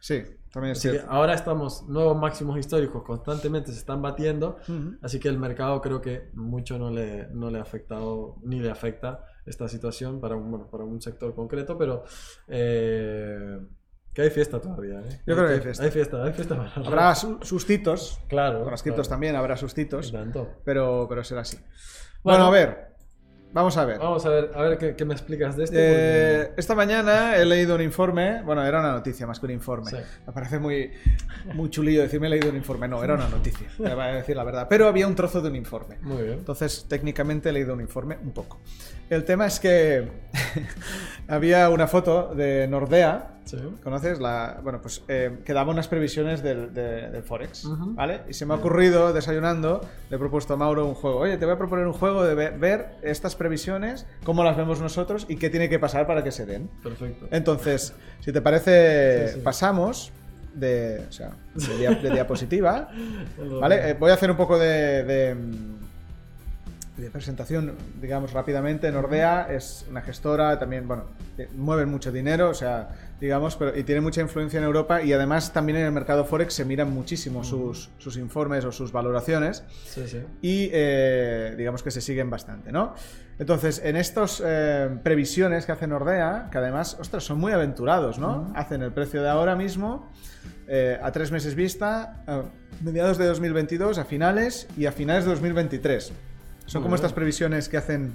Sí, 0.00 0.22
también 0.50 0.72
es 0.72 0.78
Así 0.78 0.88
que 0.88 0.94
cierto. 0.94 1.12
ahora 1.12 1.34
estamos, 1.34 1.86
nuevos 1.88 2.16
máximos 2.16 2.58
históricos 2.58 3.02
constantemente 3.04 3.70
se 3.70 3.78
están 3.78 4.00
batiendo, 4.00 4.56
así 5.02 5.20
que 5.20 5.28
el 5.28 5.38
mercado 5.38 5.80
creo 5.82 6.00
que 6.00 6.30
mucho 6.32 6.78
no 6.78 6.90
le, 6.90 7.28
no 7.32 7.50
le 7.50 7.58
ha 7.58 7.62
afectado 7.62 8.36
ni 8.42 8.60
le 8.60 8.70
afecta 8.70 9.24
esta 9.44 9.68
situación 9.68 10.18
para 10.20 10.36
un, 10.36 10.50
bueno, 10.50 10.68
para 10.70 10.84
un 10.84 11.00
sector 11.02 11.34
concreto, 11.34 11.76
pero 11.76 12.04
eh, 12.48 13.58
que 14.12 14.22
hay 14.22 14.30
fiesta 14.30 14.60
todavía. 14.60 15.00
¿eh? 15.00 15.20
Yo 15.26 15.34
creo 15.36 15.46
que 15.48 15.54
hay 15.54 15.60
fiesta. 15.60 15.84
Hay 15.84 15.90
fiesta, 15.90 16.24
hay 16.24 16.32
fiesta 16.32 16.56
para 16.56 16.72
Habrá 16.74 17.14
su- 17.14 17.38
sustitos, 17.42 18.20
Claro. 18.28 18.64
con 18.64 18.74
claro. 18.74 19.02
también 19.02 19.36
habrá 19.36 19.56
sustitos, 19.56 20.10
tanto. 20.12 20.48
pero, 20.64 21.06
pero 21.08 21.22
será 21.24 21.42
así. 21.42 21.56
Bueno. 22.22 22.38
Bueno, 22.40 22.44
a 22.46 22.50
ver, 22.50 22.89
vamos 23.52 23.76
a 23.76 23.84
ver. 23.84 23.98
Vamos 23.98 24.24
a 24.26 24.28
ver, 24.30 24.50
a 24.54 24.62
ver 24.62 24.78
qué, 24.78 24.94
qué 24.96 25.04
me 25.04 25.14
explicas 25.14 25.56
de 25.56 25.64
esto. 25.64 25.76
Eh, 25.78 26.52
esta 26.56 26.74
mañana 26.74 27.36
he 27.36 27.44
leído 27.44 27.74
un 27.74 27.82
informe, 27.82 28.42
bueno, 28.42 28.64
era 28.64 28.80
una 28.80 28.92
noticia 28.92 29.26
más 29.26 29.40
que 29.40 29.46
un 29.46 29.52
informe. 29.52 29.90
Sí. 29.90 29.96
Me 30.26 30.32
parece 30.32 30.58
muy, 30.58 30.92
muy 31.54 31.70
chulillo 31.70 32.02
decirme 32.02 32.26
he 32.28 32.30
leído 32.30 32.50
un 32.50 32.56
informe. 32.56 32.88
No, 32.88 33.02
era 33.02 33.14
una 33.14 33.28
noticia, 33.28 33.68
te 33.76 33.94
voy 33.94 34.04
a 34.04 34.14
decir 34.14 34.36
la 34.36 34.44
verdad. 34.44 34.66
Pero 34.68 34.88
había 34.88 35.06
un 35.06 35.14
trozo 35.14 35.40
de 35.40 35.48
un 35.48 35.56
informe. 35.56 35.98
Muy 36.02 36.22
bien. 36.22 36.38
Entonces, 36.38 36.86
técnicamente 36.88 37.48
he 37.48 37.52
leído 37.52 37.74
un 37.74 37.80
informe 37.80 38.18
un 38.22 38.32
poco. 38.32 38.60
El 39.08 39.24
tema 39.24 39.46
es 39.46 39.58
que 39.58 40.08
había 41.28 41.68
una 41.68 41.88
foto 41.88 42.34
de 42.34 42.68
Nordea, 42.68 43.39
Sí. 43.50 43.58
¿conoces? 43.82 44.20
La, 44.20 44.60
bueno, 44.62 44.80
pues 44.80 45.02
eh, 45.08 45.38
que 45.44 45.52
daba 45.52 45.72
unas 45.72 45.88
previsiones 45.88 46.42
del, 46.42 46.72
de- 46.74 47.10
del 47.10 47.22
Forex. 47.22 47.64
¿vale? 47.94 48.20
Y 48.28 48.34
se 48.34 48.46
me 48.46 48.54
ha 48.54 48.56
ocurrido, 48.58 49.12
desayunando, 49.12 49.80
le 50.08 50.16
he 50.16 50.18
propuesto 50.18 50.54
a 50.54 50.56
Mauro 50.56 50.86
un 50.86 50.94
juego. 50.94 51.18
Oye, 51.18 51.36
te 51.36 51.44
voy 51.44 51.54
a 51.54 51.58
proponer 51.58 51.86
un 51.86 51.92
juego 51.92 52.22
de 52.24 52.34
ve- 52.34 52.50
ver 52.50 52.90
estas 53.02 53.34
previsiones, 53.36 54.06
cómo 54.24 54.44
las 54.44 54.56
vemos 54.56 54.80
nosotros 54.80 55.26
y 55.28 55.36
qué 55.36 55.50
tiene 55.50 55.68
que 55.68 55.78
pasar 55.78 56.06
para 56.06 56.22
que 56.24 56.30
se 56.32 56.46
den. 56.46 56.70
Perfecto. 56.82 57.26
Entonces, 57.30 57.92
si 58.20 58.32
te 58.32 58.40
parece, 58.40 59.28
Sí, 59.28 59.34
sí. 59.34 59.40
pasamos 59.40 60.12
de, 60.54 61.04
o 61.08 61.12
sea, 61.12 61.30
de, 61.54 61.76
dia- 61.78 61.94
de 61.94 62.10
diapositiva. 62.10 62.88
¿Vale? 63.60 63.90
Eh, 63.90 63.96
voy 63.98 64.10
a 64.10 64.14
hacer 64.14 64.30
un 64.30 64.36
poco 64.36 64.58
de, 64.58 65.04
de, 65.04 65.36
de 67.00 67.10
presentación, 67.10 67.76
digamos, 68.00 68.32
rápidamente. 68.32 68.90
Nordea 68.92 69.48
es 69.50 69.86
una 69.90 70.02
gestora, 70.02 70.58
también, 70.58 70.86
bueno, 70.86 71.04
eh, 71.38 71.48
mueven 71.54 71.88
mucho 71.88 72.12
dinero, 72.12 72.50
o 72.50 72.54
sea, 72.54 72.90
digamos, 73.20 73.56
pero, 73.56 73.76
y 73.76 73.82
tiene 73.82 74.00
mucha 74.00 74.20
influencia 74.20 74.58
en 74.58 74.64
Europa 74.64 75.02
y 75.02 75.12
además 75.12 75.52
también 75.52 75.78
en 75.78 75.86
el 75.86 75.92
mercado 75.92 76.24
Forex 76.24 76.54
se 76.54 76.64
miran 76.64 76.92
muchísimo 76.92 77.44
sus, 77.44 77.90
sus 77.98 78.16
informes 78.16 78.64
o 78.64 78.72
sus 78.72 78.92
valoraciones 78.92 79.64
Sí, 79.84 80.06
sí. 80.06 80.22
y 80.42 80.70
eh, 80.72 81.54
digamos 81.56 81.82
que 81.82 81.90
se 81.90 82.00
siguen 82.00 82.30
bastante, 82.30 82.72
¿no? 82.72 82.94
Entonces, 83.38 83.80
en 83.82 83.96
estas 83.96 84.42
previsiones 85.02 85.64
que 85.64 85.72
hace 85.72 85.86
Nordea, 85.86 86.48
que 86.52 86.58
además, 86.58 86.98
ostras, 87.00 87.24
son 87.24 87.38
muy 87.38 87.52
aventurados, 87.52 88.18
¿no? 88.18 88.52
Hacen 88.54 88.82
el 88.82 88.92
precio 88.92 89.22
de 89.22 89.30
ahora 89.30 89.56
mismo 89.56 90.10
eh, 90.72 91.00
a 91.02 91.10
tres 91.10 91.32
meses 91.32 91.56
vista, 91.56 92.22
a 92.28 92.44
mediados 92.80 93.18
de 93.18 93.26
2022, 93.26 93.98
a 93.98 94.04
finales 94.04 94.68
y 94.76 94.86
a 94.86 94.92
finales 94.92 95.24
de 95.24 95.30
2023. 95.30 96.12
Son 96.70 96.82
Muy 96.82 96.84
como 96.86 96.94
bien. 96.94 96.94
estas 97.04 97.12
previsiones 97.12 97.68
que 97.68 97.76
hacen 97.78 98.12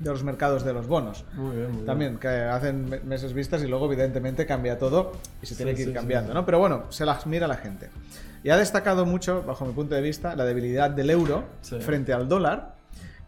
de 0.00 0.10
los 0.10 0.22
mercados 0.22 0.64
de 0.66 0.74
los 0.74 0.86
bonos. 0.86 1.24
Muy 1.34 1.56
bien, 1.56 1.66
muy 1.68 1.72
bien. 1.76 1.86
También, 1.86 2.18
que 2.18 2.28
hacen 2.28 2.90
me- 2.90 3.00
meses 3.00 3.32
vistas 3.32 3.62
y 3.62 3.68
luego 3.68 3.86
evidentemente 3.90 4.44
cambia 4.44 4.78
todo 4.78 5.12
y 5.40 5.46
se 5.46 5.54
tiene 5.54 5.70
Sí, 5.72 5.76
que 5.76 5.82
ir 5.84 5.88
sí, 5.88 5.94
cambiando, 5.94 6.32
sí. 6.32 6.34
¿no? 6.34 6.44
Pero 6.44 6.58
bueno, 6.58 6.84
se 6.90 7.06
las 7.06 7.26
mira 7.26 7.46
la 7.46 7.56
gente. 7.56 7.88
Y 8.44 8.50
ha 8.50 8.58
destacado 8.58 9.06
mucho, 9.06 9.42
bajo 9.46 9.64
mi 9.64 9.72
punto 9.72 9.94
de 9.94 10.02
vista, 10.02 10.36
la 10.36 10.44
debilidad 10.44 10.90
del 10.90 11.08
euro 11.08 11.44
Sí. 11.62 11.80
frente 11.80 12.12
al 12.12 12.28
dólar 12.28 12.74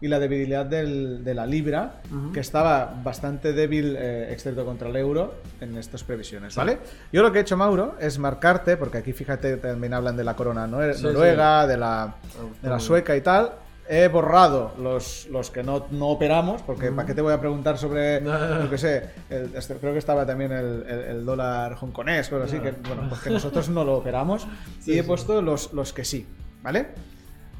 y 0.01 0.07
la 0.07 0.19
debilidad 0.19 0.67
del- 0.67 1.23
de 1.23 1.33
la 1.33 1.47
libra, 1.47 2.01
Ujú. 2.11 2.31
que 2.33 2.39
estaba 2.41 2.93
bastante 3.03 3.53
débil, 3.53 3.95
eh, 3.97 4.27
excepto 4.31 4.65
contra 4.65 4.87
el 4.89 4.95
euro, 4.97 5.33
en 5.61 5.75
estas 5.79 6.03
previsiones, 6.03 6.55
¿vale? 6.55 6.77
Yo 7.11 7.23
lo 7.23 7.31
que 7.31 7.39
he 7.39 7.41
hecho, 7.41 7.57
Mauro, 7.57 7.95
es 7.99 8.19
marcarte, 8.19 8.77
porque 8.77 8.99
aquí 8.99 9.13
fíjate, 9.13 9.57
también 9.57 9.95
hablan 9.95 10.15
de 10.15 10.23
la 10.23 10.35
corona 10.35 10.67
nue- 10.67 10.93
Sí, 10.93 11.01
noruega, 11.03 11.65
de 11.65 11.77
la, 11.77 12.13
de 12.61 12.69
la 12.69 12.79
sueca 12.79 13.15
y 13.15 13.21
tal. 13.21 13.51
He 13.89 14.07
borrado 14.07 14.71
los, 14.79 15.27
los 15.29 15.51
que 15.51 15.61
no, 15.61 15.85
no 15.91 16.07
operamos, 16.09 16.61
porque 16.61 16.89
¿para 16.91 17.05
qué 17.05 17.13
te 17.13 17.21
voy 17.21 17.33
a 17.33 17.39
preguntar 17.39 17.77
sobre, 17.77 18.23
yo 18.23 18.69
qué 18.69 18.77
sé, 18.77 19.09
el- 19.29 19.53
este- 19.55 19.75
creo 19.75 19.91
que 19.91 19.99
estaba 19.99 20.25
también 20.25 20.51
el, 20.53 20.85
el- 20.87 20.99
el 21.17 21.25
dólar 21.25 21.75
hongkonés, 21.81 22.29
cosas 22.29 22.47
así, 22.49 22.61
que, 22.61 22.71
bueno, 22.87 23.03
pues 23.09 23.21
que 23.21 23.29
nosotros 23.29 23.67
no 23.69 23.83
lo 23.83 23.95
operamos. 23.97 24.47
Y 24.85 24.97
he 24.97 25.03
puesto 25.03 25.41
los, 25.41 25.73
los 25.73 25.91
que 25.91 26.05
sí, 26.05 26.25
¿vale? 26.61 26.87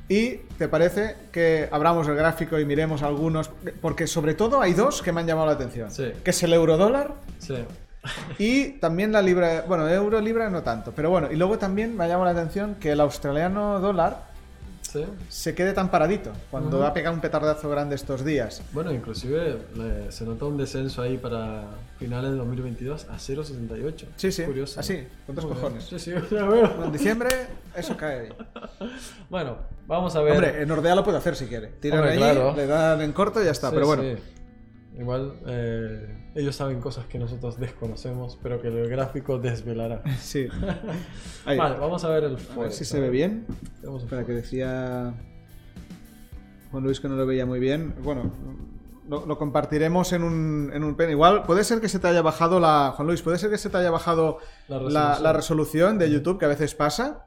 Y 0.09 0.35
te 0.57 0.67
parece 0.67 1.15
que 1.31 1.67
abramos 1.71 2.07
el 2.07 2.15
gráfico 2.15 2.59
y 2.59 2.65
miremos 2.65 3.03
algunos, 3.03 3.49
porque 3.81 4.05
sobre 4.07 4.33
todo 4.33 4.61
hay 4.61 4.73
dos 4.73 5.01
que 5.01 5.11
me 5.11 5.21
han 5.21 5.27
llamado 5.27 5.47
la 5.47 5.53
atención, 5.53 5.91
Sí. 5.91 6.11
que 6.23 6.29
es 6.31 6.43
el 6.43 6.53
eurodólar 6.53 7.13
Sí. 7.39 7.55
y 8.37 8.71
también 8.79 9.11
la 9.13 9.21
libra, 9.21 9.63
bueno, 9.67 9.87
euro 9.89 10.19
libra 10.19 10.49
no 10.49 10.61
tanto, 10.61 10.91
pero 10.95 11.09
bueno, 11.09 11.31
y 11.31 11.35
luego 11.37 11.57
también 11.57 11.95
me 11.95 12.03
ha 12.03 12.07
llamado 12.07 12.25
la 12.33 12.39
atención 12.39 12.75
que 12.75 12.91
el 12.91 12.99
australiano 12.99 13.79
dólar 13.79 14.32
Sí. 14.93 15.05
se 15.29 15.55
quede 15.55 15.73
tan 15.73 15.89
paradito 15.89 16.31
cuando 16.51 16.77
Ujú. 16.77 16.85
ha 16.85 16.93
pegado 16.93 17.15
un 17.15 17.21
petardazo 17.21 17.67
grande 17.69 17.95
estos 17.95 18.23
días. 18.23 18.61
Bueno, 18.71 18.93
inclusive 18.93 19.57
le- 19.75 20.11
se 20.11 20.23
nota 20.23 20.45
un 20.45 20.55
descenso 20.57 21.01
ahí 21.01 21.17
para 21.17 21.63
finales 21.99 22.31
de 22.31 22.37
2022 22.37 23.07
a 23.09 23.17
0,68. 23.17 24.05
Sí, 24.15 24.31
sí, 24.31 24.43
Curioso. 24.43 24.79
así, 24.79 25.03
con 25.25 25.35
cojones. 25.35 25.85
Sí, 25.85 25.97
sí, 25.99 26.11
ya 26.31 26.45
veo. 26.45 26.83
En 26.85 26.91
diciembre 26.91 27.29
eso 27.75 27.97
cae. 27.97 28.29
Bueno, 29.29 29.57
vamos 29.87 30.15
a 30.15 30.21
ver. 30.21 30.33
Hombre, 30.33 30.61
en 30.61 30.67
Nordea 30.67 30.93
lo 30.95 31.03
puede 31.03 31.17
hacer 31.17 31.35
si 31.35 31.47
quiere. 31.47 31.71
Allí, 31.91 32.17
claro. 32.17 32.53
le 32.55 32.67
dan 32.67 33.01
en 33.01 33.13
corto 33.13 33.41
y 33.41 33.45
ya 33.45 33.51
está. 33.51 33.69
Sí, 33.69 33.73
pero 33.75 33.87
bueno, 33.87 34.03
sí. 34.03 34.15
Igual 34.97 35.33
eh, 35.47 36.29
ellos 36.35 36.55
saben 36.55 36.79
cosas 36.79 37.05
que 37.07 37.17
nosotros 37.17 37.59
desconocemos, 37.59 38.37
pero 38.43 38.61
que 38.61 38.67
el 38.67 38.87
gráfico 38.87 39.39
desvelará. 39.39 40.03
sí. 40.19 40.47
Ahí. 41.45 41.57
Vale, 41.57 41.77
vamos 41.79 42.03
a 42.03 42.09
ver 42.09 42.25
el 42.25 42.31
A 42.33 42.35
ver 42.35 42.39
Forex, 42.39 42.75
si 42.75 42.85
se 42.85 42.99
ve 42.99 43.09
bien. 43.09 43.45
Tenemos 43.81 44.03
Espera, 44.03 44.23
que 44.25 44.33
decía 44.33 45.13
Juan 46.71 46.83
Luis 46.83 46.99
que 46.99 47.09
no 47.09 47.15
lo 47.15 47.25
veía 47.25 47.45
muy 47.45 47.59
bien. 47.59 47.95
Bueno, 48.03 48.31
lo, 49.09 49.25
lo 49.25 49.37
compartiremos 49.37 50.13
en 50.13 50.23
un, 50.23 50.71
en 50.73 50.83
un 50.83 50.95
pen. 50.95 51.09
Igual, 51.09 51.43
puede 51.43 51.63
ser 51.63 51.81
que 51.81 51.89
se 51.89 51.99
te 51.99 52.07
haya 52.07 52.21
bajado 52.21 52.59
la. 52.59 52.93
Juan 52.95 53.07
Luis, 53.07 53.21
puede 53.21 53.37
ser 53.39 53.49
que 53.49 53.57
se 53.57 53.69
te 53.69 53.77
haya 53.77 53.91
bajado 53.91 54.37
La 54.67 54.77
la, 54.77 54.83
resolución. 54.83 55.23
la 55.23 55.33
resolución 55.33 55.97
de 55.99 56.11
YouTube, 56.11 56.37
que 56.39 56.45
a 56.45 56.49
veces 56.49 56.75
pasa. 56.75 57.25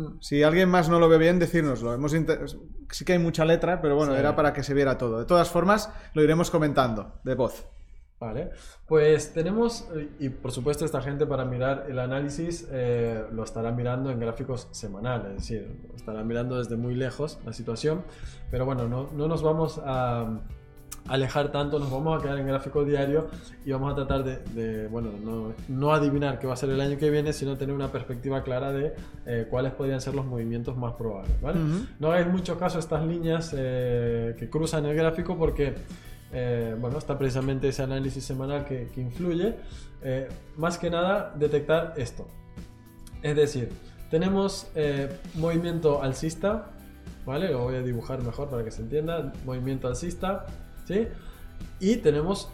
Mm. 0.00 0.18
Si 0.20 0.42
alguien 0.42 0.68
más 0.68 0.88
no 0.88 0.98
lo 0.98 1.08
ve 1.08 1.18
bien, 1.18 1.38
decírnoslo. 1.38 1.92
Hemos 1.94 2.12
sí 2.12 3.04
que 3.04 3.12
hay 3.12 3.18
mucha 3.18 3.44
letra, 3.44 3.80
pero 3.80 3.96
bueno, 3.96 4.12
Sí. 4.14 4.18
era 4.18 4.34
para 4.34 4.52
que 4.52 4.62
se 4.62 4.74
viera 4.74 4.98
todo. 4.98 5.18
De 5.18 5.24
todas 5.26 5.48
formas, 5.50 5.92
lo 6.14 6.22
iremos 6.22 6.50
comentando 6.50 7.14
de 7.24 7.34
voz. 7.34 7.66
Vale, 8.18 8.50
pues 8.86 9.32
tenemos, 9.32 9.88
y 10.18 10.28
por 10.28 10.52
supuesto 10.52 10.84
esta 10.84 11.00
gente 11.00 11.24
para 11.24 11.46
mirar 11.46 11.86
el 11.88 11.98
análisis 11.98 12.68
eh, 12.70 13.24
lo 13.32 13.44
estará 13.44 13.72
mirando 13.72 14.10
en 14.10 14.20
gráficos 14.20 14.68
semanales, 14.72 15.28
es 15.30 15.36
decir, 15.36 15.80
estará 15.96 16.22
mirando 16.22 16.58
desde 16.58 16.76
muy 16.76 16.94
lejos 16.94 17.38
la 17.46 17.54
situación, 17.54 18.04
pero 18.50 18.66
bueno, 18.66 18.86
no, 18.88 19.08
no 19.14 19.26
nos 19.26 19.42
vamos 19.42 19.80
a 19.86 20.38
alejar 21.08 21.50
tanto, 21.50 21.78
nos 21.78 21.90
vamos 21.90 22.18
a 22.18 22.22
quedar 22.22 22.38
en 22.38 22.46
gráfico 22.46 22.84
diario 22.84 23.28
y 23.64 23.72
vamos 23.72 23.92
a 23.92 23.96
tratar 23.96 24.24
de, 24.24 24.36
de, 24.54 24.88
bueno, 24.88 25.10
no, 25.22 25.52
no 25.68 25.92
adivinar 25.92 26.38
qué 26.38 26.46
va 26.46 26.54
a 26.54 26.56
ser 26.56 26.70
el 26.70 26.80
año 26.80 26.96
que 26.96 27.10
viene, 27.10 27.32
sino 27.32 27.56
tener 27.56 27.74
una 27.74 27.90
perspectiva 27.90 28.42
clara 28.42 28.72
de 28.72 28.94
eh, 29.26 29.46
cuáles 29.50 29.72
podrían 29.72 30.00
ser 30.00 30.14
los 30.14 30.26
movimientos 30.26 30.76
más 30.76 30.94
probables, 30.94 31.40
¿vale? 31.40 31.60
Ujú. 31.60 31.86
No 31.98 32.12
hagáis 32.12 32.28
mucho 32.28 32.58
caso 32.58 32.78
estas 32.78 33.04
líneas 33.06 33.54
eh, 33.56 34.36
que 34.38 34.48
cruzan 34.48 34.86
el 34.86 34.94
gráfico 34.94 35.36
porque, 35.36 35.74
eh, 36.32 36.76
bueno, 36.78 36.98
está 36.98 37.18
precisamente 37.18 37.68
ese 37.68 37.82
análisis 37.82 38.24
semanal 38.24 38.64
que, 38.64 38.88
que 38.94 39.00
influye. 39.00 39.54
Eh, 40.02 40.28
más 40.56 40.78
que 40.78 40.90
nada, 40.90 41.34
detectar 41.36 41.94
esto. 41.96 42.26
Es 43.22 43.36
decir, 43.36 43.68
tenemos 44.10 44.66
eh, 44.74 45.08
movimiento 45.34 46.02
alcista, 46.02 46.70
¿vale? 47.26 47.50
Lo 47.50 47.64
voy 47.64 47.76
a 47.76 47.82
dibujar 47.82 48.22
mejor 48.22 48.48
para 48.48 48.64
que 48.64 48.70
se 48.70 48.82
entienda. 48.82 49.32
Movimiento 49.44 49.88
alcista, 49.88 50.46
¿sí? 50.90 51.06
y 51.78 51.96
tenemos 51.96 52.48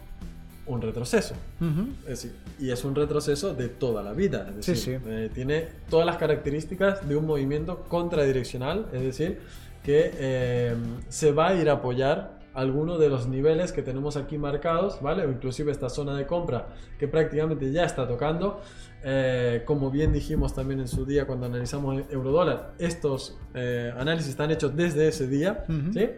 un 0.65 0.81
retroceso. 0.81 1.33
Ujú. 1.61 1.87
Es 2.01 2.21
decir, 2.23 2.33
y 2.59 2.71
es 2.71 2.83
un 2.83 2.93
retroceso 2.93 3.53
de 3.53 3.69
toda 3.69 4.03
la 4.03 4.11
vida. 4.13 4.51
Es 4.59 4.65
Sí, 4.65 4.71
decir, 4.71 4.99
sí. 5.03 5.09
eh, 5.09 5.29
tiene 5.33 5.67
todas 5.89 6.05
las 6.05 6.17
características 6.17 7.07
de 7.07 7.15
un 7.15 7.25
movimiento 7.25 7.85
contradireccional, 7.87 8.87
es 8.93 9.01
decir, 9.01 9.39
que 9.83 10.11
eh, 10.17 10.75
se 11.07 11.31
va 11.31 11.49
a 11.49 11.55
ir 11.55 11.69
a 11.69 11.73
apoyar 11.73 12.37
alguno 12.53 12.97
de 12.97 13.07
los 13.07 13.27
niveles 13.27 13.71
que 13.71 13.81
tenemos 13.83 14.17
aquí 14.17 14.37
marcados, 14.37 14.99
¿vale? 15.01 15.23
O 15.25 15.29
inclusive 15.31 15.71
esta 15.71 15.89
zona 15.89 16.17
de 16.17 16.25
compra 16.25 16.67
que 16.99 17.07
prácticamente 17.07 17.71
ya 17.71 17.85
está 17.85 18.07
tocando. 18.07 18.59
Eh, 19.03 19.61
como 19.65 19.91
bien 19.91 20.11
dijimos 20.11 20.53
también 20.55 20.79
en 20.81 20.87
su 20.87 21.05
día 21.05 21.25
cuando 21.27 21.45
analizamos 21.45 22.03
eurodólar, 22.09 22.73
estos 22.79 23.37
eh, 23.53 23.93
análisis 23.97 24.31
están 24.31 24.49
hechos 24.51 24.75
desde 24.75 25.07
ese 25.07 25.27
día, 25.27 25.63
Ujú. 25.69 25.93
¿sí? 25.93 26.09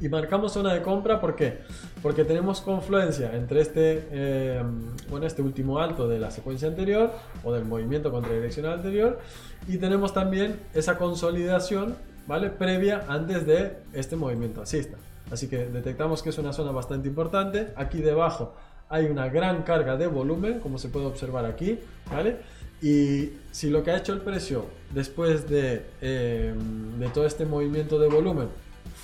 Y 0.00 0.08
marcamos 0.08 0.52
zona 0.52 0.74
de 0.74 0.82
compra, 0.82 1.20
¿por 1.20 1.36
qué? 1.36 1.58
Porque 2.02 2.24
tenemos 2.24 2.60
confluencia 2.60 3.34
entre 3.34 3.60
este, 3.60 4.08
eh, 4.10 4.62
bueno, 5.08 5.26
este 5.26 5.40
último 5.40 5.78
alto 5.78 6.08
de 6.08 6.18
la 6.18 6.30
secuencia 6.30 6.66
anterior 6.68 7.12
o 7.44 7.52
del 7.52 7.64
movimiento 7.64 8.10
contradireccional 8.10 8.74
anterior 8.74 9.20
y 9.68 9.78
tenemos 9.78 10.12
también 10.12 10.60
esa 10.74 10.98
consolidación, 10.98 11.96
¿vale? 12.26 12.50
Previa 12.50 13.04
antes 13.08 13.46
de 13.46 13.78
este 13.92 14.16
movimiento 14.16 14.60
alcista. 14.60 14.98
Así 15.30 15.48
que 15.48 15.66
detectamos 15.66 16.22
que 16.22 16.30
es 16.30 16.38
una 16.38 16.52
zona 16.52 16.72
bastante 16.72 17.08
importante. 17.08 17.68
Aquí 17.76 18.02
debajo 18.02 18.54
hay 18.88 19.06
una 19.06 19.28
gran 19.28 19.62
carga 19.62 19.96
de 19.96 20.08
volumen, 20.08 20.58
como 20.58 20.78
se 20.78 20.88
puede 20.88 21.06
observar 21.06 21.46
aquí, 21.46 21.78
¿vale? 22.10 22.38
Y 22.82 23.30
si 23.52 23.70
lo 23.70 23.82
que 23.82 23.92
ha 23.92 23.96
hecho 23.96 24.12
el 24.12 24.20
precio 24.20 24.66
después 24.92 25.48
de, 25.48 25.86
eh, 26.02 26.52
de 26.98 27.08
todo 27.08 27.26
este 27.26 27.46
movimiento 27.46 27.98
de 27.98 28.08
volumen 28.08 28.48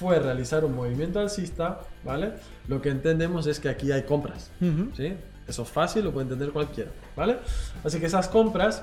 fue 0.01 0.19
realizar 0.19 0.65
un 0.65 0.75
movimiento 0.75 1.21
alcista, 1.21 1.81
¿vale? 2.03 2.33
Lo 2.69 2.81
que 2.81 2.89
entendemos 2.89 3.47
es 3.47 3.61
que 3.61 3.69
aquí 3.69 3.93
hay 3.93 4.05
compras. 4.05 4.51
¿sí? 4.97 5.15
Eso 5.47 5.63
es 5.63 5.69
fácil, 5.69 6.05
lo 6.05 6.11
puede 6.11 6.25
entender 6.25 6.53
cualquiera, 6.53 6.91
¿vale? 7.15 7.37
Así 7.85 8.01
que 8.01 8.07
esas 8.07 8.27
compras 8.27 8.83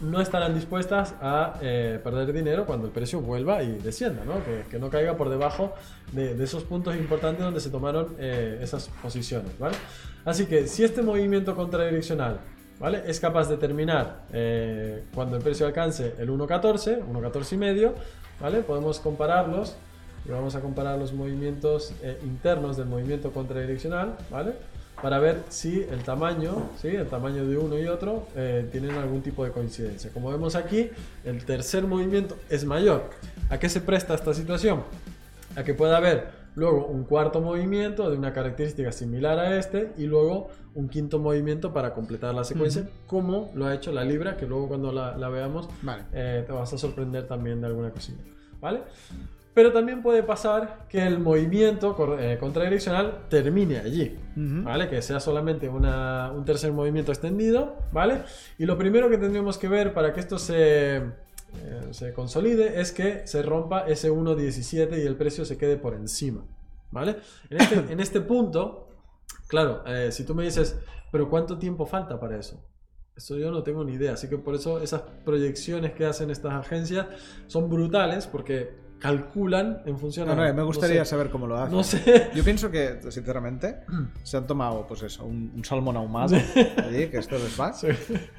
no 0.00 0.18
estarán 0.22 0.54
dispuestas 0.54 1.14
a 1.20 1.58
eh, 1.60 2.00
perder 2.02 2.32
dinero 2.32 2.64
cuando 2.64 2.86
el 2.86 2.92
precio 2.92 3.20
vuelva 3.20 3.62
y 3.62 3.72
descienda, 3.80 4.24
¿no? 4.24 4.42
Que, 4.42 4.64
que 4.70 4.78
no 4.78 4.88
caiga 4.88 5.14
por 5.14 5.28
debajo 5.28 5.74
de, 6.12 6.34
de 6.34 6.44
esos 6.44 6.64
puntos 6.64 6.96
importantes 6.96 7.44
donde 7.44 7.60
se 7.60 7.68
tomaron 7.68 8.16
eh, 8.18 8.60
esas 8.62 8.88
posiciones, 9.02 9.58
¿vale? 9.58 9.76
Así 10.24 10.46
que 10.46 10.66
si 10.68 10.84
este 10.84 11.02
movimiento 11.02 11.54
contradireccional, 11.54 12.40
¿vale? 12.78 13.02
Es 13.06 13.20
capaz 13.20 13.46
de 13.50 13.58
terminar 13.58 14.22
eh, 14.32 15.04
cuando 15.14 15.36
el 15.36 15.42
precio 15.42 15.66
alcance 15.66 16.14
el 16.18 16.30
1.14, 16.30 17.04
1.14 17.04 17.52
y 17.52 17.56
medio, 17.58 17.94
¿vale? 18.40 18.60
Podemos 18.62 19.00
compararlos 19.00 19.76
y 20.24 20.30
vamos 20.30 20.54
a 20.54 20.60
comparar 20.60 20.98
los 20.98 21.12
movimientos 21.12 21.92
eh, 22.02 22.18
internos 22.24 22.76
del 22.76 22.86
movimiento 22.86 23.32
contradireccional, 23.32 24.16
¿vale? 24.30 24.54
Para 25.02 25.18
ver 25.18 25.44
si 25.48 25.82
el 25.90 26.02
tamaño, 26.02 26.68
¿sí? 26.80 26.88
el 26.88 27.06
tamaño 27.06 27.46
de 27.46 27.56
uno 27.56 27.78
y 27.78 27.86
otro 27.86 28.26
eh, 28.36 28.68
tienen 28.70 28.90
algún 28.92 29.22
tipo 29.22 29.44
de 29.44 29.50
coincidencia. 29.50 30.12
Como 30.12 30.30
vemos 30.30 30.56
aquí, 30.56 30.90
el 31.24 31.42
tercer 31.46 31.84
movimiento 31.84 32.36
es 32.50 32.66
mayor. 32.66 33.08
¿A 33.48 33.58
qué 33.58 33.70
se 33.70 33.80
presta 33.80 34.14
esta 34.14 34.34
situación? 34.34 34.82
A 35.56 35.64
que 35.64 35.72
pueda 35.72 35.96
haber 35.96 36.28
luego 36.54 36.86
un 36.86 37.04
cuarto 37.04 37.40
movimiento 37.40 38.10
de 38.10 38.16
una 38.18 38.34
característica 38.34 38.92
similar 38.92 39.38
a 39.38 39.56
este 39.56 39.92
y 39.96 40.04
luego 40.04 40.48
un 40.74 40.88
quinto 40.88 41.18
movimiento 41.18 41.72
para 41.72 41.94
completar 41.94 42.34
la 42.34 42.44
secuencia, 42.44 42.88
como 43.06 43.50
lo 43.54 43.66
ha 43.66 43.74
hecho 43.74 43.92
la 43.92 44.04
libra, 44.04 44.36
que 44.36 44.46
luego 44.46 44.68
cuando 44.68 44.92
la, 44.92 45.16
la 45.16 45.28
veamos 45.30 45.68
Vale. 45.80 46.04
eh, 46.12 46.44
te 46.46 46.52
vas 46.52 46.72
a 46.74 46.78
sorprender 46.78 47.26
también 47.26 47.60
de 47.60 47.68
alguna 47.68 47.90
cosilla, 47.90 48.22
¿vale? 48.60 48.82
Pero 49.52 49.72
también 49.72 50.00
puede 50.02 50.22
pasar 50.22 50.86
que 50.88 51.04
el 51.04 51.18
movimiento 51.18 51.96
eh, 52.20 52.36
contradireccional 52.38 53.26
termine 53.28 53.78
allí. 53.78 54.16
¿vale? 54.64 54.88
Que 54.88 55.02
sea 55.02 55.18
solamente 55.20 55.68
una- 55.68 56.30
un 56.32 56.44
tercer 56.44 56.72
movimiento 56.72 57.10
extendido, 57.12 57.76
¿vale? 57.92 58.22
Y 58.58 58.64
lo 58.66 58.78
primero 58.78 59.10
que 59.10 59.18
tendríamos 59.18 59.58
que 59.58 59.68
ver 59.68 59.92
para 59.92 60.12
que 60.12 60.20
esto 60.20 60.38
se, 60.38 60.96
eh, 60.98 61.02
se 61.90 62.12
consolide 62.12 62.80
es 62.80 62.92
que 62.92 63.26
se 63.26 63.42
rompa 63.42 63.86
ese 63.88 64.10
1.17 64.10 65.02
y 65.02 65.06
el 65.06 65.16
precio 65.16 65.44
se 65.44 65.58
quede 65.58 65.76
por 65.76 65.94
encima, 65.94 66.44
¿vale? 66.92 67.16
En 67.50 67.60
este, 67.60 67.74
en 67.92 68.00
este 68.00 68.20
punto, 68.20 68.88
claro, 69.48 69.82
eh, 69.86 70.12
si 70.12 70.24
tú 70.24 70.34
me 70.34 70.44
dices, 70.44 70.78
pero 71.10 71.28
¿cuánto 71.28 71.58
tiempo 71.58 71.86
falta 71.86 72.20
para 72.20 72.38
eso? 72.38 72.64
Eso 73.16 73.36
yo 73.36 73.50
no 73.50 73.62
tengo 73.64 73.84
ni 73.84 73.94
idea, 73.94 74.12
así 74.14 74.28
que 74.28 74.38
por 74.38 74.54
eso 74.54 74.80
esas 74.80 75.02
proyecciones 75.24 75.92
que 75.92 76.06
hacen 76.06 76.30
estas 76.30 76.52
agencias 76.54 77.06
son 77.48 77.68
brutales 77.68 78.26
porque 78.26 78.79
calculan 79.00 79.82
en 79.86 79.98
función 79.98 80.26
No, 80.28 80.32
a... 80.34 80.48
no, 80.48 80.54
me 80.54 80.62
gustaría 80.62 80.98
no 81.00 81.04
sé, 81.04 81.10
saber 81.10 81.30
cómo 81.30 81.46
lo 81.46 81.56
hacen. 81.56 81.76
No 81.76 81.82
sé. 81.82 82.30
Yo 82.34 82.44
pienso 82.44 82.70
que, 82.70 83.00
sinceramente, 83.10 83.76
se 84.22 84.36
han 84.36 84.46
tomado, 84.46 84.86
pues 84.86 85.02
eso, 85.02 85.24
un, 85.24 85.52
un 85.56 85.64
salmón 85.64 85.96
ahumado 85.96 86.36
allí, 86.76 87.08
que 87.08 87.18
esto 87.18 87.36
les 87.38 87.58
va. 87.58 87.72
Sí. 87.72 87.88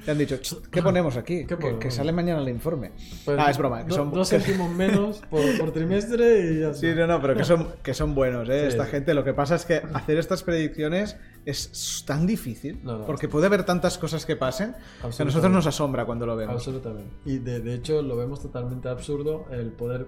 Y 0.06 0.10
han 0.10 0.18
dicho, 0.18 0.38
"Ch, 0.38 0.62
¿qué 0.72 0.82
ponemos 0.84 1.18
aquí? 1.18 1.40
¿Qué 1.42 1.48
Que, 1.48 1.58
ponemos? 1.58 1.80
que 1.82 1.92
sale 1.92 2.12
mañana 2.12 2.42
el 2.42 2.50
informe. 2.50 2.92
Pues, 3.26 3.38
ah, 3.40 3.50
es 3.50 3.58
broma. 3.58 3.86
Que 3.86 3.92
son, 3.92 4.12
dos 4.12 4.30
céntimos 4.30 4.70
menos 4.72 5.20
por, 5.30 5.42
por 5.58 5.72
trimestre 5.72 6.54
y 6.54 6.60
ya 6.62 6.74
Sí, 6.74 6.88
no, 6.96 7.08
no, 7.08 7.20
pero 7.22 7.36
que 7.36 7.44
son, 7.44 7.68
que 7.84 7.94
son 7.94 8.14
buenos, 8.16 8.48
¿eh? 8.50 8.62
Sí. 8.62 8.68
Esta 8.68 8.86
gente. 8.86 9.14
Lo 9.14 9.24
que 9.24 9.34
pasa 9.34 9.56
es 9.56 9.66
que 9.66 9.82
hacer 9.94 10.18
estas 10.18 10.44
predicciones 10.44 11.18
es 11.44 12.04
tan 12.06 12.28
difícil, 12.28 12.80
No, 12.84 13.00
no. 13.00 13.06
porque 13.08 13.28
puede 13.28 13.48
haber 13.48 13.64
tantas 13.66 13.98
cosas 13.98 14.28
que 14.28 14.36
pasen, 14.36 14.76
que 15.16 15.24
a 15.24 15.26
nosotros 15.26 15.52
nos 15.52 15.66
asombra 15.66 16.06
cuando 16.06 16.28
lo 16.28 16.36
vemos. 16.36 16.54
Absolutamente. 16.56 17.10
Y 17.26 17.40
de, 17.40 17.60
de 17.62 17.74
hecho 17.74 18.04
lo 18.04 18.16
vemos 18.16 18.42
totalmente 18.44 18.90
absurdo 18.90 19.48
el 19.52 19.72
poder 19.72 20.08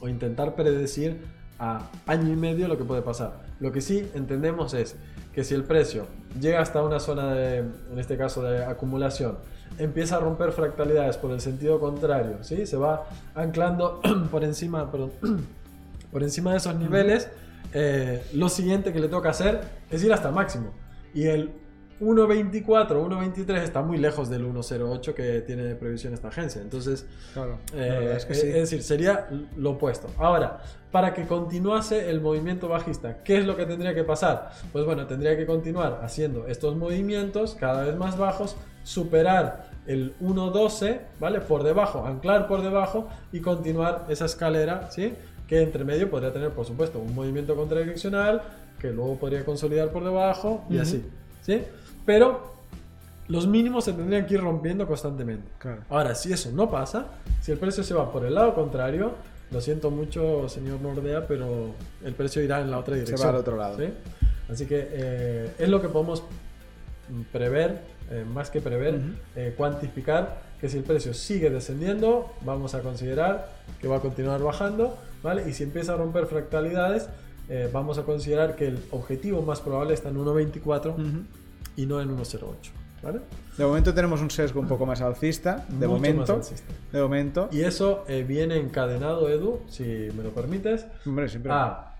o 0.00 0.08
intentar 0.08 0.54
predecir 0.54 1.20
a 1.58 1.88
año 2.06 2.32
y 2.32 2.36
medio 2.36 2.68
lo 2.68 2.76
que 2.76 2.84
puede 2.84 3.02
pasar. 3.02 3.44
Lo 3.60 3.72
que 3.72 3.80
sí 3.80 4.08
entendemos 4.14 4.74
es 4.74 4.96
que 5.32 5.44
si 5.44 5.54
el 5.54 5.64
precio 5.64 6.06
llega 6.40 6.60
hasta 6.60 6.82
una 6.82 7.00
zona 7.00 7.34
de, 7.34 7.58
en 7.58 7.98
este 7.98 8.16
caso 8.16 8.42
de 8.42 8.64
acumulación, 8.64 9.38
empieza 9.78 10.16
a 10.16 10.20
romper 10.20 10.52
fractalidades 10.52 11.16
por 11.16 11.32
el 11.32 11.40
sentido 11.40 11.80
contrario, 11.80 12.38
¿sí? 12.42 12.66
se 12.66 12.76
va 12.76 13.06
anclando 13.34 14.00
por 14.30 14.44
encima, 14.44 14.90
perdón, 14.90 15.12
por 16.12 16.22
encima 16.22 16.52
de 16.52 16.58
esos 16.58 16.74
niveles, 16.76 17.28
eh, 17.72 18.24
lo 18.32 18.48
siguiente 18.48 18.92
que 18.92 19.00
le 19.00 19.08
toca 19.08 19.30
hacer 19.30 19.60
es 19.90 20.04
ir 20.04 20.12
hasta 20.12 20.30
máximo. 20.30 20.70
Y 21.12 21.24
el 21.24 21.50
1.24, 22.04 22.88
1.23 22.88 23.62
está 23.62 23.82
muy 23.82 23.98
lejos 23.98 24.28
del 24.28 24.44
1.08 24.46 25.14
que 25.14 25.40
tiene 25.40 25.74
previsión 25.74 26.14
esta 26.14 26.28
agencia. 26.28 26.60
Entonces, 26.62 27.06
Claro, 27.32 27.58
eh, 27.74 28.14
es 28.16 28.26
que 28.26 28.32
es, 28.32 28.40
sí. 28.40 28.46
es 28.48 28.54
decir, 28.54 28.82
sería 28.82 29.28
lo 29.56 29.70
opuesto. 29.72 30.08
Ahora, 30.18 30.60
para 30.92 31.12
que 31.14 31.26
continuase 31.26 32.10
el 32.10 32.20
movimiento 32.20 32.68
bajista, 32.68 33.22
¿qué 33.24 33.38
es 33.38 33.46
lo 33.46 33.56
que 33.56 33.66
tendría 33.66 33.94
que 33.94 34.04
pasar? 34.04 34.50
Pues 34.72 34.84
bueno, 34.84 35.06
tendría 35.06 35.36
que 35.36 35.46
continuar 35.46 36.00
haciendo 36.02 36.46
estos 36.46 36.76
movimientos 36.76 37.56
cada 37.58 37.84
vez 37.84 37.96
más 37.96 38.16
bajos, 38.16 38.56
superar 38.84 39.70
el 39.86 40.14
1.12, 40.20 41.00
¿vale? 41.20 41.40
Por 41.40 41.62
debajo, 41.62 42.06
anclar 42.06 42.46
por 42.46 42.62
debajo 42.62 43.08
y 43.32 43.40
continuar 43.40 44.06
esa 44.08 44.26
escalera, 44.26 44.90
¿sí? 44.90 45.14
Que 45.48 45.62
entre 45.62 45.84
medio 45.84 46.08
podría 46.10 46.32
tener, 46.32 46.50
por 46.50 46.64
supuesto, 46.64 46.98
un 46.98 47.14
movimiento 47.14 47.54
contradireccional, 47.56 48.42
que 48.78 48.90
luego 48.90 49.16
podría 49.16 49.44
consolidar 49.44 49.90
por 49.90 50.04
debajo 50.04 50.64
y 50.70 50.78
así, 50.78 51.04
¿sí? 51.42 51.62
Pero 52.04 52.54
los 53.28 53.46
mínimos 53.46 53.84
se 53.84 53.92
tendrían 53.92 54.26
que 54.26 54.34
ir 54.34 54.40
rompiendo 54.40 54.86
constantemente. 54.86 55.50
Claro. 55.58 55.82
Ahora, 55.88 56.14
si 56.14 56.32
eso 56.32 56.50
no 56.52 56.70
pasa, 56.70 57.06
si 57.40 57.52
el 57.52 57.58
precio 57.58 57.82
se 57.82 57.94
va 57.94 58.10
por 58.12 58.24
el 58.24 58.34
lado 58.34 58.54
contrario, 58.54 59.12
lo 59.50 59.60
siento 59.60 59.90
mucho, 59.90 60.48
señor 60.48 60.80
Nordea, 60.80 61.26
pero 61.26 61.70
el 62.04 62.14
precio 62.14 62.42
irá 62.42 62.60
en 62.60 62.70
la 62.70 62.78
otra 62.78 62.96
dirección. 62.96 63.28
al 63.28 63.36
otro 63.36 63.56
lado. 63.56 63.78
¿sí? 63.78 63.84
Así 64.50 64.66
que 64.66 64.88
eh, 64.90 65.50
es 65.58 65.68
lo 65.68 65.80
que 65.80 65.88
podemos 65.88 66.22
mm, 67.08 67.22
prever, 67.32 67.80
eh, 68.10 68.24
más 68.30 68.50
que 68.50 68.60
prever, 68.60 68.96
Ujú. 68.96 69.04
eh, 69.36 69.54
cuantificar 69.56 70.42
que 70.60 70.68
si 70.68 70.78
el 70.78 70.84
precio 70.84 71.14
sigue 71.14 71.50
descendiendo, 71.50 72.32
vamos 72.42 72.74
a 72.74 72.80
considerar 72.80 73.50
que 73.80 73.88
va 73.88 73.96
a 73.96 74.00
continuar 74.00 74.42
bajando, 74.42 74.96
¿vale? 75.22 75.48
Y 75.48 75.52
si 75.52 75.62
empieza 75.64 75.94
a 75.94 75.96
romper 75.96 76.26
fractalidades, 76.26 77.08
eh, 77.48 77.68
vamos 77.72 77.98
a 77.98 78.02
considerar 78.04 78.56
que 78.56 78.68
el 78.68 78.78
objetivo 78.90 79.42
más 79.42 79.60
probable 79.60 79.92
está 79.94 80.08
en 80.08 80.16
1.24 80.16 80.92
Ujú. 80.94 81.02
Y 81.76 81.86
no 81.86 82.00
en 82.00 82.16
1.08, 82.16 82.44
¿vale? 83.02 83.20
De 83.56 83.64
momento 83.64 83.92
tenemos 83.94 84.20
un 84.20 84.30
sesgo 84.30 84.60
un 84.60 84.68
poco 84.68 84.84
más 84.86 85.00
alcista. 85.00 85.64
De 85.68 85.86
Mucho 85.86 86.00
momento. 86.00 86.34
alcista. 86.34 86.72
De 86.92 87.00
momento. 87.02 87.48
Y 87.52 87.62
eso 87.62 88.04
eh, 88.08 88.24
viene 88.26 88.56
encadenado, 88.58 89.28
Edu, 89.28 89.60
si 89.68 89.84
me 90.16 90.22
lo 90.22 90.30
permites, 90.30 90.86
Hombre, 91.06 91.28
siempre. 91.28 91.52
a 91.52 91.94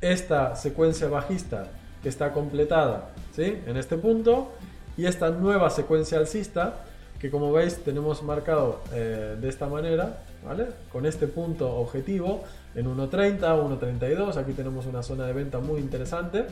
esta 0.00 0.54
secuencia 0.56 1.08
bajista 1.08 1.68
que 2.02 2.08
está 2.08 2.32
completada 2.32 3.10
¿sí? 3.34 3.58
en 3.66 3.76
este 3.76 3.96
punto 3.96 4.52
y 4.96 5.06
esta 5.06 5.30
nueva 5.30 5.70
secuencia 5.70 6.18
alcista 6.18 6.84
que 7.18 7.30
como 7.30 7.50
veis 7.52 7.78
tenemos 7.82 8.22
marcado 8.22 8.80
eh, 8.92 9.36
de 9.40 9.48
esta 9.48 9.66
manera, 9.66 10.22
¿vale? 10.44 10.66
Con 10.92 11.04
este 11.04 11.26
punto 11.26 11.68
objetivo 11.76 12.44
en 12.76 12.86
1.30, 12.86 13.40
1.32, 13.40 14.36
aquí 14.36 14.52
tenemos 14.52 14.86
una 14.86 15.02
zona 15.02 15.26
de 15.26 15.32
venta 15.32 15.58
muy 15.58 15.80
interesante, 15.80 16.46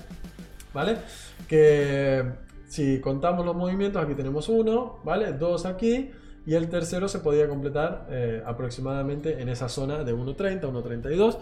¿vale? 0.74 0.96
Que 1.46 2.24
si 2.68 3.00
contamos 3.00 3.44
los 3.46 3.54
movimientos, 3.56 4.02
aquí 4.02 4.14
tenemos 4.14 4.48
uno, 4.48 4.98
¿vale? 5.04 5.32
Dos 5.32 5.66
aquí 5.66 6.10
y 6.46 6.54
el 6.54 6.68
tercero 6.68 7.08
se 7.08 7.18
podía 7.20 7.48
completar 7.48 8.06
eh, 8.10 8.42
aproximadamente 8.46 9.40
en 9.40 9.48
esa 9.48 9.68
zona 9.68 10.04
de 10.04 10.14
1.30, 10.14 10.60
1.32 10.62 11.38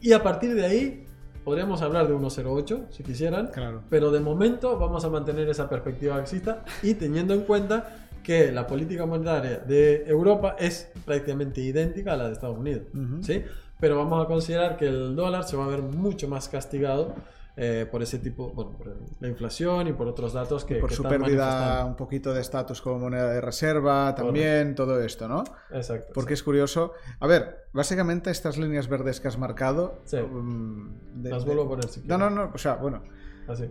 y 0.00 0.12
a 0.12 0.22
partir 0.22 0.54
de 0.54 0.64
ahí 0.64 1.06
podríamos 1.44 1.82
hablar 1.82 2.06
de 2.08 2.14
1.08 2.14 2.90
si 2.90 3.02
quisieran, 3.02 3.48
Claro. 3.48 3.82
pero 3.90 4.10
de 4.10 4.20
momento 4.20 4.78
vamos 4.78 5.04
a 5.04 5.10
mantener 5.10 5.48
esa 5.48 5.68
perspectiva 5.68 6.16
alcista 6.16 6.64
y 6.82 6.94
teniendo 6.94 7.34
en 7.34 7.42
cuenta 7.42 8.08
que 8.22 8.52
la 8.52 8.66
política 8.66 9.04
monetaria 9.06 9.58
de 9.58 10.04
Europa 10.06 10.54
es 10.58 10.92
prácticamente 11.04 11.60
idéntica 11.60 12.12
a 12.12 12.16
la 12.16 12.26
de 12.28 12.32
Estados 12.34 12.56
Unidos. 12.56 12.82
¿sí? 13.20 13.42
Pero 13.80 13.96
vamos 13.96 14.24
a 14.24 14.28
considerar 14.28 14.76
que 14.76 14.86
el 14.86 15.16
dólar 15.16 15.42
se 15.42 15.56
va 15.56 15.64
a 15.64 15.68
ver 15.68 15.82
mucho 15.82 16.28
más 16.28 16.48
castigado 16.48 17.14
eh, 17.56 17.86
por 17.90 18.02
ese 18.02 18.18
tipo, 18.18 18.50
bueno, 18.54 18.72
por 18.78 18.96
la 19.20 19.28
inflación 19.28 19.86
y 19.88 19.92
por 19.92 20.08
otros 20.08 20.32
datos 20.32 20.64
que, 20.64 20.76
por 20.76 20.88
que 20.88 20.94
su 20.96 21.02
están 21.02 21.20
pérdida 21.20 21.84
un 21.84 21.96
poquito 21.96 22.32
de 22.32 22.40
estatus 22.40 22.80
como 22.80 22.98
moneda 22.98 23.30
de 23.30 23.40
reserva, 23.40 24.14
también, 24.14 24.74
todo 24.74 25.00
esto, 25.02 25.28
¿no? 25.28 25.44
Exacto. 25.70 26.12
Porque 26.14 26.34
es 26.34 26.42
curioso. 26.42 26.92
A 27.20 27.26
ver, 27.26 27.66
básicamente 27.72 28.30
estas 28.30 28.56
líneas 28.56 28.88
verdes 28.88 29.20
que 29.20 29.28
has 29.28 29.38
marcado. 29.38 30.00
Sí. 30.04 30.16
um, 30.16 30.94
de- 31.14 31.30
Las 31.30 31.44
vuelvo 31.44 31.64
a 31.64 31.68
poner 31.68 31.88
si 31.88 32.00
No, 32.06 32.16
no, 32.16 32.30
no, 32.30 32.50
o 32.54 32.58
sea, 32.58 32.76
bueno, 32.76 33.02
Así. 33.48 33.70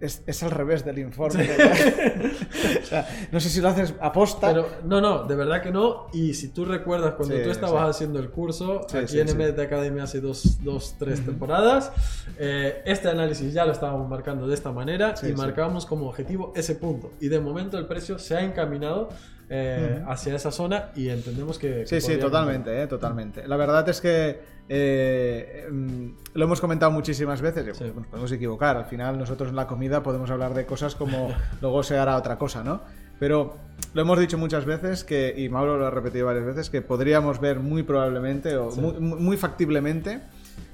Es, 0.00 0.22
es 0.26 0.42
al 0.42 0.50
revés 0.50 0.84
del 0.84 0.98
informe. 0.98 1.48
o 2.82 2.86
sea, 2.86 3.06
no 3.32 3.40
sé 3.40 3.48
si 3.48 3.60
lo 3.60 3.68
haces 3.68 3.94
aposta. 4.00 4.48
Pero 4.48 4.68
no, 4.84 5.00
no, 5.00 5.24
de 5.24 5.34
verdad 5.36 5.62
que 5.62 5.70
no. 5.70 6.06
Y 6.12 6.34
si 6.34 6.48
tú 6.48 6.64
recuerdas 6.64 7.14
cuando 7.14 7.36
Sí, 7.36 7.42
tú 7.44 7.50
estabas 7.50 7.84
sí. 7.84 7.90
haciendo 7.90 8.18
el 8.18 8.30
curso 8.30 8.82
Sí, 8.88 8.96
aquí 8.98 9.06
sí, 9.12 9.20
en 9.20 9.28
sí. 9.28 9.34
MDT 9.36 9.58
Academy 9.60 10.00
hace 10.00 10.20
dos, 10.20 10.62
dos 10.64 10.96
tres 10.98 11.24
temporadas, 11.24 11.92
eh, 12.38 12.82
este 12.84 13.08
análisis 13.08 13.52
ya 13.52 13.64
lo 13.64 13.72
estábamos 13.72 14.08
marcando 14.08 14.46
de 14.48 14.54
esta 14.54 14.72
manera 14.72 15.16
Sí, 15.16 15.26
y 15.26 15.28
sí. 15.30 15.34
marcábamos 15.36 15.86
como 15.86 16.08
objetivo 16.08 16.52
ese 16.56 16.74
punto. 16.74 17.12
Y 17.20 17.28
de 17.28 17.40
momento 17.40 17.78
el 17.78 17.86
precio 17.86 18.18
se 18.18 18.36
ha 18.36 18.42
encaminado 18.42 19.08
eh, 19.52 19.98
Ujú. 20.02 20.10
hacia 20.12 20.34
esa 20.36 20.50
zona 20.52 20.90
y 20.94 21.08
entendemos 21.08 21.58
que. 21.58 21.80
que 21.80 21.86
Sí, 21.86 22.00
sí, 22.00 22.16
totalmente, 22.18 22.82
eh, 22.82 22.86
totalmente. 22.86 23.46
La 23.48 23.56
verdad 23.56 23.88
es 23.88 24.00
que 24.00 24.59
eh, 24.72 25.66
mm, 25.68 26.06
lo 26.34 26.44
hemos 26.44 26.60
comentado 26.60 26.92
muchísimas 26.92 27.40
veces, 27.42 27.76
Sí. 27.76 27.84
nos 27.94 28.06
podemos 28.06 28.30
equivocar, 28.30 28.76
al 28.76 28.84
final 28.84 29.18
nosotros 29.18 29.48
en 29.50 29.56
la 29.56 29.66
comida 29.66 30.00
podemos 30.04 30.30
hablar 30.30 30.54
de 30.54 30.64
cosas 30.64 30.94
como 30.94 31.28
luego 31.60 31.82
se 31.82 31.98
hará 31.98 32.16
otra 32.16 32.38
cosa, 32.38 32.62
¿no? 32.62 32.80
Pero 33.18 33.56
lo 33.92 34.00
hemos 34.02 34.18
dicho 34.20 34.38
muchas 34.38 34.64
veces 34.64 35.02
que, 35.02 35.34
y 35.36 35.48
Mauro 35.48 35.76
lo 35.76 35.86
ha 35.86 35.90
repetido 35.90 36.26
varias 36.26 36.46
veces, 36.46 36.70
que 36.70 36.82
podríamos 36.82 37.40
ver 37.40 37.58
muy 37.58 37.82
probablemente, 37.82 38.56
o 38.56 38.70
Sí. 38.70 38.80
muy, 38.80 38.92
muy 39.00 39.36
factiblemente, 39.36 40.20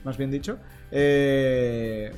más 0.05 0.19
bien 0.19 0.31
dicho, 0.31 0.59
eh, 0.93 2.13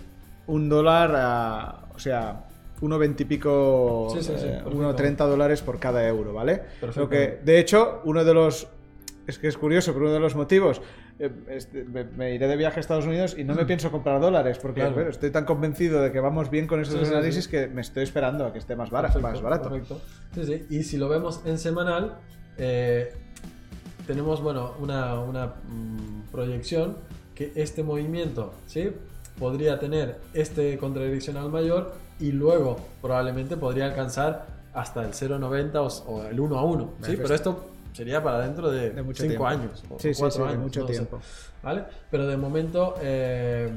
un 0.48 0.68
dólar, 0.68 1.12
a- 1.16 1.84
o 1.94 1.98
sea, 2.00 2.44
1,20 2.80 3.20
y 3.22 3.24
pico, 3.24 4.08
Sí, 4.14 4.22
sí, 4.22 4.32
sí, 4.36 4.46
eh, 4.46 4.60
perfecto. 4.64 4.70
1,30 4.70 5.26
dólares 5.26 5.62
por 5.62 5.78
cada 5.78 6.06
euro, 6.06 6.32
¿vale? 6.34 6.62
Lo 6.96 7.08
que, 7.08 7.38
de 7.44 7.58
hecho, 7.60 8.02
uno 8.04 8.24
de 8.24 8.34
los. 8.34 8.66
Es 9.28 9.38
que 9.38 9.46
es 9.46 9.58
curioso, 9.58 9.92
pero 9.92 10.06
uno 10.06 10.14
de 10.14 10.20
los 10.20 10.34
motivos. 10.34 10.80
eh, 11.18 11.30
este, 11.50 11.84
me, 11.84 12.04
me 12.04 12.34
iré 12.34 12.48
de 12.48 12.56
viaje 12.56 12.78
a 12.78 12.80
Estados 12.80 13.04
Unidos 13.04 13.36
y 13.38 13.44
no 13.44 13.54
me 13.54 13.66
pienso 13.66 13.90
comprar 13.90 14.20
dólares 14.20 14.58
porque 14.58 14.80
Claro. 14.80 14.94
bueno, 14.94 15.10
estoy 15.10 15.30
tan 15.30 15.44
convencido 15.44 16.00
de 16.00 16.10
que 16.12 16.18
vamos 16.20 16.48
bien 16.50 16.66
con 16.66 16.82
Sí, 16.86 16.92
sí, 16.98 17.04
análisis 17.12 17.44
sí. 17.44 17.50
que 17.50 17.66
me 17.68 17.82
estoy 17.82 18.04
esperando 18.04 18.46
a 18.46 18.52
que 18.54 18.58
esté 18.58 18.74
más, 18.74 18.88
bara- 18.88 19.08
Perfecto, 19.08 19.28
más 19.28 19.42
barato. 19.42 19.68
Correcto. 19.68 20.00
Sí, 20.34 20.44
sí. 20.46 20.66
Y 20.70 20.82
si 20.82 20.96
lo 20.96 21.10
vemos 21.10 21.42
en 21.44 21.58
semanal, 21.58 22.16
eh, 22.56 23.12
tenemos 24.06 24.40
bueno, 24.42 24.72
una, 24.80 25.20
una, 25.20 25.46
mm, 25.46 26.30
proyección 26.32 26.96
que 27.34 27.52
este 27.54 27.82
movimiento 27.82 28.54
¿sí? 28.66 28.92
podría 29.38 29.78
tener 29.78 30.16
este 30.32 30.78
contradireccional 30.78 31.50
mayor 31.50 31.92
y 32.18 32.32
luego 32.32 32.78
probablemente 33.02 33.58
podría 33.58 33.84
alcanzar 33.84 34.46
hasta 34.72 35.02
el 35.04 35.12
0,90 35.12 35.74
o, 36.06 36.10
o 36.12 36.22
el 36.24 36.40
1 36.40 36.58
a 36.58 36.64
1. 36.64 36.94
¿sí? 37.02 37.16
Pero 37.20 37.34
esto 37.34 37.70
sería 37.98 38.22
para 38.22 38.40
dentro 38.40 38.70
de 38.70 38.90
De 38.90 39.02
mucho 39.02 39.22
5 39.24 39.28
tiempo. 39.28 39.46
años 39.46 39.84
o 39.90 39.98
Sí, 39.98 40.14
sí, 40.14 40.20
4 40.20 40.30
sí, 40.36 40.42
de 40.42 40.48
años. 40.48 40.62
mucho 40.62 40.80
no 40.80 40.86
lo 40.86 40.88
sé. 40.88 40.94
tiempo. 40.94 41.20
¿Vale? 41.62 41.84
Pero 42.10 42.26
de 42.26 42.36
momento, 42.36 42.94
eh, 43.02 43.68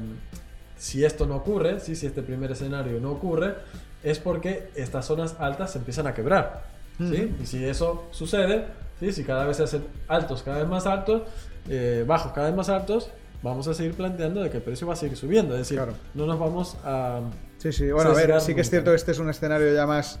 si 0.76 1.04
esto 1.04 1.26
no 1.26 1.36
ocurre, 1.36 1.80
¿sí? 1.80 1.96
si 1.96 2.06
este 2.06 2.22
primer 2.22 2.52
escenario 2.52 3.00
no 3.00 3.10
ocurre, 3.12 3.54
es 4.02 4.18
porque 4.18 4.70
estas 4.74 5.04
zonas 5.06 5.36
altas 5.38 5.72
se 5.72 5.78
empiezan 5.78 6.06
a 6.06 6.14
quebrar. 6.14 6.62
¿sí? 6.98 7.34
Y 7.42 7.46
si 7.46 7.64
eso 7.64 8.04
sucede, 8.12 8.64
¿sí? 9.00 9.12
si 9.12 9.24
cada 9.24 9.44
vez 9.44 9.56
se 9.56 9.64
hacen 9.64 9.84
altos 10.08 10.42
cada 10.42 10.58
vez 10.58 10.68
más 10.68 10.86
altos, 10.86 11.22
eh, 11.68 12.04
bajos 12.06 12.32
cada 12.32 12.46
vez 12.48 12.56
más 12.56 12.68
altos, 12.68 13.10
vamos 13.42 13.66
a 13.66 13.74
seguir 13.74 13.94
planteando 13.94 14.40
de 14.42 14.50
que 14.50 14.58
el 14.58 14.62
precio 14.62 14.86
va 14.86 14.92
a 14.92 14.96
seguir 14.96 15.16
subiendo. 15.16 15.54
Es 15.54 15.60
decir, 15.62 15.78
Claro. 15.78 15.94
no 16.14 16.26
nos 16.26 16.38
vamos 16.38 16.76
a 16.84 17.20
Sí, 17.58 17.72
sí. 17.72 17.90
Bueno, 17.92 18.10
a 18.10 18.14
ver, 18.14 18.40
sí 18.40 18.54
que 18.56 18.60
es 18.60 18.70
cierto 18.70 18.90
que 18.90 18.96
este 18.96 19.12
es 19.12 19.18
un 19.20 19.30
escenario 19.30 19.72
ya 19.72 19.86
más. 19.86 20.18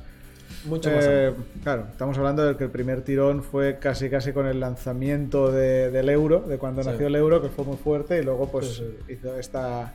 Mucho 0.66 0.90
más. 0.90 1.04
eh, 1.06 1.32
claro, 1.62 1.86
estamos 1.90 2.16
hablando 2.18 2.44
de 2.44 2.56
que 2.56 2.64
el 2.64 2.70
primer 2.70 3.02
tirón 3.02 3.42
fue 3.42 3.78
casi 3.78 4.08
casi 4.10 4.32
con 4.32 4.46
el 4.46 4.60
lanzamiento 4.60 5.50
de- 5.52 5.90
del 5.90 6.08
euro, 6.08 6.40
de 6.40 6.58
cuando 6.58 6.82
Sí. 6.82 6.88
nació 6.90 7.06
el 7.08 7.16
euro, 7.16 7.40
que 7.42 7.48
fue 7.48 7.64
muy 7.64 7.76
fuerte, 7.76 8.18
y 8.18 8.22
luego 8.22 8.48
pues 8.50 8.66
Sí, 8.76 9.12
hizo 9.12 9.36
esta, 9.38 9.94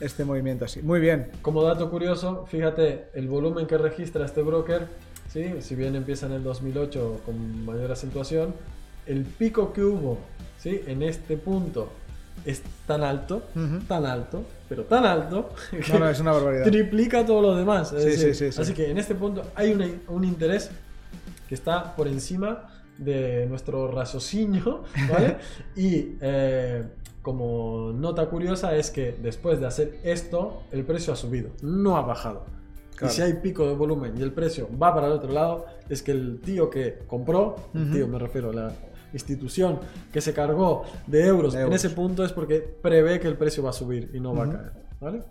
este 0.00 0.24
movimiento 0.24 0.64
así. 0.64 0.82
Muy 0.82 1.00
bien. 1.00 1.28
Como 1.42 1.62
dato 1.62 1.90
curioso, 1.90 2.44
fíjate, 2.48 3.06
el 3.14 3.28
volumen 3.28 3.66
que 3.66 3.78
registra 3.78 4.24
este 4.24 4.42
broker, 4.42 4.86
¿sí? 5.28 5.54
si 5.60 5.74
bien 5.76 5.94
empieza 5.94 6.26
en 6.26 6.32
el 6.32 6.42
2008 6.42 7.20
con 7.24 7.64
mayor 7.64 7.92
acentuación, 7.92 8.54
el 9.06 9.24
pico 9.24 9.72
que 9.72 9.82
hubo 9.82 10.18
¿sí? 10.58 10.80
en 10.86 11.02
este 11.02 11.36
punto 11.36 11.88
es 12.44 12.62
tan 12.86 13.02
alto, 13.04 13.42
Ujú. 13.54 13.80
tan 13.86 14.04
alto, 14.04 14.42
pero 14.68 14.84
tan 14.84 15.04
alto, 15.04 15.50
que 15.70 15.92
No, 15.92 15.98
no, 16.00 16.08
es 16.08 16.18
una 16.20 16.32
barbaridad. 16.32 16.64
triplica 16.70 17.24
todo 17.24 17.40
lo 17.42 17.54
demás. 17.56 17.92
Es 17.92 18.02
Sí, 18.02 18.08
decir, 18.10 18.34
sí, 18.34 18.46
sí, 18.46 18.52
sí. 18.52 18.62
Así 18.62 18.74
que 18.74 18.90
en 18.90 18.98
este 18.98 19.14
punto 19.14 19.42
hay 19.54 19.72
una- 19.72 19.88
un 20.08 20.24
interés 20.24 20.70
que 21.48 21.54
está 21.54 21.94
por 21.94 22.08
encima 22.08 22.68
de 22.98 23.46
nuestro 23.46 23.90
raciocinio, 23.90 24.82
¿vale? 25.10 25.36
y 25.76 26.16
eh, 26.20 26.84
como 27.22 27.92
nota 27.94 28.26
curiosa 28.26 28.74
es 28.76 28.90
que 28.90 29.16
después 29.22 29.60
de 29.60 29.66
hacer 29.66 29.98
esto, 30.02 30.62
el 30.72 30.84
precio 30.84 31.12
ha 31.12 31.16
subido, 31.16 31.50
no 31.62 31.96
ha 31.96 32.02
bajado. 32.02 32.44
Claro. 32.96 33.12
Y 33.12 33.16
si 33.16 33.22
hay 33.22 33.34
pico 33.34 33.66
de 33.66 33.74
volumen 33.74 34.14
y 34.18 34.22
el 34.22 34.32
precio 34.32 34.68
va 34.80 34.94
para 34.94 35.06
el 35.06 35.12
otro 35.14 35.32
lado, 35.32 35.66
es 35.88 36.02
que 36.02 36.12
el 36.12 36.40
tío 36.40 36.68
que 36.70 36.98
compró, 37.06 37.56
el 37.74 37.82
Ujú. 37.84 37.92
tío 37.92 38.08
me 38.08 38.18
refiero 38.18 38.50
a 38.50 38.52
la 38.52 38.72
institución 39.12 39.80
que 40.12 40.20
se 40.20 40.32
cargó 40.32 40.84
de 41.06 41.26
euros, 41.26 41.54
De 41.54 41.62
en 41.62 41.72
ese 41.72 41.90
punto 41.90 42.24
es 42.24 42.32
porque 42.32 42.60
prevé 42.60 43.20
que 43.20 43.28
el 43.28 43.36
precio 43.36 43.62
va 43.62 43.70
a 43.70 43.74
subir 43.74 44.10
y 44.14 44.20
no 44.20 44.34
va 44.34 44.44
a 44.44 44.50
caer. 44.50 44.72
¿Vale? 45.00 45.22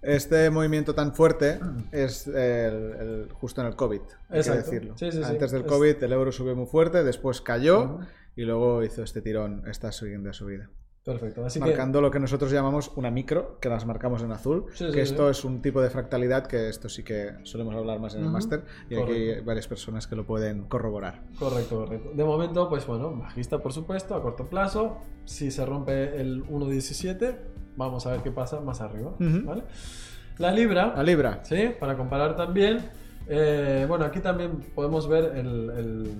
Este 0.00 0.48
movimiento 0.50 0.94
tan 0.94 1.12
fuerte 1.14 1.58
es 1.92 2.26
el- 2.28 2.34
el- 2.34 3.28
justo 3.32 3.60
en 3.60 3.66
el 3.66 3.76
COVID, 3.76 4.00
hay 4.28 4.42
que 4.42 4.50
decirlo. 4.50 4.94
Sí, 4.96 5.10
sí, 5.10 5.18
sí. 5.18 5.24
Antes 5.24 5.50
del 5.50 5.64
COVID 5.64 6.02
el 6.02 6.12
euro 6.12 6.30
subió 6.32 6.54
muy 6.54 6.66
fuerte, 6.66 7.02
después 7.02 7.40
cayó 7.40 7.98
y 8.36 8.42
luego 8.44 8.84
hizo 8.84 9.02
este 9.02 9.20
tirón, 9.22 9.64
esta 9.68 9.90
siguiente 9.90 10.32
subida. 10.32 10.70
Perfecto. 11.12 11.44
Así 11.44 11.58
que 11.58 11.66
marcando 11.66 12.00
lo 12.00 12.10
que 12.10 12.20
nosotros 12.20 12.50
llamamos 12.52 12.92
una 12.96 13.10
micro, 13.10 13.58
que 13.60 13.68
las 13.68 13.86
marcamos 13.86 14.22
en 14.22 14.30
azul, 14.32 14.66
Sí, 14.74 14.86
que 14.86 14.92
sí, 14.92 15.00
esto 15.00 15.24
sí. 15.32 15.38
es 15.38 15.44
un 15.44 15.62
tipo 15.62 15.80
de 15.80 15.88
fractalidad 15.90 16.46
que 16.46 16.68
esto 16.68 16.88
sí 16.88 17.02
que 17.02 17.30
solemos 17.44 17.74
hablar 17.74 17.98
más 17.98 18.14
en 18.14 18.24
el 18.24 18.30
máster 18.30 18.64
y 18.90 18.96
aquí 18.96 19.12
hay 19.12 19.40
varias 19.40 19.66
personas 19.68 20.06
que 20.06 20.16
lo 20.16 20.26
pueden 20.26 20.64
corroborar. 20.64 21.22
Correcto, 21.38 21.78
correcto. 21.84 22.10
De 22.14 22.24
momento, 22.24 22.68
pues 22.68 22.86
bueno, 22.86 23.16
bajista 23.16 23.58
por 23.58 23.72
supuesto, 23.72 24.14
a 24.14 24.22
corto 24.22 24.46
plazo. 24.48 24.98
Si 25.24 25.50
se 25.50 25.64
rompe 25.64 26.20
el 26.20 26.44
1.17, 26.46 27.36
vamos 27.76 28.06
a 28.06 28.12
ver 28.12 28.20
qué 28.22 28.30
pasa 28.30 28.60
más 28.60 28.80
arriba. 28.80 29.12
¿vale? 29.18 29.62
La 30.38 30.52
libra, 30.52 30.92
La 30.94 31.02
libra. 31.02 31.40
¿sí? 31.44 31.70
Para 31.80 31.96
comparar 31.96 32.36
también. 32.36 32.90
eh, 33.28 33.86
bueno, 33.88 34.04
aquí 34.04 34.20
también 34.20 34.58
podemos 34.74 35.08
ver 35.08 35.36
el, 35.36 35.70
el 35.70 36.10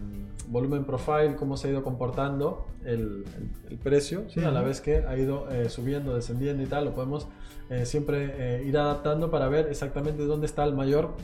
volumen 0.51 0.85
profile, 0.85 1.37
cómo 1.37 1.57
se 1.57 1.69
ha 1.69 1.71
ido 1.73 1.83
comportando 1.83 2.67
el, 2.85 3.25
el- 3.37 3.51
el 3.71 3.79
precio, 3.79 4.25
¿sí? 4.29 4.41
A 4.45 4.51
la 4.51 4.63
vez 4.63 4.81
que 4.81 4.99
ha 5.07 5.17
ido 5.17 5.49
eh, 5.51 5.69
subiendo, 5.69 6.15
descendiendo 6.15 6.63
y 6.63 6.67
tal, 6.67 6.85
lo 6.87 6.93
podemos 6.95 7.29
eh, 7.71 7.85
siempre 7.87 8.33
eh, 8.61 8.65
ir 8.65 8.77
adaptando 8.79 9.31
para 9.31 9.49
ver 9.49 9.69
exactamente 9.69 10.25
dónde 10.25 10.47
está 10.47 10.65
el 10.65 10.75
mayor 10.75 11.15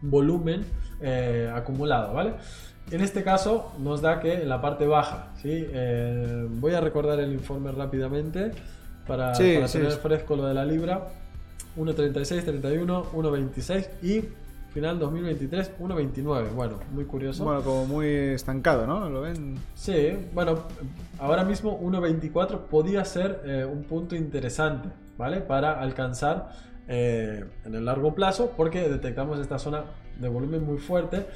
volumen 0.00 0.64
acumulado, 1.54 2.14
¿vale? 2.14 2.34
En 2.90 3.00
este 3.00 3.22
caso 3.22 3.72
nos 3.80 4.00
da 4.00 4.20
que 4.20 4.32
en 4.34 4.48
la 4.48 4.60
parte 4.60 4.86
baja, 4.86 5.32
¿sí? 5.42 5.66
Voy 6.60 6.72
a 6.74 6.80
recordar 6.80 7.20
el 7.20 7.32
informe 7.32 7.70
rápidamente 7.72 8.52
para, 9.06 9.34
Sí, 9.34 9.54
para 9.56 9.66
tener 9.68 9.90
fresco 9.92 10.36
lo 10.36 10.46
de 10.46 10.54
la 10.54 10.64
libra. 10.64 11.08
1.36, 11.76 12.44
31, 12.44 13.04
1.26 13.12 13.88
y 14.02 14.24
final 14.72 14.98
2023 14.98 15.78
1.29. 15.78 16.50
Bueno, 16.54 16.78
muy 16.92 17.04
curioso. 17.04 17.44
Bueno, 17.44 17.62
como 17.62 17.86
muy 17.86 18.06
estancado, 18.06 18.86
¿no? 18.86 19.08
¿Lo 19.08 19.22
ven? 19.22 19.56
Sí, 19.74 20.16
bueno, 20.34 20.64
ahora 21.18 21.44
mismo 21.44 21.80
1.24 21.80 22.58
podía 22.68 23.04
ser 23.04 23.42
eh, 23.44 23.64
un 23.64 23.84
punto 23.84 24.14
interesante, 24.16 24.88
¿vale? 25.16 25.40
Para 25.40 25.80
alcanzar 25.80 26.50
eh, 26.86 27.44
en 27.64 27.74
el 27.74 27.84
largo 27.84 28.14
plazo, 28.14 28.52
porque 28.56 28.88
detectamos 28.88 29.38
esta 29.38 29.58
zona 29.58 29.84
de 30.18 30.28
volumen 30.28 30.64
muy 30.64 30.78
fuerte. 30.78 31.26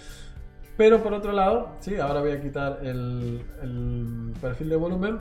Pero 0.76 1.02
por 1.02 1.12
otro 1.12 1.32
lado, 1.32 1.68
sí, 1.80 1.96
ahora 1.96 2.20
voy 2.20 2.30
a 2.32 2.40
quitar 2.40 2.78
el, 2.82 3.42
el 3.62 4.32
perfil 4.40 4.70
de 4.70 4.76
volumen. 4.76 5.18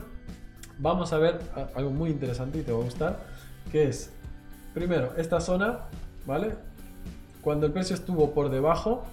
Vamos 0.78 1.12
a 1.12 1.18
ver 1.18 1.38
a- 1.54 1.78
algo 1.78 1.90
muy 1.90 2.10
interesante 2.10 2.58
y 2.58 2.62
te 2.62 2.72
va 2.72 2.78
a 2.78 2.82
gustar, 2.84 3.20
que 3.70 3.88
es, 3.88 4.10
primero, 4.74 5.12
esta 5.18 5.40
zona, 5.40 5.80
¿vale? 6.26 6.54
Cuando 7.42 7.66
el 7.66 7.72
precio 7.72 7.94
estuvo 7.94 8.30
por 8.30 8.50
debajo, 8.50 9.04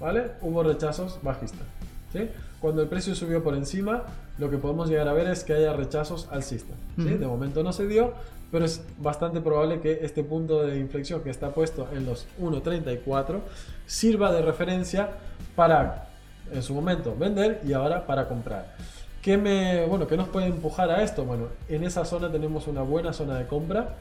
¿vale? 0.00 0.32
Hubo 0.40 0.62
rechazos 0.62 1.18
bajistas, 1.22 1.66
¿sí? 2.12 2.28
cuando 2.64 2.80
el 2.80 2.88
precio 2.88 3.14
subió 3.14 3.44
por 3.44 3.54
encima, 3.54 4.04
lo 4.38 4.48
que 4.48 4.56
podemos 4.56 4.88
llegar 4.88 5.06
a 5.06 5.12
ver 5.12 5.26
es 5.26 5.44
que 5.44 5.52
haya 5.52 5.74
rechazos 5.74 6.28
alcistas. 6.30 6.74
¿sí? 6.96 7.02
Ujú. 7.02 7.18
De 7.18 7.26
momento 7.26 7.62
no 7.62 7.74
se 7.74 7.86
dio, 7.86 8.14
pero 8.50 8.64
es 8.64 8.82
bastante 8.96 9.42
probable 9.42 9.80
que 9.80 9.98
este 10.00 10.24
punto 10.24 10.62
de 10.62 10.78
inflexión 10.78 11.20
que 11.20 11.28
está 11.28 11.50
puesto 11.50 11.88
en 11.92 12.06
los 12.06 12.26
1.34 12.40 13.40
sirva 13.84 14.32
de 14.32 14.40
referencia 14.40 15.10
para, 15.54 16.08
en 16.52 16.62
su 16.62 16.72
momento, 16.72 17.14
vender 17.14 17.60
y 17.66 17.74
ahora 17.74 18.06
para 18.06 18.28
comprar. 18.28 18.74
¿Qué, 19.20 19.36
me, 19.36 19.84
bueno, 19.84 20.06
¿Qué 20.06 20.16
nos 20.16 20.28
puede 20.28 20.46
empujar 20.46 20.90
a 20.90 21.02
esto? 21.02 21.26
Bueno, 21.26 21.48
en 21.68 21.84
esa 21.84 22.06
zona 22.06 22.32
tenemos 22.32 22.66
una 22.66 22.80
buena 22.80 23.12
zona 23.12 23.36
de 23.36 23.46
compra 23.46 23.96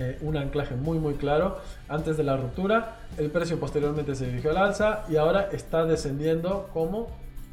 eh, 0.00 0.18
un 0.22 0.36
anclaje 0.36 0.74
muy 0.74 0.98
muy 0.98 1.14
claro 1.14 1.58
antes 1.88 2.16
de 2.16 2.24
la 2.24 2.36
ruptura 2.36 2.96
el 3.18 3.30
precio 3.30 3.60
posteriormente 3.60 4.14
se 4.14 4.26
dirigió 4.26 4.50
al 4.50 4.56
alza 4.56 5.04
y 5.10 5.16
ahora 5.16 5.48
está 5.52 5.84
descendiendo 5.84 6.68
como 6.72 7.08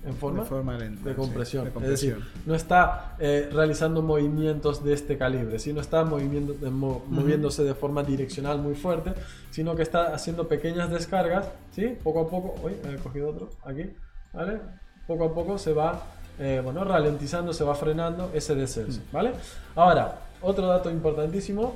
en 0.05 0.15
forma, 0.15 0.43
de 0.43 0.49
forma 0.49 0.77
lenta. 0.77 1.03
de 1.03 1.11
sí, 1.11 1.15
compresión. 1.19 1.67
Es 1.67 1.89
decir, 1.89 2.17
no 2.45 2.55
está 2.55 3.15
eh, 3.19 3.49
realizando 3.51 4.01
movimientos 4.01 4.81
de 4.85 4.93
este 4.93 5.17
calibre, 5.17 5.59
sino 5.59 5.81
está 5.81 6.05
moviendo- 6.05 6.53
de 6.53 6.69
mo- 6.69 7.03
moviéndose 7.09 7.63
de 7.65 7.73
forma 7.73 8.03
direccional 8.03 8.59
muy 8.59 8.75
fuerte, 8.75 9.11
sino 9.51 9.75
que 9.75 9.81
está 9.81 10.13
haciendo 10.15 10.47
pequeñas 10.47 10.89
descargas, 10.91 11.49
¿sí? 11.71 11.97
Poco 12.03 12.21
a 12.21 12.29
poco, 12.29 12.55
he 12.69 12.95
cogido 12.97 13.29
otro 13.31 13.49
aquí, 13.65 13.89
¿vale? 14.31 14.59
Poco 15.07 15.25
a 15.25 15.33
poco 15.33 15.57
se 15.57 15.73
va, 15.73 16.01
eh, 16.39 16.61
bueno, 16.63 16.85
ralentizando, 16.85 17.51
se 17.51 17.65
va 17.65 17.75
frenando 17.75 18.29
ese 18.33 18.55
descenso, 18.55 19.01
¿vale? 19.11 19.31
Ahora, 19.75 20.19
otro 20.41 20.67
dato 20.67 20.89
importantísimo, 20.89 21.75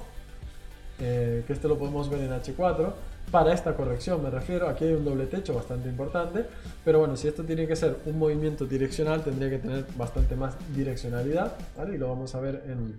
eh, 1.02 1.44
que 1.46 1.54
este 1.54 1.68
lo 1.68 1.78
podemos 1.78 2.10
ver 2.10 2.22
en 2.22 2.32
H4, 2.32 2.92
para 3.32 3.54
esta 3.54 3.76
corrección 3.76 4.22
me 4.22 4.30
refiero, 4.30 4.68
aquí 4.68 4.86
hay 4.86 4.94
un 4.94 5.06
doble 5.06 5.26
techo 5.26 5.54
bastante 5.54 5.88
importante, 5.90 6.46
pero 6.86 7.00
bueno, 7.00 7.16
si 7.16 7.28
esto 7.28 7.44
tiene 7.44 7.66
que 7.68 7.76
ser 7.76 7.96
un 8.06 8.20
movimiento 8.20 8.66
direccional, 8.66 9.24
tendría 9.24 9.50
que 9.50 9.58
tener 9.60 9.86
bastante 9.98 10.36
más 10.36 10.56
direccionalidad, 10.76 11.54
¿vale? 11.78 11.96
Y 11.96 11.98
lo 11.98 12.10
vamos 12.10 12.36
a 12.36 12.40
ver 12.42 12.64
en, 12.68 12.96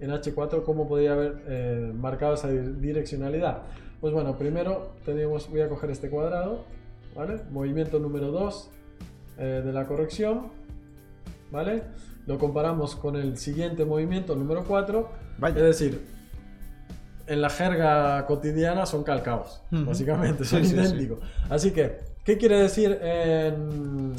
en 0.00 0.10
H4 0.14 0.64
cómo 0.64 0.86
podría 0.88 1.12
haber 1.14 1.42
eh, 1.46 1.92
marcado 1.94 2.34
esa 2.34 2.48
di- 2.48 2.74
direccionalidad. 2.80 3.62
Pues 4.00 4.12
bueno, 4.12 4.36
primero 4.36 4.92
tenemos, 5.04 5.48
voy 5.50 5.60
a 5.62 5.68
coger 5.68 5.90
este 5.90 6.08
cuadrado, 6.10 6.64
¿vale? 7.16 7.40
Movimiento 7.50 7.98
número 7.98 8.30
2 8.30 8.70
de 9.38 9.72
la 9.72 9.86
corrección, 9.86 10.48
¿vale? 11.50 11.82
Lo 12.26 12.38
comparamos 12.38 12.94
con 12.96 13.16
el 13.16 13.38
siguiente 13.38 13.84
movimiento 13.86 14.36
número 14.36 14.64
4, 14.64 15.08
Vaya. 15.38 15.56
es 15.56 15.62
decir, 15.62 16.02
en 17.30 17.40
la 17.40 17.48
jerga 17.50 18.26
cotidiana 18.26 18.86
son 18.86 19.04
calcaos, 19.04 19.62
Ujú. 19.72 19.84
básicamente, 19.86 20.44
son 20.44 20.60
Sí, 20.64 20.70
sí, 20.70 20.74
sí. 20.74 20.80
idénticos. 20.80 21.20
Así 21.48 21.70
que, 21.70 21.98
¿qué 22.24 22.36
quiere 22.36 22.60
decir 22.60 22.98
en, 23.02 24.14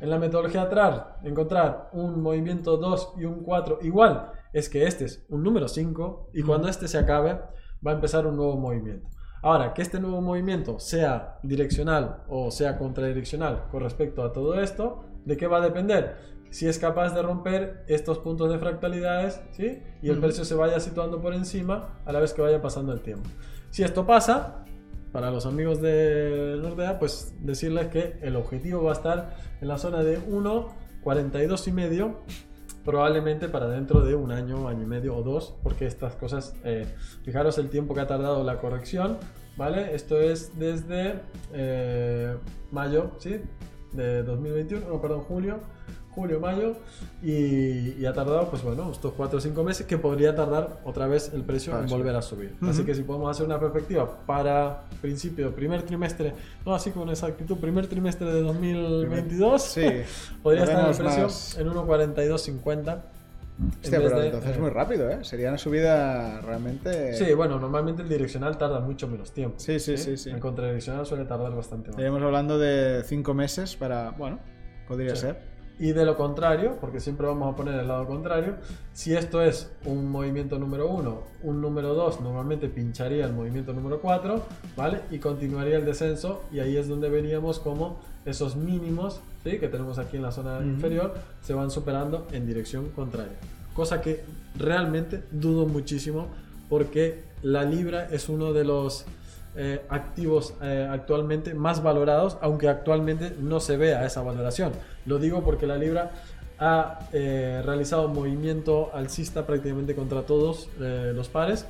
en 0.00 0.10
la 0.10 0.18
metodología 0.18 0.68
TRAR? 0.68 1.16
Encontrar 1.24 1.88
un 1.92 2.20
movimiento 2.22 2.76
2 2.76 3.14
y 3.18 3.24
un 3.24 3.42
4 3.42 3.78
igual, 3.82 4.32
es 4.52 4.68
que 4.68 4.86
este 4.86 5.06
es 5.06 5.24
un 5.30 5.42
número 5.42 5.66
5 5.66 6.30
y 6.34 6.42
cuando 6.42 6.68
este 6.68 6.88
se 6.88 6.98
acabe 6.98 7.40
va 7.84 7.90
a 7.92 7.94
empezar 7.94 8.26
un 8.26 8.36
nuevo 8.36 8.56
movimiento. 8.56 9.08
Ahora, 9.44 9.72
que 9.74 9.82
este 9.82 9.98
nuevo 9.98 10.20
movimiento 10.20 10.78
sea 10.78 11.38
direccional 11.42 12.22
o 12.28 12.50
sea 12.52 12.78
contradireccional 12.78 13.64
con 13.72 13.82
respecto 13.82 14.22
a 14.22 14.32
todo 14.32 14.60
esto, 14.60 15.04
¿de 15.24 15.36
qué 15.36 15.46
va 15.48 15.56
a 15.56 15.60
depender? 15.62 16.16
Si 16.52 16.68
es 16.68 16.78
capaz 16.78 17.14
de 17.14 17.22
romper 17.22 17.82
estos 17.88 18.18
puntos 18.18 18.50
de 18.50 18.58
fractalidades, 18.58 19.40
¿sí? 19.52 19.82
Y 20.02 20.10
el 20.10 20.18
precio 20.20 20.44
se 20.44 20.54
vaya 20.54 20.78
situando 20.80 21.18
por 21.22 21.32
encima 21.32 21.98
a 22.04 22.12
la 22.12 22.20
vez 22.20 22.34
que 22.34 22.42
vaya 22.42 22.60
pasando 22.60 22.92
el 22.92 23.00
tiempo. 23.00 23.26
Si 23.70 23.82
esto 23.82 24.06
pasa, 24.06 24.66
para 25.12 25.30
los 25.30 25.46
amigos 25.46 25.80
de 25.80 26.58
Nordea, 26.60 26.98
pues 26.98 27.34
decirles 27.40 27.86
que 27.86 28.18
el 28.20 28.36
objetivo 28.36 28.82
va 28.82 28.90
a 28.90 28.94
estar 28.94 29.36
en 29.62 29.68
la 29.68 29.78
zona 29.78 30.02
de 30.02 30.20
1.42 30.20 31.68
y 31.68 31.72
medio, 31.72 32.16
probablemente 32.84 33.48
para 33.48 33.66
dentro 33.68 34.02
de 34.02 34.14
un 34.14 34.30
año, 34.30 34.68
año 34.68 34.82
y 34.82 34.86
medio 34.86 35.16
o 35.16 35.22
dos, 35.22 35.54
porque 35.62 35.86
estas 35.86 36.16
cosas, 36.16 36.54
eh, 36.64 36.86
fijaros 37.24 37.56
el 37.56 37.70
tiempo 37.70 37.94
que 37.94 38.02
ha 38.02 38.06
tardado 38.06 38.44
la 38.44 38.58
corrección, 38.58 39.16
¿vale? 39.56 39.94
Esto 39.94 40.20
es 40.20 40.58
desde 40.58 41.20
eh, 41.54 42.36
mayo, 42.70 43.12
¿sí? 43.16 43.40
De 43.94 44.22
2021, 44.22 44.86
no, 44.86 45.00
perdón, 45.00 45.20
julio, 45.20 45.60
julio, 46.14 46.40
mayo, 46.40 46.74
y, 47.22 47.94
y 48.00 48.04
ha 48.06 48.12
tardado, 48.12 48.48
pues 48.50 48.62
bueno, 48.62 48.90
estos 48.92 49.12
4 49.14 49.38
o 49.38 49.40
5 49.40 49.64
meses 49.64 49.86
que 49.86 49.96
podría 49.98 50.34
tardar 50.34 50.80
otra 50.84 51.06
vez 51.06 51.32
el 51.34 51.42
precio 51.42 51.72
en 51.72 51.88
subir. 51.88 51.98
volver 52.02 52.16
a 52.16 52.22
subir. 52.22 52.54
Ujú. 52.60 52.70
Así 52.70 52.84
que 52.84 52.94
si 52.94 53.02
podemos 53.02 53.30
hacer 53.30 53.46
una 53.46 53.58
perspectiva 53.58 54.18
para 54.26 54.82
principio, 55.00 55.54
primer 55.54 55.82
trimestre, 55.82 56.32
no 56.66 56.74
así 56.74 56.90
con 56.90 57.08
exactitud, 57.08 57.56
primer 57.56 57.86
trimestre 57.86 58.30
de 58.32 58.42
2022, 58.42 59.62
Sí. 59.62 59.86
podría 60.42 60.64
estar 60.64 60.88
el 60.90 60.96
precio 60.96 61.22
más- 61.24 61.56
en 61.58 61.68
1.4250. 61.68 63.02
Hostia, 63.82 63.96
en 63.98 64.02
pero 64.02 64.18
de, 64.18 64.26
entonces 64.26 64.50
eh, 64.50 64.54
es 64.54 64.60
muy 64.60 64.70
rápido, 64.70 65.10
¿eh? 65.10 65.18
Sería 65.22 65.48
una 65.50 65.58
subida 65.58 66.40
realmente. 66.40 67.14
Sí, 67.14 67.32
bueno, 67.34 67.60
normalmente 67.60 68.02
el 68.02 68.08
direccional 68.08 68.56
tarda 68.58 68.80
mucho 68.80 69.06
menos 69.06 69.30
tiempo. 69.32 69.56
Sí, 69.58 69.78
sí, 69.78 69.96
sí, 69.98 70.16
sí. 70.16 70.30
El 70.30 70.40
contradireccional 70.40 71.04
suele 71.06 71.26
tardar 71.26 71.54
bastante 71.54 71.88
más. 71.88 71.90
Estaríamos 71.90 72.22
hablando 72.22 72.58
de 72.58 73.02
cinco 73.04 73.34
meses 73.34 73.76
para. 73.76 74.10
Bueno, 74.12 74.38
podría 74.88 75.14
Sí. 75.14 75.22
ser. 75.22 75.51
Y 75.78 75.92
de 75.92 76.04
lo 76.04 76.16
contrario, 76.16 76.76
porque 76.80 77.00
siempre 77.00 77.26
vamos 77.26 77.52
a 77.52 77.56
poner 77.56 77.80
el 77.80 77.88
lado 77.88 78.06
contrario, 78.06 78.56
si 78.92 79.14
esto 79.14 79.42
es 79.42 79.70
un 79.84 80.10
movimiento 80.10 80.58
número 80.58 80.88
1, 80.88 81.22
un 81.42 81.60
número 81.60 81.94
2, 81.94 82.20
normalmente 82.20 82.68
pincharía 82.68 83.24
el 83.24 83.32
movimiento 83.32 83.72
número 83.72 84.00
4, 84.00 84.42
¿vale? 84.76 85.00
Y 85.10 85.18
continuaría 85.18 85.76
el 85.78 85.84
descenso 85.84 86.42
y 86.52 86.60
ahí 86.60 86.76
es 86.76 86.88
donde 86.88 87.08
veríamos 87.08 87.58
como 87.58 87.98
esos 88.24 88.54
mínimos 88.54 89.20
¿sí? 89.42 89.58
que 89.58 89.68
tenemos 89.68 89.98
aquí 89.98 90.16
en 90.16 90.22
la 90.22 90.30
zona 90.30 90.58
Ujú. 90.58 90.66
inferior 90.66 91.14
se 91.42 91.54
van 91.54 91.70
superando 91.70 92.28
en 92.32 92.46
dirección 92.46 92.90
contraria. 92.90 93.36
Cosa 93.74 94.00
que 94.00 94.24
realmente 94.56 95.24
dudo 95.30 95.66
muchísimo 95.66 96.28
porque 96.68 97.24
la 97.42 97.64
libra 97.64 98.06
es 98.10 98.28
uno 98.28 98.52
de 98.52 98.64
los 98.64 99.04
eh, 99.54 99.84
activos 99.90 100.54
eh, 100.62 100.88
actualmente 100.90 101.52
más 101.52 101.82
valorados, 101.82 102.38
aunque 102.40 102.68
actualmente 102.68 103.34
no 103.38 103.60
se 103.60 103.76
vea 103.76 104.06
esa 104.06 104.22
valoración. 104.22 104.72
Lo 105.06 105.18
digo 105.18 105.42
porque 105.42 105.66
la 105.66 105.76
libra 105.76 106.12
ha 106.58 107.08
eh, 107.12 107.60
realizado 107.64 108.06
un 108.06 108.14
movimiento 108.14 108.90
alcista 108.94 109.46
prácticamente 109.46 109.94
contra 109.94 110.22
todos 110.22 110.68
eh, 110.80 111.12
los 111.14 111.28
pares, 111.28 111.66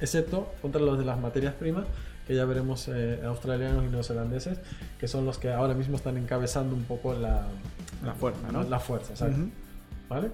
excepto 0.00 0.52
contra 0.62 0.80
los 0.80 0.98
de 0.98 1.04
las 1.04 1.20
materias 1.20 1.54
primas, 1.54 1.84
que 2.26 2.34
ya 2.34 2.44
veremos 2.46 2.88
eh, 2.88 3.20
australianos 3.24 3.84
y 3.84 3.88
neozelandeses, 3.88 4.58
que 4.98 5.08
son 5.08 5.26
los 5.26 5.38
que 5.38 5.52
ahora 5.52 5.74
mismo 5.74 5.96
están 5.96 6.16
encabezando 6.16 6.74
un 6.74 6.84
poco 6.84 7.12
la, 7.12 7.46
La 8.04 8.14
fuerza, 8.14 8.50
¿no? 8.50 8.62
La 8.62 8.78
fuerza. 8.78 9.26
¿Vale? 10.08 10.30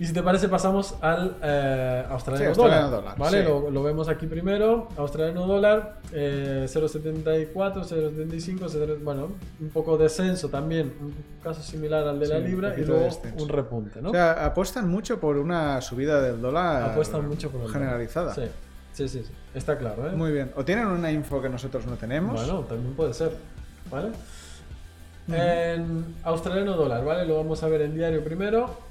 Y 0.00 0.06
si 0.06 0.14
te 0.14 0.22
parece, 0.22 0.48
pasamos 0.48 0.94
al 1.02 1.36
eh, 1.42 2.04
australiano, 2.08 2.54
Sí, 2.54 2.58
australiano 2.60 2.88
dólar. 2.88 3.02
dólar, 3.02 3.18
¿Vale? 3.18 3.42
sí. 3.42 3.44
Lo, 3.46 3.70
lo 3.70 3.82
vemos 3.82 4.08
aquí 4.08 4.26
primero. 4.26 4.88
Australiano 4.96 5.46
dólar, 5.46 5.98
eh, 6.10 6.64
0,74, 6.66 7.52
0,75, 7.84 8.66
0, 8.70 8.96
bueno, 9.02 9.28
un 9.60 9.68
poco 9.68 9.98
descenso 9.98 10.48
también, 10.48 10.90
un 11.02 11.14
caso 11.42 11.62
similar 11.62 12.08
al 12.08 12.18
de 12.18 12.28
la 12.28 12.38
Sí, 12.38 12.44
libra 12.44 12.72
y 12.74 12.80
de 12.80 12.86
luego 12.86 13.08
un 13.36 13.48
repunte, 13.50 14.00
¿no? 14.00 14.08
O 14.08 14.12
sea, 14.12 14.46
apuestan 14.46 14.88
mucho 14.88 15.20
por 15.20 15.36
una 15.36 15.82
subida 15.82 16.22
del 16.22 16.40
dólar. 16.40 16.92
Apuestan 16.92 17.28
mucho 17.28 17.50
por 17.50 17.70
generalizada. 17.70 18.34
Sí, 18.34 18.44
sí, 18.94 19.06
sí. 19.06 19.22
Está 19.54 19.76
claro, 19.76 20.08
¿eh? 20.08 20.12
Muy 20.12 20.32
bien. 20.32 20.50
O 20.56 20.64
tienen 20.64 20.86
una 20.86 21.12
info 21.12 21.42
que 21.42 21.50
nosotros 21.50 21.84
no 21.84 21.96
tenemos. 21.96 22.36
Bueno, 22.42 22.60
también 22.60 22.94
puede 22.94 23.12
ser, 23.12 23.32
¿vale? 23.90 24.08
En 25.28 26.14
australiano 26.24 26.72
dólar, 26.74 27.04
¿vale? 27.04 27.26
Lo 27.26 27.36
vamos 27.36 27.62
a 27.62 27.68
ver 27.68 27.82
en 27.82 27.94
diario 27.94 28.24
primero. 28.24 28.88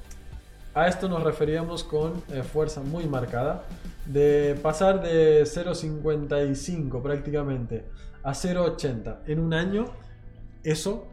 A 0.74 0.88
esto 0.88 1.10
nos 1.10 1.24
referíamos 1.24 1.84
con 1.84 2.24
eh, 2.32 2.44
fuerza 2.44 2.82
muy 2.82 3.06
marcada. 3.06 3.66
De 4.06 4.58
pasar 4.62 5.02
de 5.04 5.44
0,55 5.44 7.02
prácticamente 7.02 7.86
a 8.24 8.32
0,80 8.32 9.20
en 9.28 9.40
un 9.40 9.54
año, 9.54 9.86
eso 10.64 11.08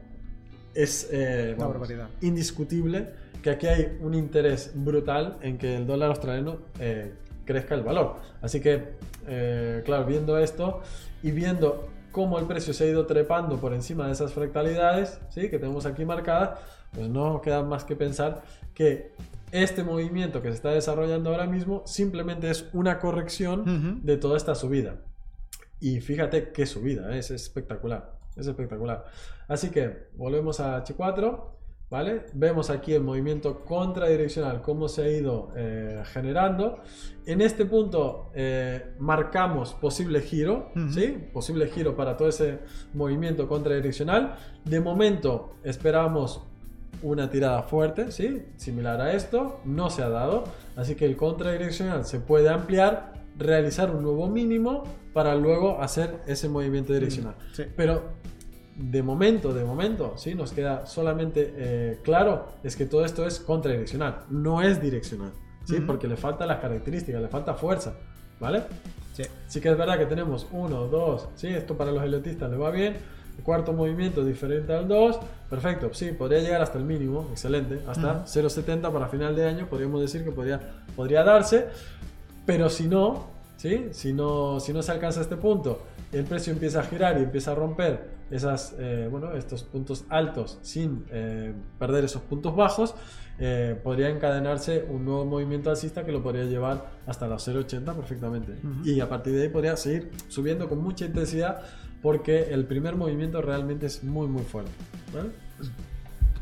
es 0.75 1.09
eh, 1.11 1.55
Una 1.57 1.67
vamos, 1.67 1.81
barbaridad. 1.81 2.09
indiscutible 2.21 3.11
que 3.43 3.51
aquí 3.51 3.67
hay 3.67 3.99
un 4.01 4.15
interés 4.15 4.73
brutal 4.75 5.39
en 5.41 5.59
que 5.59 5.77
el 5.77 5.87
dólar 5.87 6.11
australiano 6.11 6.59
eh, 6.81 7.15
crezca 7.45 7.75
el 7.75 7.83
valor. 7.83 8.17
Así 8.43 8.61
que, 8.61 8.95
eh, 9.27 9.83
claro, 9.85 10.05
viendo 10.05 10.39
esto 10.39 10.81
y 11.23 11.31
viendo 11.31 11.89
cómo 12.13 12.39
el 12.39 12.47
precio 12.47 12.75
se 12.75 12.85
ha 12.85 12.87
ido 12.89 13.07
trepando 13.07 13.59
por 13.59 13.73
encima 13.73 14.07
de 14.07 14.13
esas 14.13 14.33
fractalidades 14.33 15.21
¿sí? 15.29 15.49
que 15.49 15.59
tenemos 15.59 15.87
aquí 15.87 16.05
marcadas, 16.05 16.59
pues 16.93 17.09
no 17.09 17.41
queda 17.41 17.63
más 17.63 17.85
que 17.85 17.95
pensar 17.95 18.43
que 18.75 19.13
este 19.53 19.85
movimiento 19.85 20.43
que 20.43 20.49
se 20.49 20.55
está 20.55 20.71
desarrollando 20.71 21.31
ahora 21.31 21.47
mismo 21.47 21.83
simplemente 21.87 22.51
es 22.51 22.69
una 22.73 22.99
corrección 22.99 24.01
de 24.03 24.17
toda 24.17 24.37
esta 24.37 24.55
subida. 24.55 25.03
Y 25.81 26.01
fíjate 26.01 26.53
qué 26.53 26.67
subida, 26.67 27.15
¿eh? 27.15 27.19
es 27.19 27.31
espectacular, 27.31 28.19
es 28.37 28.47
espectacular. 28.47 29.05
Así 29.47 29.71
que 29.71 30.09
volvemos 30.17 30.59
a 30.61 30.83
H4, 30.83 31.45
¿vale? 31.91 32.27
Vemos 32.33 32.71
aquí 32.71 32.95
el 32.95 33.03
movimiento 33.03 33.65
contradireccional, 33.65 34.63
cómo 34.63 34.89
se 34.89 35.03
ha 35.03 35.11
ido 35.11 35.53
eh, 35.55 36.03
generando. 36.07 36.81
En 37.27 37.41
este 37.41 37.67
punto 37.67 38.31
eh, 38.35 38.95
marcamos 38.99 39.75
posible 39.75 40.23
giro. 40.23 40.73
¿sí? 40.91 41.29
Posible 41.33 41.69
giro 41.69 41.95
para 41.95 42.17
todo 42.17 42.29
ese 42.29 42.61
movimiento 42.95 43.47
contradireccional. 43.47 44.37
De 44.65 44.81
momento 44.81 45.57
esperamos 45.63 46.43
una 47.03 47.31
tirada 47.31 47.63
fuerte, 47.63 48.11
¿sí? 48.13 48.43
Similar 48.57 49.01
a 49.01 49.13
esto, 49.13 49.61
no 49.65 49.91
se 49.91 50.03
ha 50.03 50.09
dado, 50.09 50.45
así 50.77 50.95
que 50.95 51.05
el 51.05 51.17
contradireccional 51.17 52.05
se 52.05 52.21
puede 52.21 52.49
ampliar, 52.49 53.13
realizar 53.39 53.91
un 53.91 54.03
nuevo 54.03 54.29
mínimo 54.29 54.85
para 55.13 55.35
luego 55.35 55.81
hacer 55.81 56.21
ese 56.27 56.49
movimiento 56.49 56.93
direccional. 56.93 57.35
Sí. 57.53 57.65
Pero 57.77 58.03
de 58.77 59.03
momento, 59.03 59.55
de 59.55 59.65
momento, 59.65 60.15
¿sí? 60.17 60.35
Nos 60.35 60.53
queda 60.53 60.87
solamente 60.87 61.55
eh, 61.57 62.01
claro 62.03 62.47
es 62.63 62.77
que 62.77 62.87
todo 62.87 63.05
esto 63.05 63.27
es 63.27 63.41
contradireccional, 63.41 64.25
no 64.31 64.63
es 64.63 64.81
direccional, 64.81 65.33
¿sí? 65.65 65.81
Porque 65.81 66.07
le 66.07 66.17
faltan 66.17 66.49
las 66.49 66.61
características, 66.61 67.23
le 67.23 67.29
falta 67.29 67.55
fuerza, 67.55 67.95
¿vale? 68.39 68.65
Sí. 69.15 69.23
Sí 69.47 69.61
que 69.61 69.71
es 69.71 69.79
verdad 69.79 69.99
que 69.99 70.07
tenemos 70.07 70.47
uno, 70.53 70.87
dos, 70.89 71.29
sí, 71.35 71.49
esto 71.49 71.77
para 71.77 71.91
los 71.91 72.03
heliotistas 72.03 72.51
le 72.51 72.57
va 72.57 72.71
bien. 72.71 72.97
El 73.39 73.45
cuarto 73.45 73.73
movimiento 73.73 74.25
diferente 74.25 74.73
al 74.73 74.89
2, 74.89 75.19
perfecto, 75.51 75.91
sí, 75.93 76.13
podría 76.13 76.41
llegar 76.41 76.63
hasta 76.63 76.79
el 76.79 76.85
mínimo, 76.85 77.29
excelente, 77.33 77.81
hasta 77.87 78.13
Ujú. 78.25 78.49
0.70 78.49 78.93
para 78.93 79.09
final 79.09 79.37
de 79.37 79.47
año, 79.47 79.67
podríamos 79.69 80.01
decir 80.01 80.25
que 80.25 80.33
podría, 80.33 80.61
podría 80.97 81.23
darse, 81.23 81.67
pero 82.47 82.71
si 82.71 82.89
no, 82.89 83.27
¿sí? 83.57 83.89
si 83.93 84.13
no, 84.13 84.59
si 84.61 84.73
no 84.73 84.83
se 84.83 84.93
alcanza 84.93 85.21
este 85.21 85.37
punto, 85.37 85.81
el 86.13 86.25
precio 86.25 86.53
empieza 86.53 86.81
a 86.81 86.83
girar 86.85 87.19
y 87.19 87.23
empieza 87.23 87.53
a 87.53 87.55
romper 87.55 88.17
esas, 88.31 88.75
eh, 88.79 89.09
bueno, 89.11 89.33
estos 89.35 89.63
puntos 89.63 90.05
altos 90.09 90.59
sin 90.63 91.05
eh, 91.11 91.53
perder 91.79 92.05
esos 92.05 92.23
puntos 92.23 92.57
bajos, 92.57 92.95
eh, 93.39 93.79
podría 93.83 94.09
encadenarse 94.09 94.87
un 94.89 95.05
nuevo 95.05 95.25
movimiento 95.25 95.71
alcista 95.71 96.05
que 96.05 96.13
lo 96.13 96.23
podría 96.23 96.45
llevar 96.45 96.91
hasta 97.07 97.29
los 97.29 97.47
0.80 97.47 97.95
perfectamente. 97.95 98.53
Ujú. 98.53 98.89
Y 98.89 99.01
a 99.01 99.09
partir 99.09 99.35
de 99.35 99.43
ahí 99.43 99.49
podría 99.49 99.77
seguir 99.77 100.11
subiendo 100.29 100.69
con 100.69 100.79
mucha 100.79 101.05
intensidad 101.05 101.63
porque 102.03 102.53
el 102.53 102.67
primer 102.67 102.97
movimiento 102.97 103.43
realmente 103.43 103.87
es 103.87 104.03
muy 104.03 104.27
muy 104.27 104.43
fuerte. 104.43 104.73
¿vale? 105.13 105.31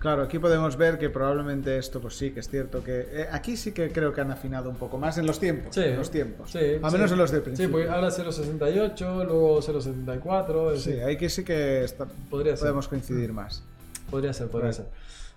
Claro, 0.04 0.22
aquí 0.24 0.38
podemos 0.38 0.76
ver 0.76 0.98
que 0.98 1.08
probablemente 1.08 1.78
esto, 1.78 1.98
pues 1.98 2.14
sí, 2.18 2.30
que 2.30 2.40
es 2.40 2.48
cierto 2.50 2.84
que 2.84 3.06
eh, 3.10 3.26
aquí 3.32 3.56
sí 3.56 3.72
que 3.72 3.90
creo 3.90 4.12
que 4.12 4.20
han 4.20 4.30
afinado 4.30 4.68
un 4.68 4.76
poco 4.76 4.98
más 4.98 5.16
en 5.16 5.26
los 5.26 5.40
tiempos. 5.40 5.74
Sí, 5.74 5.80
en 5.80 5.96
los 5.96 6.10
tiempos. 6.10 6.50
sí, 6.50 6.58
Al 6.82 6.90
sí. 6.90 6.96
menos 6.98 7.10
en 7.12 7.16
los 7.16 7.30
del 7.30 7.40
Sí, 7.40 7.44
principio. 7.46 7.72
porque 7.72 7.88
ahora 7.88 8.10
0.68, 8.10 9.24
luego 9.24 9.62
0.74. 9.62 10.74
es 10.74 10.82
Sí, 10.82 10.92
ahí 11.00 11.16
que 11.16 11.30
sí 11.30 11.42
que 11.42 11.84
está- 11.84 12.04
Podría 12.28 12.54
ser. 12.54 12.64
podemos 12.64 12.86
coincidir 12.86 13.32
más. 13.32 13.62
Podría 14.10 14.34
ser, 14.34 14.48
podría 14.48 14.74
ser. 14.74 14.88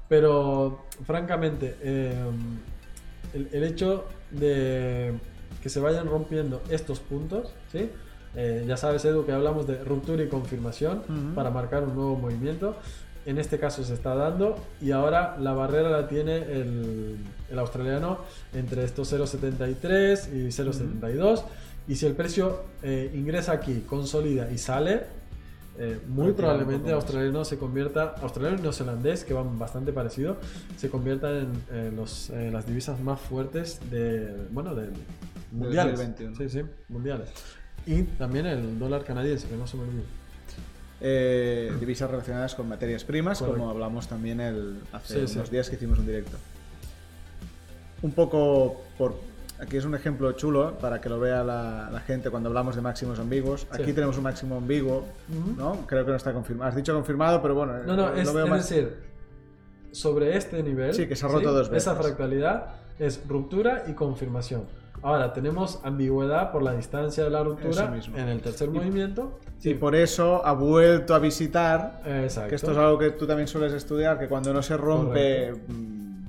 Pero, 0.09 0.83
francamente, 1.05 1.77
eh, 1.81 2.13
el, 3.35 3.47
el 3.53 3.63
hecho 3.63 4.03
de 4.31 5.13
que 5.63 5.69
se 5.69 5.79
vayan 5.79 6.07
rompiendo 6.07 6.61
estos 6.69 6.99
puntos, 6.99 7.53
¿sí? 7.71 7.89
Eh, 8.35 8.65
ya 8.67 8.75
sabes, 8.75 9.05
Edu, 9.05 9.25
que 9.25 9.31
hablamos 9.31 9.65
de 9.65 9.81
ruptura 9.85 10.21
y 10.23 10.27
confirmación 10.27 10.97
Ujú. 11.07 11.35
para 11.35 11.51
marcar 11.51 11.83
un 11.85 11.95
nuevo 11.95 12.17
movimiento. 12.17 12.75
En 13.27 13.37
este 13.37 13.59
caso 13.59 13.83
se 13.83 13.93
está 13.93 14.15
dando 14.15 14.55
y 14.81 14.91
ahora 14.91 15.37
la 15.37 15.51
barrera 15.51 15.89
la 15.89 16.07
tiene 16.07 16.37
el, 16.37 17.17
el 17.51 17.59
australiano 17.59 18.19
entre 18.53 18.85
estos 18.85 19.13
0.73 19.13 20.33
y 20.33 20.47
0.72. 20.47 21.43
Y 21.89 21.95
si 21.95 22.05
el 22.05 22.13
precio 22.13 22.63
eh, 22.81 23.11
ingresa 23.13 23.51
aquí, 23.51 23.83
consolida 23.87 24.49
y 24.49 24.57
sale, 24.57 25.03
eh, 25.79 25.99
muy 26.07 26.31
probablemente 26.31 26.91
australiano 26.91 27.45
se 27.45 27.57
convierta, 27.57 28.15
australiano 28.21 28.57
y 28.57 28.61
neozelandés, 28.61 29.23
que 29.23 29.33
van 29.33 29.59
bastante 29.59 29.93
parecido, 29.93 30.37
se 30.75 30.89
conviertan 30.89 31.35
en, 31.35 31.63
eh, 31.71 31.91
los, 31.95 32.31
eh, 32.31 32.49
las 32.51 32.65
divisas 32.65 32.99
más 32.99 33.19
fuertes 33.19 33.79
de, 33.91 34.47
bueno, 34.51 34.73
de 34.73 34.87
mundiales. 35.51 35.99
2021. 35.99 36.35
Sí, 36.37 36.49
sí, 36.49 36.65
mundiales. 36.89 37.29
Y 37.85 38.03
también 38.03 38.47
el 38.47 38.79
dólar 38.79 39.03
canadiense, 39.03 39.47
que 39.47 39.55
no 39.55 39.67
se 39.67 39.77
me 39.77 39.83
olvide. 39.83 40.03
Eh, 40.99 41.71
divisas 41.79 42.09
relacionadas 42.09 42.55
con 42.55 42.67
materias 42.67 43.03
primas, 43.03 43.37
Correcto. 43.39 43.59
como 43.59 43.71
hablamos 43.71 44.07
también 44.07 44.39
el, 44.41 44.81
hace 44.91 45.27
Sí, 45.27 45.35
unos 45.35 45.47
sí. 45.47 45.51
días 45.51 45.69
que 45.69 45.75
hicimos 45.75 45.99
un 45.99 46.05
directo. 46.07 46.37
Un 48.01 48.11
poco 48.11 48.81
por. 48.97 49.15
Aquí 49.59 49.75
es 49.77 49.85
un 49.85 49.95
ejemplo 49.95 50.31
chulo 50.33 50.77
para 50.79 51.01
que 51.01 51.09
lo 51.09 51.19
vea 51.19 51.43
la, 51.43 51.89
la 51.91 51.99
gente 52.01 52.29
cuando 52.29 52.49
hablamos 52.49 52.75
de 52.75 52.81
máximos 52.81 53.17
ambiguos. 53.19 53.65
Aquí 53.71 53.85
Sí. 53.85 53.93
tenemos 53.93 54.15
un 54.17 54.23
máximo 54.23 54.55
ambiguo. 54.57 55.03
¿no? 55.57 55.85
Creo 55.87 56.05
que 56.05 56.11
no 56.11 56.17
está 56.17 56.31
confirmado. 56.31 56.69
Has 56.69 56.75
dicho 56.75 56.93
confirmado, 56.93 57.41
pero 57.41 57.55
bueno, 57.55 57.73
No, 57.83 57.95
no, 57.95 58.15
eh, 58.15 58.21
es, 58.21 58.27
lo 58.27 58.33
veo 58.33 58.45
es 58.45 58.49
más. 58.51 58.69
decir, 58.69 58.95
sobre 59.91 60.37
este 60.37 60.61
nivel. 60.61 60.93
Sí, 60.93 61.07
que 61.07 61.15
se 61.15 61.25
ha 61.25 61.29
roto 61.29 61.51
dos 61.51 61.69
veces. 61.69 61.83
Esa 61.87 61.95
fractalidad 61.95 62.75
es 62.99 63.21
ruptura 63.27 63.85
y 63.87 63.93
confirmación. 63.93 64.65
Ahora 65.01 65.31
tenemos 65.33 65.79
ambigüedad 65.83 66.51
por 66.51 66.63
la 66.63 66.73
distancia 66.73 67.23
de 67.23 67.29
la 67.29 67.43
ruptura 67.43 67.93
en 68.15 68.27
el 68.27 68.41
tercer 68.41 68.69
movimiento. 68.69 69.39
Y 69.63 69.73
por 69.75 69.95
eso 69.95 70.45
ha 70.45 70.53
vuelto 70.53 71.13
a 71.15 71.19
visitar 71.19 72.01
Exacto. 72.05 72.49
Que 72.49 72.55
esto 72.55 72.71
es 72.71 72.77
algo 72.77 72.97
que 72.97 73.11
tú 73.11 73.25
también 73.25 73.47
sueles 73.47 73.73
estudiar, 73.73 74.19
que 74.19 74.27
cuando 74.27 74.53
no 74.53 74.61
se 74.61 74.77
rompe, 74.77 75.53
mm, 75.53 76.25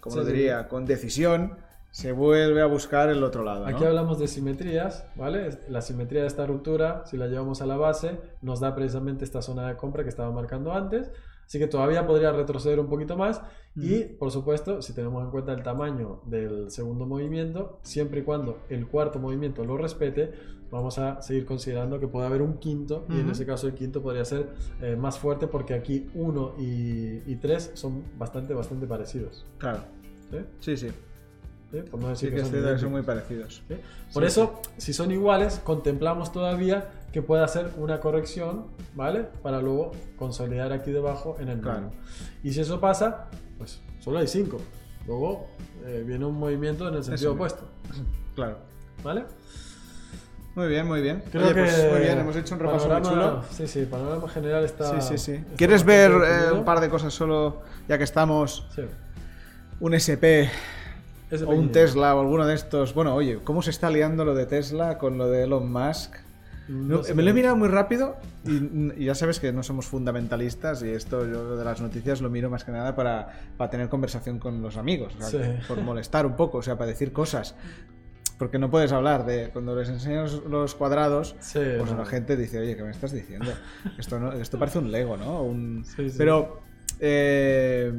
como 0.00 0.12
Sí, 0.14 0.18
lo 0.20 0.26
sí. 0.26 0.32
diría, 0.32 0.68
con 0.68 0.84
decisión, 0.86 1.52
se 1.90 2.12
vuelve 2.12 2.60
a 2.60 2.66
buscar 2.66 3.08
el 3.08 3.24
otro 3.24 3.42
lado. 3.42 3.60
¿no? 3.68 3.74
Aquí 3.74 3.84
hablamos 3.84 4.18
de 4.18 4.28
simetrías, 4.28 5.04
¿vale? 5.16 5.58
La 5.68 5.80
simetría 5.80 6.20
de 6.22 6.26
esta 6.26 6.46
ruptura, 6.46 7.04
si 7.06 7.16
la 7.16 7.26
llevamos 7.26 7.62
a 7.62 7.66
la 7.66 7.76
base, 7.76 8.20
nos 8.42 8.60
da 8.60 8.74
precisamente 8.74 9.24
esta 9.24 9.40
zona 9.42 9.66
de 9.68 9.76
compra 9.76 10.02
que 10.02 10.10
estaba 10.10 10.30
marcando 10.30 10.72
antes. 10.72 11.10
Así 11.46 11.58
que 11.58 11.68
todavía 11.68 12.06
podría 12.06 12.32
retroceder 12.32 12.80
un 12.80 12.88
poquito 12.88 13.16
más. 13.16 13.40
Y, 13.76 14.04
por 14.04 14.30
supuesto, 14.30 14.80
si 14.82 14.94
tenemos 14.94 15.22
en 15.22 15.30
cuenta 15.30 15.52
el 15.52 15.62
tamaño 15.62 16.22
del 16.24 16.70
segundo 16.70 17.04
movimiento, 17.06 17.78
siempre 17.82 18.20
y 18.20 18.22
cuando 18.22 18.58
el 18.70 18.86
cuarto 18.88 19.18
movimiento 19.18 19.64
lo 19.64 19.76
respete, 19.76 20.32
vamos 20.70 20.98
a 20.98 21.20
seguir 21.20 21.44
considerando 21.44 22.00
que 22.00 22.08
puede 22.08 22.26
haber 22.26 22.40
un 22.42 22.58
quinto. 22.58 23.04
Y 23.10 23.20
en 23.20 23.30
ese 23.30 23.44
caso 23.44 23.66
el 23.66 23.74
quinto 23.74 24.02
podría 24.02 24.24
ser 24.24 24.48
eh, 24.80 24.96
más 24.96 25.18
fuerte 25.18 25.46
porque 25.46 25.74
aquí 25.74 26.08
1 26.14 26.54
y 26.58 27.36
3 27.36 27.72
son 27.74 28.02
bastante, 28.18 28.54
bastante 28.54 28.86
parecidos. 28.86 29.44
Claro, 29.58 29.80
¿sí? 30.30 30.38
sí, 30.60 30.76
sí. 30.76 30.88
¿Sí? 31.70 31.78
Por 31.90 32.00
no 32.00 32.14
Sí 32.14 32.26
decir 32.26 32.30
que 32.30 32.36
que 32.36 32.42
son 32.42 32.50
que 32.52 32.56
son 32.58 32.64
idénticos. 32.66 32.92
muy 32.92 33.02
parecidos. 33.02 33.62
¿sí? 33.68 33.74
Por 34.14 34.22
Sí, 34.22 34.26
eso, 34.28 34.60
si 34.78 34.92
son 34.92 35.10
iguales, 35.10 35.60
contemplamos 35.64 36.32
todavía 36.32 36.88
que 37.12 37.22
puede 37.22 37.42
hacer 37.42 37.70
una 37.78 38.00
corrección, 38.00 38.66
¿vale? 38.94 39.24
Para 39.42 39.60
luego 39.62 39.92
consolidar 40.18 40.72
aquí 40.72 40.90
debajo 40.90 41.36
en 41.40 41.48
el 41.48 41.60
Claro. 41.60 41.80
mínimo. 41.82 42.02
Y 42.42 42.52
si 42.52 42.60
eso 42.60 42.78
pasa, 42.80 43.26
pues 43.58 43.80
solo 44.00 44.18
hay 44.18 44.26
5. 44.28 44.58
Luego 45.06 45.46
eh, 45.86 46.02
viene 46.06 46.24
un 46.24 46.38
movimiento 46.38 46.88
en 46.88 46.94
el 46.94 47.04
sentido 47.04 47.32
opuesto, 47.32 47.62
Claro. 48.34 48.58
¿vale? 49.02 49.24
Muy 50.54 50.68
bien, 50.68 50.86
muy 50.86 51.02
bien. 51.02 51.22
Creo 51.30 51.44
Oye, 51.44 51.54
que 51.54 51.60
pues 51.62 51.90
muy 51.92 52.00
bien, 52.00 52.18
hemos 52.18 52.34
hecho 52.36 52.54
un 52.54 52.60
repaso 52.60 52.86
muy 52.88 52.94
panorama- 52.94 53.40
chulo. 53.42 53.44
Sí, 53.50 53.66
sí, 53.66 53.84
panorama 53.86 54.26
general 54.28 54.64
está. 54.64 55.00
Sí, 55.00 55.06
sí, 55.08 55.18
sí. 55.18 55.32
está 55.32 55.54
¿Quieres 55.56 55.84
ver 55.84 56.10
eh, 56.12 56.52
un 56.52 56.64
par 56.64 56.80
de 56.80 56.88
cosas 56.88 57.12
solo, 57.12 57.60
ya 57.88 57.98
que 57.98 58.04
estamos? 58.04 58.66
Sí. 58.74 58.82
Un 59.80 59.92
SP 59.92 60.48
o 61.44 61.50
un. 61.50 61.70
Tesla 61.72 62.14
o 62.16 62.20
alguno 62.20 62.46
de 62.46 62.54
estos. 62.54 62.94
Bueno, 62.94 63.14
oye, 63.14 63.40
¿cómo 63.44 63.60
se 63.60 63.68
está 63.70 63.90
liando 63.90 64.24
lo 64.24 64.34
de 64.34 64.46
Tesla 64.46 64.96
con 64.96 65.18
lo 65.18 65.28
de 65.28 65.42
Elon 65.44 65.70
Musk? 65.70 66.14
No 66.68 67.02
me 67.14 67.22
lo 67.22 67.30
he 67.30 67.32
mirado 67.32 67.54
muy 67.56 67.68
rápido 67.68 68.16
y, 68.44 68.92
y 69.00 69.04
ya 69.04 69.14
sabes 69.14 69.38
que 69.38 69.52
no 69.52 69.62
somos 69.62 69.86
fundamentalistas 69.86 70.82
y 70.82 70.88
esto 70.90 71.24
yo 71.26 71.56
de 71.56 71.64
las 71.64 71.80
noticias 71.80 72.20
lo 72.20 72.28
miro 72.30 72.50
más 72.50 72.64
que 72.64 72.72
nada 72.72 72.96
para, 72.96 73.28
para 73.56 73.70
tener 73.70 73.88
conversación 73.88 74.38
con 74.38 74.60
los 74.62 74.76
amigos, 74.76 75.14
o 75.18 75.22
sea, 75.22 75.28
Sí. 75.58 75.60
por 75.68 75.80
molestar 75.80 76.26
un 76.26 76.34
poco, 76.36 76.58
o 76.58 76.62
sea, 76.62 76.76
para 76.76 76.88
decir 76.90 77.12
cosas. 77.12 77.54
Porque 78.38 78.58
no 78.58 78.70
puedes 78.70 78.92
hablar 78.92 79.24
de 79.24 79.48
cuando 79.50 79.74
les 79.74 79.88
enseñas 79.88 80.32
los 80.50 80.74
cuadrados, 80.74 81.36
Sí, 81.40 81.60
pues 81.78 81.90
no. 81.90 81.96
la 81.96 82.04
gente 82.04 82.36
dice, 82.36 82.58
oye, 82.58 82.76
¿qué 82.76 82.82
me 82.82 82.90
estás 82.90 83.12
diciendo? 83.12 83.50
Esto, 83.96 84.18
no, 84.20 84.32
esto 84.32 84.58
parece 84.58 84.78
un 84.78 84.92
Lego, 84.92 85.16
¿no? 85.16 85.42
Un- 85.42 85.84
sí. 85.86 86.08
Pero 86.18 86.60
eh, 87.00 87.90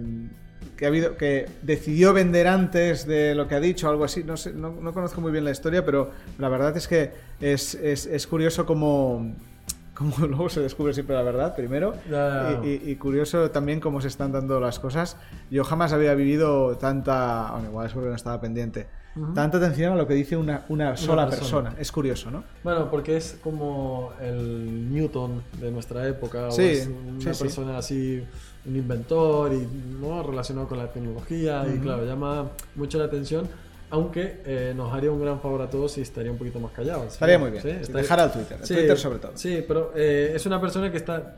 que 0.78 0.86
ha 0.86 0.88
habido 0.90 1.18
que 1.18 1.48
decidió 1.64 2.14
vender 2.14 2.48
antes 2.48 3.06
de 3.08 3.36
lo 3.36 3.48
que 3.48 3.56
ha 3.56 3.60
dicho, 3.60 3.90
algo 3.90 4.04
así. 4.06 4.24
No 4.24 4.38
sé, 4.38 4.54
no, 4.54 4.70
no 4.72 4.94
conozco 4.94 5.20
muy 5.22 5.32
bien 5.32 5.44
la 5.44 5.52
historia, 5.52 5.84
pero 5.84 6.12
la 6.38 6.48
verdad 6.50 6.78
es 6.78 6.88
que 6.88 7.12
es, 7.42 7.76
es- 7.76 8.06
es 8.06 8.28
curioso 8.28 8.66
cómo, 8.66 9.34
cómo 9.96 10.16
luego 10.28 10.50
se 10.50 10.62
descubre 10.62 10.94
siempre 10.94 11.16
la 11.16 11.24
verdad 11.24 11.56
primero. 11.56 11.96
Y, 12.64 12.68
y- 12.68 12.82
y 12.92 12.96
curioso 12.98 13.50
también 13.52 13.80
cómo 13.80 14.00
se 14.02 14.08
están 14.08 14.32
dando 14.32 14.60
las 14.60 14.80
cosas. 14.80 15.18
Yo 15.50 15.64
jamás 15.64 15.92
había 15.94 16.14
vivido 16.14 16.78
tanta, 16.78 17.50
bueno, 17.54 17.70
igual 17.70 17.88
es 17.88 17.94
porque 17.94 18.10
no 18.10 18.16
estaba 18.16 18.40
pendiente, 18.40 18.86
tanta 19.34 19.58
atención 19.58 19.94
a 19.94 19.96
lo 19.96 20.06
que 20.08 20.14
dice 20.14 20.38
una, 20.38 20.64
una 20.70 20.96
sola 20.96 21.28
persona. 21.28 21.70
persona. 21.70 21.82
Es 21.82 21.92
curioso, 21.92 22.30
¿no? 22.30 22.44
Bueno, 22.64 22.92
porque 22.92 23.18
es 23.18 23.40
como 23.44 24.12
el 24.22 24.94
Newton 24.94 25.42
de 25.60 25.72
nuestra 25.72 26.08
época, 26.08 26.52
Sí, 26.52 26.62
o 26.62 26.66
es 26.66 26.88
una 26.88 27.20
sí, 27.22 27.34
sí. 27.34 27.44
persona 27.46 27.78
así, 27.80 28.24
un 28.68 28.76
inventor 28.76 29.54
y 29.54 29.68
no 30.00 30.22
relacionado 30.24 30.68
con 30.68 30.78
la 30.78 30.92
tecnología 30.92 31.64
y 31.68 31.74
Ujú. 31.76 31.84
claro, 31.84 32.06
llama 32.06 32.52
mucho 32.76 32.98
la 33.00 33.06
atención, 33.06 33.48
aunque 33.90 34.42
eh, 34.46 34.74
nos 34.76 34.94
haría 34.94 35.10
un 35.12 35.22
gran 35.22 35.40
favor 35.40 35.62
a 35.62 35.70
todos 35.70 35.94
si 35.94 36.02
estaría 36.02 36.32
un 36.32 36.38
poquito 36.38 36.60
más 36.60 36.72
callado. 36.74 37.04
¿sí? 37.04 37.08
Estaría 37.14 37.40
muy 37.40 37.52
bien. 37.52 37.64
Sí, 37.64 37.70
estaría- 37.70 38.02
Dejar 38.02 38.20
al 38.20 38.32
Twitter, 38.34 38.58
Sí, 38.64 38.74
Twitter 38.74 38.98
sobre 38.98 39.20
todo. 39.20 39.32
Sí, 39.36 39.64
pero 39.68 39.94
eh, 39.96 40.34
es 40.36 40.46
una 40.46 40.60
persona 40.60 40.92
que 40.92 40.98
está 40.98 41.36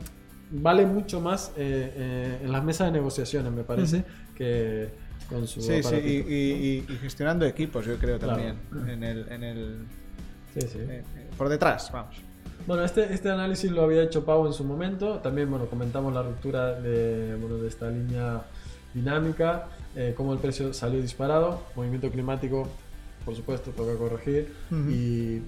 vale 0.50 0.84
mucho 0.84 1.20
más 1.20 1.52
eh, 1.56 1.92
eh, 1.96 2.38
en 2.42 2.50
las 2.50 2.64
mesas 2.64 2.88
de 2.88 2.92
negociaciones, 2.92 3.52
me 3.52 3.62
parece, 3.62 4.02
que 4.34 4.88
con 5.28 5.46
su 5.46 5.60
Sí, 5.62 5.80
sí, 5.84 5.94
y, 5.94 6.08
y- 6.08 6.84
y- 6.88 6.92
y 6.92 6.96
gestionando 6.96 7.46
equipos, 7.46 7.86
yo 7.86 7.96
creo 7.98 8.18
Claro. 8.18 8.34
también. 8.34 8.56
En 8.92 9.04
el, 9.04 9.28
en 9.30 9.44
el, 9.44 9.86
eh, 10.56 10.64
eh, 10.74 11.04
por 11.38 11.48
detrás, 11.48 11.92
vamos. 11.92 12.16
Bueno, 12.66 12.84
este, 12.84 13.12
este 13.12 13.30
análisis 13.30 13.70
lo 13.70 13.82
había 13.82 14.02
hecho 14.02 14.24
Pau 14.24 14.46
en 14.46 14.52
su 14.52 14.64
momento. 14.64 15.18
También, 15.18 15.50
bueno, 15.50 15.66
comentamos 15.66 16.12
la 16.12 16.22
ruptura 16.22 16.80
de, 16.80 17.36
bueno, 17.40 17.56
de 17.56 17.68
esta 17.68 17.90
línea 17.90 18.42
dinámica, 18.94 19.68
eh, 19.96 20.14
cómo 20.16 20.32
el 20.32 20.38
precio 20.38 20.72
salió 20.74 21.00
disparado, 21.00 21.62
movimiento 21.76 22.10
climático, 22.10 22.68
por 23.24 23.36
supuesto, 23.36 23.70
toca 23.70 23.94
corregir 23.96 24.52
Ujú. 24.70 24.90
y 24.90 25.42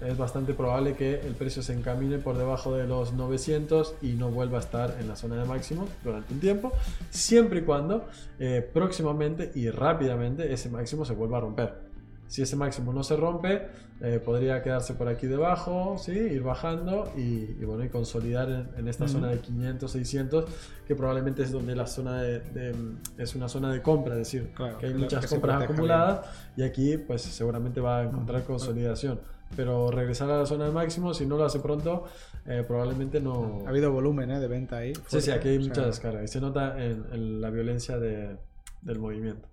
es 0.00 0.16
bastante 0.18 0.54
probable 0.54 0.94
que 0.94 1.20
el 1.20 1.34
precio 1.34 1.62
se 1.62 1.72
encamine 1.72 2.18
por 2.18 2.36
debajo 2.36 2.76
de 2.76 2.86
los 2.86 3.12
900 3.12 3.94
y 4.02 4.12
no 4.12 4.30
vuelva 4.30 4.58
a 4.58 4.60
estar 4.60 4.96
en 5.00 5.08
la 5.08 5.16
zona 5.16 5.36
de 5.36 5.44
máximo 5.44 5.88
durante 6.04 6.34
un 6.34 6.40
tiempo, 6.40 6.72
siempre 7.10 7.60
y 7.60 7.62
cuando 7.62 8.06
eh, 8.38 8.68
próximamente 8.72 9.50
y 9.54 9.70
rápidamente 9.70 10.52
ese 10.52 10.68
máximo 10.68 11.04
se 11.04 11.14
vuelva 11.14 11.38
a 11.38 11.40
romper. 11.40 11.93
Si 12.26 12.42
ese 12.42 12.56
máximo 12.56 12.92
no 12.92 13.04
se 13.04 13.16
rompe, 13.16 13.62
eh, 14.00 14.20
podría 14.24 14.62
quedarse 14.62 14.94
por 14.94 15.08
aquí 15.08 15.26
debajo, 15.26 15.96
¿sí? 15.98 16.12
ir 16.12 16.42
bajando 16.42 17.12
y, 17.16 17.20
y, 17.60 17.64
bueno, 17.64 17.84
y 17.84 17.88
consolidar 17.90 18.48
en, 18.50 18.68
en 18.76 18.88
esta 18.88 19.04
Ujú. 19.04 19.14
zona 19.14 19.28
de 19.28 19.38
500, 19.40 19.90
600, 19.90 20.44
que 20.86 20.96
probablemente 20.96 21.42
es 21.42 21.52
donde 21.52 21.76
la 21.76 21.86
zona 21.86 22.20
de, 22.22 22.40
de- 22.40 22.74
es 23.18 23.34
una 23.36 23.48
zona 23.48 23.72
de 23.72 23.82
compra, 23.82 24.14
es 24.14 24.18
decir, 24.20 24.50
Claro, 24.54 24.78
que 24.78 24.86
hay 24.86 24.94
muchas 24.94 25.24
que 25.24 25.28
compras 25.30 25.62
acumuladas 25.62 26.26
y 26.56 26.62
aquí 26.62 26.96
pues 26.98 27.22
seguramente 27.22 27.80
va 27.80 28.00
a 28.00 28.02
encontrar 28.04 28.40
Ujú. 28.40 28.52
consolidación. 28.52 29.20
Pero 29.54 29.90
regresar 29.92 30.28
a 30.30 30.38
la 30.38 30.46
zona 30.46 30.64
de 30.64 30.72
máximo, 30.72 31.14
si 31.14 31.26
no 31.26 31.36
lo 31.36 31.44
hace 31.44 31.60
pronto, 31.60 32.04
eh, 32.46 32.64
probablemente 32.66 33.20
no... 33.20 33.62
Ha 33.66 33.68
habido 33.68 33.92
volumen 33.92 34.30
¿eh? 34.32 34.40
de 34.40 34.48
venta 34.48 34.78
ahí. 34.78 34.92
Sí, 34.94 35.00
sí, 35.00 35.02
fuerte, 35.10 35.32
aquí 35.32 35.48
hay 35.50 35.58
o 35.58 35.60
sea, 35.60 35.68
mucha 35.68 35.86
descarga 35.86 36.24
y 36.24 36.28
se 36.28 36.40
nota 36.40 36.82
en, 36.84 37.04
en 37.12 37.40
la 37.40 37.50
violencia 37.50 37.98
de- 37.98 38.36
del 38.82 38.98
movimiento. 38.98 39.46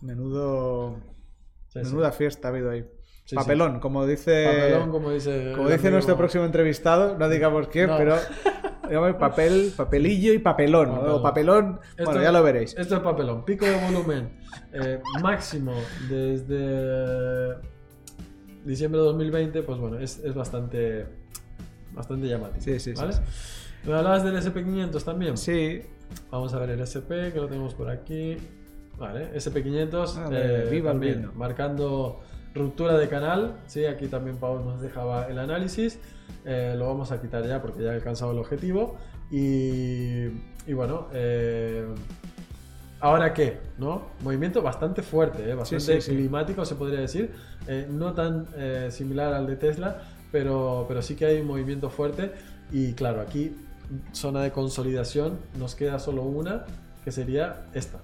Menudo, 0.00 0.96
Sí, 1.68 1.80
sí. 1.80 1.86
menuda 1.86 2.12
fiesta 2.12 2.48
ha 2.48 2.50
habido 2.50 2.70
ahí. 2.70 2.84
Sí. 3.24 3.36
Papelón, 3.36 3.78
como 3.80 4.06
dice, 4.06 4.46
Papelón, 4.46 4.90
como 4.90 5.10
dice, 5.10 5.52
como 5.54 5.68
el 5.68 5.74
dice 5.74 5.88
amigo- 5.88 5.90
nuestro 5.92 6.16
próximo 6.16 6.44
entrevistado, 6.44 7.16
no 7.18 7.28
digamos 7.28 7.68
qué, 7.68 7.86
No. 7.86 7.96
pero 7.98 8.16
papel, 9.18 9.72
papelillo 9.76 10.32
y 10.32 10.38
papelón, 10.38 10.88
o 10.90 11.20
papelón, 11.22 11.78
Esto- 11.90 12.04
bueno, 12.06 12.22
ya 12.22 12.32
lo 12.32 12.42
veréis. 12.42 12.74
Esto 12.78 12.94
es 12.96 13.00
papelón. 13.02 13.44
Pico 13.44 13.66
de 13.66 13.76
volumen 13.84 14.38
eh, 14.72 15.00
máximo 15.22 15.74
desde 16.08 17.56
diciembre 18.64 19.00
de 19.00 19.06
2020, 19.06 19.62
pues 19.62 19.78
bueno, 19.78 19.98
es, 19.98 20.18
es 20.24 20.34
bastante, 20.34 21.06
bastante 21.92 22.26
llamativo. 22.28 22.60
Sí, 22.62 22.78
sí, 22.80 22.94
sí, 22.94 23.00
¿vale? 23.00 23.12
sí. 23.12 23.20
¿Me 23.84 23.94
hablabas 23.94 24.24
del 24.24 24.36
SP500 24.36 25.04
también? 25.04 25.36
Sí, 25.36 25.82
Vamos 26.30 26.54
a 26.54 26.58
ver 26.58 26.70
el 26.70 26.80
SP, 26.80 27.28
que 27.34 27.38
lo 27.38 27.48
tenemos 27.48 27.74
por 27.74 27.90
aquí. 27.90 28.38
Vale, 28.98 29.30
SP500. 29.34 30.14
Ah, 30.16 30.28
de- 30.28 30.70
viva 30.70 30.90
también 30.90 31.30
marcando 31.36 32.20
ruptura 32.54 32.98
de 32.98 33.08
canal. 33.08 33.54
Sí, 33.66 33.84
aquí 33.84 34.08
también 34.08 34.36
Pau 34.38 34.64
nos 34.64 34.80
dejaba 34.80 35.26
el 35.28 35.38
análisis. 35.38 35.98
Eh, 36.44 36.74
lo 36.76 36.86
vamos 36.88 37.12
a 37.12 37.20
quitar 37.20 37.46
ya 37.46 37.62
porque 37.62 37.82
ya 37.82 37.92
he 37.92 37.94
alcanzado 37.94 38.32
el 38.32 38.38
objetivo. 38.38 38.96
Y, 39.30 40.24
y 40.66 40.72
bueno, 40.74 41.08
eh, 41.12 41.86
¿ahora 43.00 43.32
qué? 43.34 43.58
¿No? 43.78 44.02
Movimiento 44.22 44.62
bastante 44.62 45.02
fuerte, 45.02 45.48
¿eh? 45.50 45.54
bastante 45.54 46.00
sí, 46.00 46.10
sí. 46.10 46.16
climático 46.16 46.64
se 46.64 46.74
podría 46.74 47.00
decir. 47.00 47.32
Eh, 47.66 47.86
no 47.90 48.14
tan 48.14 48.46
eh, 48.56 48.88
similar 48.90 49.32
al 49.34 49.46
de 49.46 49.56
Tesla, 49.56 50.02
pero, 50.32 50.86
pero 50.88 51.02
sí 51.02 51.14
que 51.14 51.26
hay 51.26 51.40
un 51.40 51.46
movimiento 51.46 51.90
fuerte. 51.90 52.32
Y 52.72 52.94
claro, 52.94 53.20
aquí 53.20 53.54
zona 54.12 54.42
de 54.42 54.50
consolidación 54.50 55.38
nos 55.58 55.74
queda 55.74 55.98
solo 55.98 56.22
una, 56.22 56.64
que 57.04 57.12
sería 57.12 57.66
esta. 57.74 57.98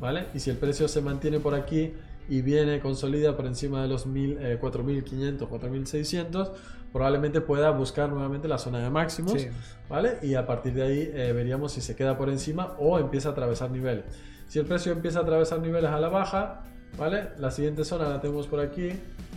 ¿Vale? 0.00 0.26
Y 0.34 0.40
si 0.40 0.50
el 0.50 0.56
precio 0.56 0.88
se 0.88 1.00
mantiene 1.02 1.40
por 1.40 1.54
aquí 1.54 1.92
y 2.28 2.42
viene 2.42 2.80
consolida 2.80 3.36
por 3.36 3.46
encima 3.46 3.82
de 3.82 3.88
los 3.88 4.06
1000, 4.06 4.38
eh, 4.40 4.58
4500, 4.60 5.48
4600, 5.48 6.52
probablemente 6.92 7.40
pueda 7.40 7.70
buscar 7.70 8.08
nuevamente 8.10 8.48
la 8.48 8.58
zona 8.58 8.78
de 8.80 8.90
máximos, 8.90 9.32
Sí. 9.40 9.48
¿vale? 9.88 10.18
Y 10.22 10.34
a 10.34 10.46
partir 10.46 10.74
de 10.74 10.82
ahí 10.82 11.10
eh, 11.12 11.32
veríamos 11.34 11.72
si 11.72 11.80
se 11.80 11.96
queda 11.96 12.16
por 12.18 12.28
encima 12.28 12.74
o 12.78 12.98
empieza 12.98 13.30
a 13.30 13.32
atravesar 13.32 13.70
niveles. 13.70 14.04
Si 14.46 14.58
el 14.58 14.64
precio 14.66 14.92
empieza 14.92 15.18
a 15.20 15.22
atravesar 15.22 15.60
niveles 15.60 15.90
a 15.90 15.98
la 16.00 16.08
baja, 16.08 16.62
¿vale? 16.98 17.28
La 17.38 17.50
siguiente 17.50 17.84
zona 17.84 18.08
la 18.08 18.20
tenemos 18.20 18.46
por 18.46 18.60
aquí, 18.60 18.90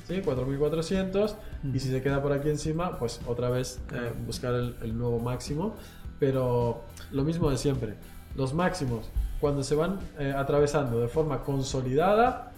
¿sí? 0.08 0.22
4400 0.22 1.36
y 1.74 1.80
si 1.80 1.90
se 1.90 2.02
queda 2.02 2.22
por 2.22 2.32
aquí 2.32 2.50
encima, 2.50 2.98
pues 2.98 3.20
otra 3.28 3.50
vez 3.50 3.82
eh, 3.94 4.12
buscar 4.26 4.54
el, 4.54 4.76
el 4.82 4.98
nuevo 4.98 5.20
máximo, 5.20 5.76
pero 6.20 6.84
lo 7.12 7.24
mismo 7.24 7.50
de 7.50 7.58
siempre. 7.58 7.96
Los 8.36 8.54
máximos, 8.54 9.10
cuando 9.42 9.64
se 9.64 9.76
van 9.76 10.00
eh, 10.20 10.34
atravesando 10.36 11.02
de 11.02 11.08
forma 11.10 11.44
consolidada, 11.44 12.52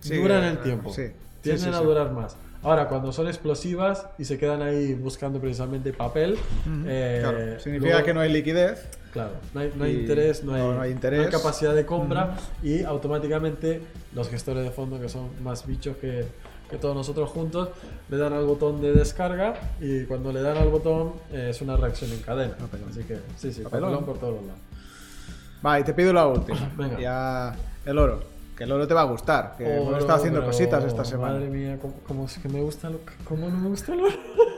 Sí, 0.00 0.16
duran 0.16 0.44
el 0.44 0.54
eh, 0.54 0.60
tiempo. 0.62 0.92
sí. 0.92 1.08
Tienden 1.42 1.72
Sí, 1.72 1.78
a 1.78 1.80
durar 1.82 2.12
más. 2.12 2.36
Ahora, 2.62 2.88
cuando 2.88 3.12
son 3.12 3.26
explosivas 3.28 4.06
y 4.18 4.24
se 4.24 4.38
quedan 4.38 4.62
ahí 4.62 4.94
buscando 4.94 5.40
precisamente 5.40 5.92
papel, 5.92 6.32
Ujú. 6.32 6.84
eh, 6.86 7.18
Claro, 7.22 7.60
Significa 7.60 7.90
luego- 7.92 8.06
que 8.06 8.14
no 8.14 8.20
hay 8.20 8.32
liquidez. 8.32 8.86
Claro, 9.12 9.32
no 9.54 9.60
hay, 9.60 9.72
no 9.76 9.84
hay 9.84 9.96
interés, 9.96 10.44
no 10.44 10.54
hay, 10.54 10.62
no, 10.62 10.74
no 10.74 10.80
hay 10.82 10.90
interés. 10.92 11.26
hay 11.26 11.32
capacidad 11.32 11.74
de 11.74 11.84
compra 11.86 12.36
y 12.62 12.82
automáticamente 12.84 13.80
los 14.14 14.28
gestores 14.28 14.64
de 14.64 14.70
fondo, 14.70 15.00
que 15.00 15.08
son 15.08 15.28
más 15.42 15.66
bichos 15.66 15.96
que, 15.96 16.24
que 16.68 16.76
todos 16.76 16.94
nosotros 16.94 17.30
juntos, 17.30 17.70
le 18.10 18.16
dan 18.18 18.32
al 18.34 18.44
botón 18.44 18.80
de 18.82 18.92
descarga 18.92 19.54
y 19.80 20.04
cuando 20.04 20.30
le 20.32 20.42
dan 20.42 20.58
al 20.58 20.68
botón 20.68 21.14
eh, 21.32 21.48
es 21.50 21.62
una 21.62 21.76
reacción 21.76 22.12
en 22.12 22.20
cadena. 22.20 22.54
Papelón. 22.56 22.90
Así 22.90 23.02
que 23.04 23.16
sí, 23.36 23.52
sí, 23.52 23.62
Papelón. 23.62 23.90
papelón 23.90 24.04
por 24.04 24.18
todos 24.18 24.42
lados. 24.44 24.60
Va, 25.64 25.80
y 25.80 25.84
te 25.84 25.92
pido 25.94 26.12
la 26.12 26.26
última. 26.26 26.70
Venga. 26.76 26.98
Ya 27.00 27.54
el 27.86 27.98
oro. 27.98 28.20
Que 28.56 28.64
el 28.64 28.72
oro 28.72 28.88
te 28.88 28.94
va 28.94 29.02
a 29.02 29.04
gustar. 29.04 29.54
Que 29.56 29.76
hemos 29.76 29.88
Oro, 29.88 29.98
estado 29.98 30.18
haciendo 30.18 30.40
pero, 30.40 30.50
cositas 30.50 30.82
esta 30.84 31.04
semana. 31.04 31.34
Madre 31.34 31.48
mía, 31.48 31.78
¿cómo, 31.80 31.94
cómo 32.06 32.24
es 32.26 32.38
que 32.38 32.48
me 32.48 32.60
gusta 32.60 32.90
lo 32.90 32.98
¿Cómo 33.24 33.48
no 33.48 33.56
me 33.56 33.68
gusta 33.68 33.92
el 33.94 34.00
oro? 34.00 34.14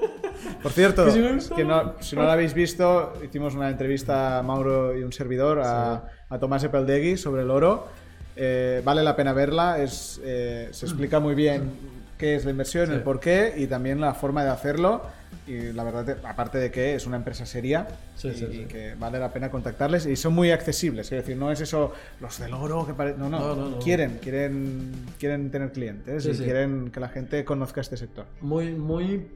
Por 0.63 0.73
cierto, 0.73 1.05
Que 1.07 1.11
si 1.13 1.21
gusta. 1.29 1.55
que 1.55 1.65
no- 1.65 1.95
si 2.01 2.17
no 2.17 2.23
lo 2.23 2.31
habéis 2.31 2.55
visto, 2.55 3.13
hicimos 3.23 3.55
una 3.55 3.69
entrevista 3.69 4.39
a 4.39 4.43
Mauro 4.43 4.97
y 4.99 5.03
un 5.03 5.13
servidor, 5.13 5.61
a, 5.61 6.05
a 6.31 6.39
Tomás 6.39 6.65
Epeldegui, 6.65 7.19
sobre 7.19 7.43
el 7.43 7.51
oro. 7.51 7.89
Eh, 8.37 8.81
vale 8.85 9.03
la 9.03 9.17
pena 9.17 9.35
verla, 9.35 9.79
es, 9.79 10.19
eh, 10.25 10.69
se 10.73 10.87
explica 10.87 11.21
muy 11.21 11.35
bien 11.35 11.71
qué 12.17 12.37
es 12.37 12.45
la 12.47 12.53
inversión, 12.53 12.87
Sí. 12.87 12.93
el 12.95 13.03
por 13.03 13.21
qué 13.21 13.53
y 13.55 13.67
también 13.67 14.01
la 14.01 14.15
forma 14.15 14.43
de 14.45 14.49
hacerlo. 14.51 15.03
Y 15.47 15.73
la 15.73 15.83
verdad, 15.85 16.19
aparte 16.25 16.59
de 16.59 16.71
que 16.71 16.95
es 16.95 17.07
una 17.07 17.17
empresa 17.17 17.45
seria 17.47 17.89
Sí, 18.15 18.29
y, 18.29 18.35
sí, 18.35 18.45
y 18.51 18.53
sí. 18.59 18.65
que 18.67 18.95
vale 18.99 19.19
la 19.19 19.33
pena 19.33 19.51
contactarles 19.51 20.07
y 20.07 20.15
son 20.17 20.33
muy 20.35 20.51
accesibles. 20.51 21.07
Es 21.11 21.23
decir, 21.23 21.37
no 21.37 21.51
es 21.51 21.61
eso, 21.61 21.93
los 22.21 22.39
del 22.39 22.53
oro 22.55 22.87
que 22.87 22.95
pare- 22.95 23.15
No, 23.17 23.29
no, 23.29 23.39
No, 23.41 23.57
no, 23.57 23.71
no. 23.71 23.79
quieren, 23.79 24.19
quieren, 24.23 24.93
quieren 25.19 25.51
tener 25.51 25.73
clientes 25.73 26.27
y 26.27 26.31
quieren 26.43 26.91
que 26.91 27.01
la 27.01 27.09
gente 27.09 27.45
conozca 27.45 27.81
este 27.81 27.97
sector. 27.97 28.27
muy, 28.41 28.73
muy 28.73 29.27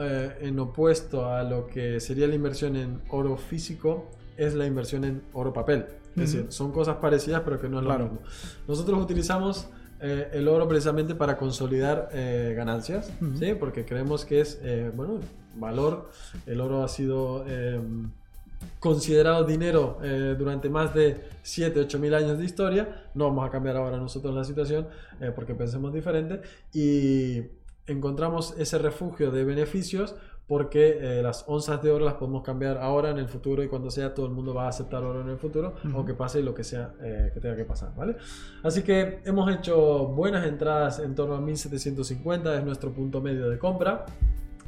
eh, 0.00 0.38
en 0.42 0.58
opuesto 0.60 1.28
a 1.32 1.42
lo 1.42 1.66
que 1.66 1.98
sería 2.00 2.26
la 2.28 2.34
inversión 2.36 2.76
en 2.76 3.00
oro 3.08 3.36
físico, 3.36 4.08
es 4.36 4.54
la 4.54 4.64
inversión 4.64 5.04
en 5.04 5.22
oro 5.32 5.52
papel. 5.52 5.86
Es 6.16 6.32
decir, 6.32 6.46
son 6.50 6.72
cosas 6.72 6.96
parecidas, 6.96 7.42
pero 7.44 7.60
que 7.60 7.68
no 7.68 7.78
es 7.80 7.84
Claro. 7.84 8.04
lo 8.06 8.10
mismo. 8.12 8.26
Nosotros 8.68 9.02
utilizamos 9.02 9.68
eh, 10.00 10.28
el 10.32 10.48
oro 10.48 10.66
precisamente 10.68 11.14
para 11.14 11.36
consolidar 11.36 12.08
eh, 12.12 12.54
ganancias, 12.56 13.12
Ujú. 13.20 13.36
¿sí? 13.38 13.54
porque 13.54 13.84
creemos 13.84 14.24
que 14.24 14.40
es, 14.40 14.58
eh, 14.62 14.90
bueno, 14.94 15.20
valor. 15.56 16.10
El 16.46 16.60
oro 16.60 16.82
ha 16.82 16.88
sido. 16.88 17.44
eh, 17.46 17.80
considerado 18.80 19.44
dinero 19.44 19.98
eh, 20.02 20.34
durante 20.36 20.68
más 20.68 20.92
de 20.92 21.28
7, 21.42 21.78
8 21.78 21.98
mil 22.00 22.12
años 22.12 22.38
de 22.38 22.44
historia. 22.44 23.04
No 23.14 23.26
vamos 23.26 23.46
a 23.46 23.50
cambiar 23.52 23.76
ahora 23.76 23.98
nosotros 23.98 24.34
la 24.34 24.42
situación 24.42 24.88
eh, 25.20 25.30
porque 25.34 25.54
pensemos 25.54 25.92
diferente. 25.94 26.40
Y 26.72 27.42
encontramos 27.86 28.54
ese 28.58 28.78
refugio 28.78 29.30
de 29.30 29.44
beneficios 29.44 30.16
porque 30.48 30.98
eh, 31.00 31.22
las 31.22 31.44
onzas 31.46 31.82
de 31.82 31.90
oro 31.92 32.04
las 32.06 32.14
podemos 32.14 32.42
cambiar 32.42 32.78
ahora, 32.78 33.10
en 33.10 33.18
el 33.18 33.28
futuro 33.28 33.62
y 33.62 33.68
cuando 33.68 33.90
sea 33.90 34.14
todo 34.14 34.26
el 34.26 34.32
mundo 34.32 34.54
va 34.54 34.64
a 34.64 34.68
aceptar 34.68 35.04
oro 35.04 35.20
en 35.20 35.28
el 35.28 35.36
futuro, 35.38 35.74
Ujú. 35.84 35.96
aunque 35.98 36.14
pase 36.14 36.42
lo 36.42 36.54
que 36.54 36.64
sea 36.64 36.94
eh, 37.02 37.30
que 37.34 37.38
tenga 37.40 37.54
que 37.54 37.66
pasar, 37.66 37.94
¿vale? 37.94 38.16
Así 38.62 38.82
que 38.82 39.20
hemos 39.26 39.54
hecho 39.54 40.06
buenas 40.06 40.46
entradas 40.46 40.98
en 41.00 41.14
torno 41.14 41.34
a 41.34 41.40
1750, 41.40 42.56
es 42.58 42.64
nuestro 42.64 42.90
punto 42.92 43.20
medio 43.20 43.48
de 43.50 43.58
compra. 43.58 44.06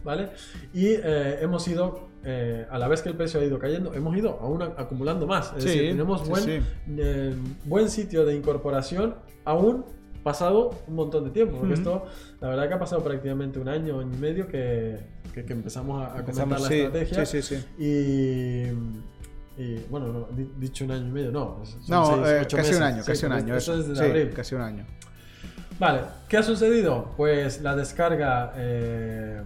¿Vale? 0.02 0.30
Y 0.72 0.86
eh, 0.86 1.40
hemos 1.42 1.68
ido, 1.68 2.08
eh, 2.24 2.66
a 2.70 2.78
la 2.78 2.88
vez 2.88 3.02
que 3.02 3.10
el 3.10 3.16
precio 3.18 3.38
ha 3.38 3.44
ido 3.44 3.58
cayendo, 3.58 3.92
hemos 3.92 4.16
ido 4.16 4.38
aún 4.40 4.62
acumulando 4.62 5.26
más. 5.26 5.52
Es 5.58 5.62
Sí, 5.62 5.68
decir, 5.68 5.90
tenemos 5.90 6.22
sí, 6.22 6.30
buen, 6.30 6.42
sí. 6.42 6.60
eh, 6.96 7.34
buen 7.66 7.90
sitio 7.90 8.24
de 8.24 8.34
incorporación 8.34 9.16
aún 9.44 9.84
pasado 10.22 10.70
un 10.86 10.94
montón 10.94 11.24
de 11.24 11.30
tiempo. 11.30 11.56
Porque 11.58 11.74
Ujú. 11.74 11.82
esto, 11.82 12.04
la 12.40 12.48
verdad 12.48 12.68
que 12.68 12.74
ha 12.74 12.78
pasado 12.78 13.02
prácticamente 13.02 13.58
un 13.58 13.68
año, 13.68 14.00
año 14.00 14.12
y 14.12 14.16
medio 14.18 14.46
que, 14.48 14.98
que- 15.34 15.44
que 15.44 15.52
empezamos 15.52 16.02
a, 16.02 16.14
a 16.14 16.18
Empezamos, 16.20 16.58
comentar 16.58 16.60
la 16.60 16.68
sí, 16.68 16.80
estrategia. 16.80 17.26
sí, 17.26 17.42
sí, 17.42 17.56
sí. 17.56 17.64
Y, 17.82 19.62
y, 19.62 19.86
bueno, 19.90 20.08
no, 20.08 20.28
di- 20.36 20.50
dicho 20.58 20.84
un 20.84 20.90
año 20.92 21.06
y 21.06 21.10
medio, 21.10 21.30
no. 21.32 21.62
No, 21.88 22.06
seis, 22.06 22.28
eh, 22.28 22.46
casi 22.50 22.56
un 22.56 22.60
meses. 22.60 22.80
año, 22.80 23.02
Sí, 23.02 23.06
casi 23.12 23.26
un 23.26 23.32
año. 23.32 23.54
Eso. 23.56 23.74
es 23.78 23.88
desde 23.88 24.02
Sí, 24.04 24.08
abril. 24.10 24.30
casi 24.34 24.54
un 24.54 24.60
año. 24.62 24.86
Vale, 25.78 26.00
¿qué 26.28 26.36
ha 26.36 26.42
sucedido? 26.42 27.12
Pues 27.16 27.62
la 27.62 27.74
descarga, 27.74 28.52
eh, 28.56 29.40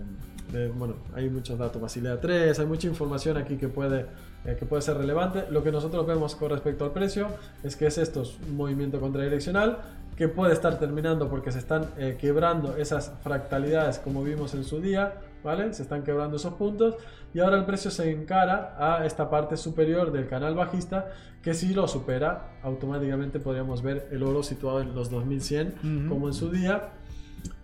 de- 0.53 0.69
bueno, 0.69 0.97
hay 1.15 1.31
muchos 1.31 1.59
datos, 1.59 1.81
Basilea 1.81 2.21
3, 2.21 2.59
hay 2.59 2.67
mucha 2.67 2.87
información 2.89 3.37
aquí 3.37 3.57
que 3.57 3.69
puede 3.69 4.07
eh, 4.45 4.57
que 4.59 4.67
puede 4.67 4.83
ser 4.83 4.97
relevante. 4.97 5.45
Lo 5.51 5.63
que 5.63 5.73
nosotros 5.73 6.07
vemos 6.07 6.35
con 6.37 6.51
respecto 6.51 6.85
al 6.85 6.93
precio 6.93 7.29
es 7.63 7.77
que 7.77 7.87
es 7.87 7.99
esto, 7.99 8.23
es 8.23 8.39
un 8.47 8.57
movimiento 8.57 9.01
contradireccional 9.01 9.79
que 10.17 10.29
puede 10.29 10.53
estar 10.53 10.79
terminando 10.79 11.29
porque 11.29 11.51
se 11.51 11.59
están 11.59 11.87
eh, 11.97 12.17
quebrando 12.21 12.77
esas 12.77 13.13
fractalidades 13.23 13.99
como 13.99 14.23
vimos 14.23 14.55
en 14.55 14.65
su 14.65 14.81
día, 14.81 15.15
¿vale? 15.43 15.73
Se 15.75 15.83
están 15.83 16.05
quebrando 16.05 16.37
esos 16.37 16.55
puntos 16.55 16.97
y 17.33 17.41
ahora 17.41 17.57
el 17.57 17.65
precio 17.65 17.91
se 17.91 18.11
encara 18.11 18.77
a 18.79 19.05
esta 19.07 19.29
parte 19.29 19.57
superior 19.57 20.13
del 20.13 20.29
canal 20.29 20.55
bajista 20.55 21.09
que 21.43 21.53
si 21.53 21.75
lo 21.75 21.89
supera 21.89 22.59
automáticamente 22.63 23.41
podríamos 23.41 23.83
ver 23.83 24.09
el 24.13 24.23
oro 24.23 24.43
situado 24.43 24.81
en 24.81 24.95
los 24.95 25.11
2100 25.11 26.07
como 26.09 26.29
en 26.29 26.35
su 26.35 26.51
día 26.51 26.93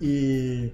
y, 0.00 0.72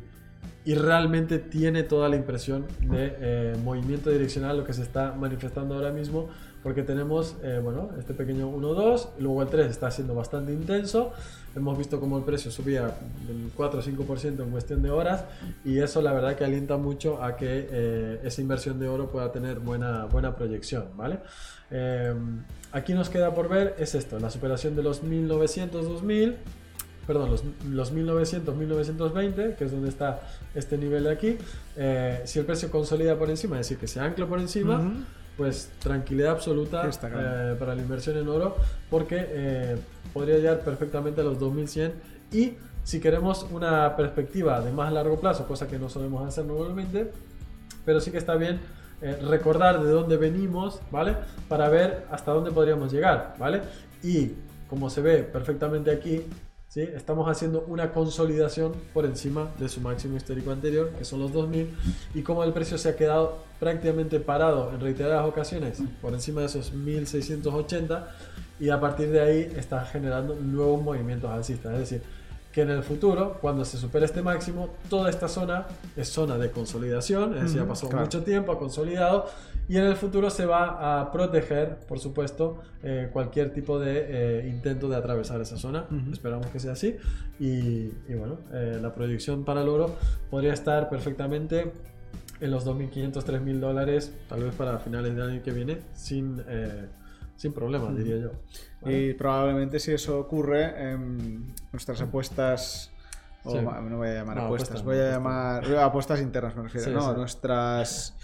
y, 0.65 0.75
realmente 0.75 1.39
tiene 1.39 1.83
toda 1.83 2.09
la 2.09 2.17
impresión 2.17 2.67
de 2.81 3.17
eh, 3.21 3.57
movimiento 3.65 4.11
direccional 4.11 4.57
lo 4.57 4.65
que 4.65 4.73
se 4.73 4.83
está 4.83 5.13
manifestando 5.13 5.75
ahora 5.75 5.91
mismo 5.91 6.29
porque 6.67 6.83
tenemos 6.83 7.37
eh, 7.45 7.61
bueno, 7.63 7.91
este 7.97 8.13
pequeño 8.13 8.51
1-2, 8.51 9.11
luego 9.21 9.41
el 9.41 9.49
3 9.49 9.71
está 9.71 9.89
siendo 9.93 10.17
bastante 10.17 10.53
intenso, 10.53 11.13
hemos 11.55 11.79
visto 11.79 12.01
como 12.01 12.19
el 12.19 12.25
precio 12.25 12.51
subía 12.51 12.87
del 13.25 13.53
4 13.55 13.79
o 13.79 13.83
5% 13.85 14.43
en 14.43 14.51
cuestión 14.51 14.83
de 14.83 14.91
horas 14.91 15.27
y 15.65 15.79
eso 15.79 16.03
la 16.03 16.13
verdad 16.13 16.35
que 16.35 16.45
alienta 16.45 16.77
mucho 16.77 17.23
a 17.23 17.37
que 17.37 17.69
eh, 17.71 18.21
esa 18.25 18.41
inversión 18.41 18.81
de 18.81 18.89
oro 18.89 19.09
pueda 19.09 19.31
tener 19.31 19.61
buena, 19.61 20.07
buena 20.07 20.35
proyección, 20.35 20.89
¿vale? 20.97 21.21
Eh, 21.71 22.13
aquí 22.73 22.95
nos 22.95 23.11
queda 23.11 23.33
por 23.33 23.49
ver 23.49 23.77
es 23.79 23.95
esto, 23.95 24.19
la 24.19 24.31
superación 24.31 24.75
de 24.75 24.83
los 24.83 25.05
1900-2000, 25.05 26.35
perdón, 27.07 27.31
los, 27.31 27.45
los 27.69 27.95
1900-1920, 27.95 29.57
que 29.57 29.65
es 29.65 29.71
donde 29.71 29.89
está 29.89 30.21
este 30.55 30.77
nivel 30.77 31.05
de 31.05 31.11
aquí, 31.11 31.39
si 32.25 32.39
el 32.39 32.45
precio 32.45 32.71
consolida 32.71 33.17
por 33.17 33.31
encima, 33.31 33.57
es 33.57 33.67
decir, 33.67 33.79
que 33.79 33.87
se 33.87 34.01
ancla 34.01 34.27
por 34.27 34.41
encima, 34.41 34.83
pues 35.37 35.71
tranquilidad 35.81 36.33
absoluta 36.33 36.89
eh, 36.89 37.57
para 37.59 37.75
la 37.75 37.83
inversión 37.83 38.17
en 38.17 38.29
oro 38.29 38.57
porque 38.89 39.27
eh, 39.29 39.77
podría 40.13 40.37
llegar 40.37 40.61
perfectamente 40.61 41.21
a 41.21 41.25
los 41.25 41.39
2100 41.39 41.93
y 42.33 42.55
si 42.83 43.01
queremos 43.01 43.47
una 43.51 43.97
perspectiva 43.97 44.61
de 44.61 44.73
más 44.73 44.93
largo 44.93 45.21
plazo, 45.21 45.47
cosa 45.47 45.67
que 45.67 45.79
no 45.79 45.89
solemos 45.89 46.27
hacer 46.27 46.45
normalmente, 46.45 47.11
pero 47.85 48.01
sí 48.01 48.11
que 48.11 48.19
está 48.19 48.37
bien 48.37 48.61
eh, 49.03 49.19
recordar 49.29 49.83
de 49.83 49.91
dónde 49.91 50.17
venimos, 50.17 50.81
¿vale? 50.91 51.17
Para 51.49 51.69
ver 51.69 52.07
hasta 52.11 52.31
dónde 52.31 52.53
podríamos 52.53 52.93
llegar, 52.93 53.35
¿vale? 53.39 53.63
Y 54.03 54.35
como 54.71 54.89
se 54.89 55.01
ve 55.01 55.25
perfectamente 55.25 55.91
aquí, 55.91 56.23
Estamos 56.77 57.27
haciendo 57.27 57.65
una 57.69 57.91
consolidación 57.91 58.75
por 58.93 59.07
encima 59.07 59.51
de 59.59 59.67
su 59.67 59.81
máximo 59.81 60.19
histórico 60.19 60.51
anterior, 60.51 60.91
que 60.99 61.07
son 61.07 61.21
los 61.21 61.33
2000, 61.33 61.75
y 62.15 62.21
como 62.21 62.45
el 62.45 62.53
precio 62.53 62.77
se 62.77 62.91
ha 62.91 62.97
quedado 62.97 63.39
prácticamente 63.59 64.21
parado 64.21 64.71
en 64.75 64.81
reiteradas 64.81 65.27
ocasiones 65.27 65.83
por 66.03 66.13
encima 66.13 66.43
de 66.43 66.49
esos 66.49 66.75
1680, 66.75 68.15
y 68.61 68.69
a 68.69 68.79
partir 68.79 69.09
de 69.09 69.21
ahí 69.21 69.53
está 69.57 69.87
generando 69.87 70.35
nuevos 70.35 70.83
movimientos 70.83 71.31
alcistas. 71.31 71.73
Es 71.73 71.79
decir, 71.79 72.03
que 72.57 72.63
en 72.63 72.71
el 72.71 72.83
futuro, 72.83 73.37
cuando 73.43 73.67
se 73.67 73.77
supere 73.77 74.07
este 74.07 74.23
máximo, 74.23 74.71
toda 74.89 75.11
esta 75.11 75.29
zona 75.29 75.67
es 75.95 76.09
zona 76.09 76.39
de 76.39 76.51
consolidación, 76.51 77.37
es 77.37 77.43
decir, 77.43 77.61
ha 77.61 77.69
pasado 77.69 77.95
mucho 77.95 78.23
tiempo, 78.23 78.51
ha 78.51 78.59
consolidado, 78.59 79.27
y 79.69 79.77
en 79.77 79.85
el 79.85 79.95
futuro 79.95 80.31
se 80.31 80.47
va 80.47 81.01
a 81.03 81.13
proteger, 81.13 81.81
por 81.81 81.99
supuesto, 81.99 82.63
eh, 82.83 83.11
cualquier 83.13 83.53
tipo 83.53 83.79
de 83.79 84.07
eh, 84.09 84.49
intento 84.49 84.89
de 84.89 84.97
atravesar 84.97 85.39
esa 85.43 85.59
zona. 85.59 85.85
Esperamos 86.11 86.47
que 86.47 86.59
sea 86.59 86.73
así. 86.73 86.97
Y, 87.39 87.89
bueno, 88.15 88.39
eh, 88.55 88.79
la 88.81 88.95
proyección 88.95 89.45
para 89.45 89.61
el 89.61 89.69
oro 89.69 89.95
podría 90.31 90.55
estar 90.55 90.89
perfectamente 90.89 91.73
en 92.41 92.51
los 92.51 92.67
2.500, 92.67 93.23
3.000 93.23 93.61
dólares, 93.61 94.15
tal 94.31 94.45
vez 94.45 94.55
para 94.55 94.79
finales 94.79 95.15
del 95.15 95.29
año 95.31 95.43
que 95.43 95.51
viene, 95.51 95.81
sin 95.93 96.43
sin 97.37 97.53
problemas, 97.53 97.97
diría 97.97 98.17
yo. 98.19 98.31
Y 98.89 99.15
probablemente 99.15 99.79
si 99.79 99.93
eso 99.93 100.19
ocurre, 100.19 100.93
em, 100.93 101.53
nuestras 101.73 102.01
apuestas, 102.01 102.91
no 103.45 103.97
voy 103.99 104.09
a 104.09 104.15
llamar 104.15 104.39
apuestas, 104.39 104.83
voy 104.83 104.99
a 104.99 105.11
llamar 105.11 105.65
apuestas 105.77 106.21
internas, 106.21 106.57
me 106.57 106.65
refiero, 106.65 106.93
¿no? 106.93 107.15
Nuestras 107.15 108.15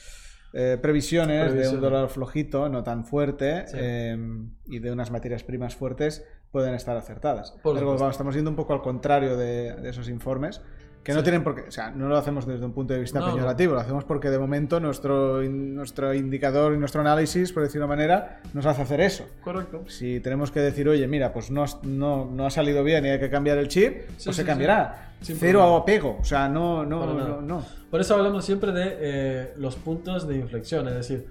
eh, 0.53 0.79
previsiones, 0.81 1.55
de 1.55 1.69
un 1.69 1.81
dólar 1.81 2.09
flojito, 2.09 2.69
no 2.69 2.83
tan 2.83 3.05
fuerte, 3.05 3.65
em, 3.75 4.51
y 4.67 4.79
de 4.79 4.93
unas 4.93 5.11
materias 5.11 5.43
primas 5.45 5.75
fuertes 5.75 6.25
pueden 6.51 6.75
estar 6.75 6.97
acertadas. 6.97 7.55
Pero 7.63 8.11
estamos 8.11 8.35
yendo 8.35 8.51
un 8.51 8.57
poco 8.57 8.75
al 8.75 8.83
contrario 8.83 9.37
de, 9.37 9.75
de 9.75 9.89
esos 9.89 10.09
informes. 10.09 10.61
Que 11.03 11.13
no 11.15 11.23
tienen 11.25 11.43
por 11.43 11.57
qué, 11.57 11.63
o 11.63 11.71
sea, 11.73 11.91
no 11.91 12.09
lo 12.09 12.17
hacemos 12.17 12.47
desde 12.47 12.65
un 12.65 12.73
punto 12.73 12.95
de 12.95 13.01
vista 13.01 13.19
peyorativo, 13.25 13.75
lo 13.75 13.81
hacemos 13.81 14.05
porque 14.05 14.31
de 14.31 14.39
momento 14.39 14.79
nuestro, 14.79 15.43
nuestro 15.43 16.15
indicador 16.15 16.75
y 16.75 16.79
nuestro 16.79 17.01
análisis, 17.01 17.53
por 17.53 17.65
decir 17.65 17.81
una 17.81 17.89
manera, 17.89 18.41
nos 18.53 18.67
hace 18.67 18.83
hacer 18.83 19.01
eso. 19.01 19.27
Correcto. 19.43 19.83
Si 19.89 20.21
tenemos 20.21 20.53
que 20.53 20.61
decir, 20.61 20.89
oye, 20.89 21.09
mira, 21.09 21.33
pues 21.33 21.51
no, 21.51 21.65
no, 21.83 22.31
no 22.31 22.47
ha 22.47 22.51
salido 22.51 22.85
bien 22.85 23.05
y 23.05 23.09
hay 23.09 23.19
que 23.19 23.31
cambiar 23.31 23.59
el 23.59 23.67
chip, 23.67 24.03
pues 24.25 24.37
se 24.37 24.45
cambiará. 24.45 25.15
Cero 25.21 25.77
apego, 25.77 26.19
o 26.21 26.25
sea, 26.25 26.49
no, 26.49 26.85
no, 26.85 27.41
no, 27.41 27.65
Por 27.91 28.01
eso 28.01 28.15
hablamos 28.15 28.45
siempre 28.45 28.71
de 28.73 28.97
eh, 29.01 29.55
los 29.57 29.77
puntos 29.77 30.29
de 30.29 30.37
inflexión, 30.37 30.87
es 30.89 30.95
decir, 30.95 31.27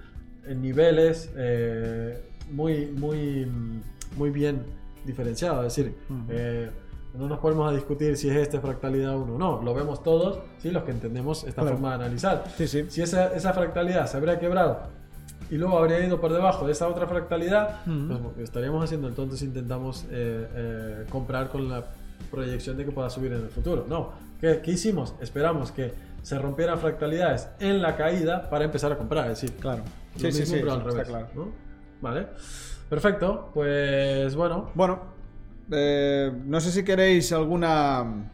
en 0.46 0.60
niveles 0.60 1.30
eh, 1.36 2.22
muy, 2.50 2.86
muy, 2.86 3.50
muy 4.16 4.30
bien 4.30 4.62
diferenciados, 5.04 5.66
es 5.66 5.76
decir, 5.76 5.94
no 7.14 7.28
nos 7.28 7.38
ponemos 7.40 7.70
a 7.70 7.74
discutir 7.74 8.16
si 8.16 8.28
es 8.28 8.36
esta 8.36 8.60
fractalidad 8.60 9.16
o 9.16 9.26
no, 9.26 9.38
no, 9.38 9.62
lo 9.62 9.74
vemos 9.74 10.02
todos, 10.02 10.40
¿sí? 10.58 10.70
los 10.70 10.82
que 10.84 10.92
entendemos 10.92 11.44
esta 11.44 11.62
forma 11.62 11.90
de 11.90 11.94
analizar. 11.96 12.44
Si 12.56 13.02
esa, 13.02 13.34
esa, 13.34 13.52
fractalidad 13.52 14.06
se 14.06 14.16
habría 14.16 14.38
quebrado 14.38 14.80
y 15.50 15.56
luego 15.56 15.78
habría 15.78 16.04
ido 16.04 16.20
por 16.20 16.32
debajo 16.32 16.66
de 16.66 16.72
esa 16.72 16.88
otra 16.88 17.06
fractalidad, 17.06 17.80
pues 17.84 18.38
estaríamos 18.38 18.82
haciendo 18.84 19.36
si 19.36 19.44
intentamos 19.44 20.04
eh, 20.10 20.48
eh, 20.54 21.06
comprar 21.10 21.50
con 21.50 21.68
la 21.68 21.84
proyección 22.30 22.76
de 22.76 22.86
que 22.86 22.92
pueda 22.92 23.10
subir 23.10 23.32
en 23.32 23.42
el 23.42 23.50
futuro. 23.50 23.84
No, 23.88 24.12
¿qué, 24.40 24.60
¿qué, 24.62 24.70
hicimos? 24.70 25.14
Esperamos 25.20 25.70
que 25.70 25.92
se 26.22 26.38
rompieran 26.38 26.78
fractalidades 26.78 27.48
en 27.60 27.82
la 27.82 27.96
caída 27.96 28.48
para 28.48 28.64
empezar 28.64 28.92
a 28.92 28.96
comprar, 28.96 29.30
es 29.30 29.40
decir, 29.40 29.58
claro. 29.58 29.82
Sí, 30.16 30.32
sí, 30.32 30.46
sí, 30.46 30.56
pero 30.60 30.72
al 30.72 30.84
revés, 30.84 31.08
claro. 31.08 31.28
Vale. 32.00 32.26
Perfecto, 32.88 33.50
pues 33.54 34.34
bueno. 34.36 34.70
Bueno, 34.74 35.11
eh, 35.72 36.32
no 36.44 36.60
sé 36.60 36.70
si 36.70 36.84
queréis 36.84 37.32
alguna... 37.32 38.30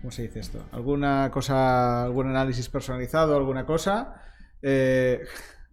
¿Cómo 0.00 0.10
se 0.10 0.22
dice 0.22 0.40
esto? 0.40 0.64
¿Alguna 0.72 1.30
cosa, 1.30 2.02
algún 2.02 2.28
análisis 2.28 2.68
personalizado, 2.68 3.36
alguna 3.36 3.64
cosa? 3.64 4.22
Eh, 4.60 5.20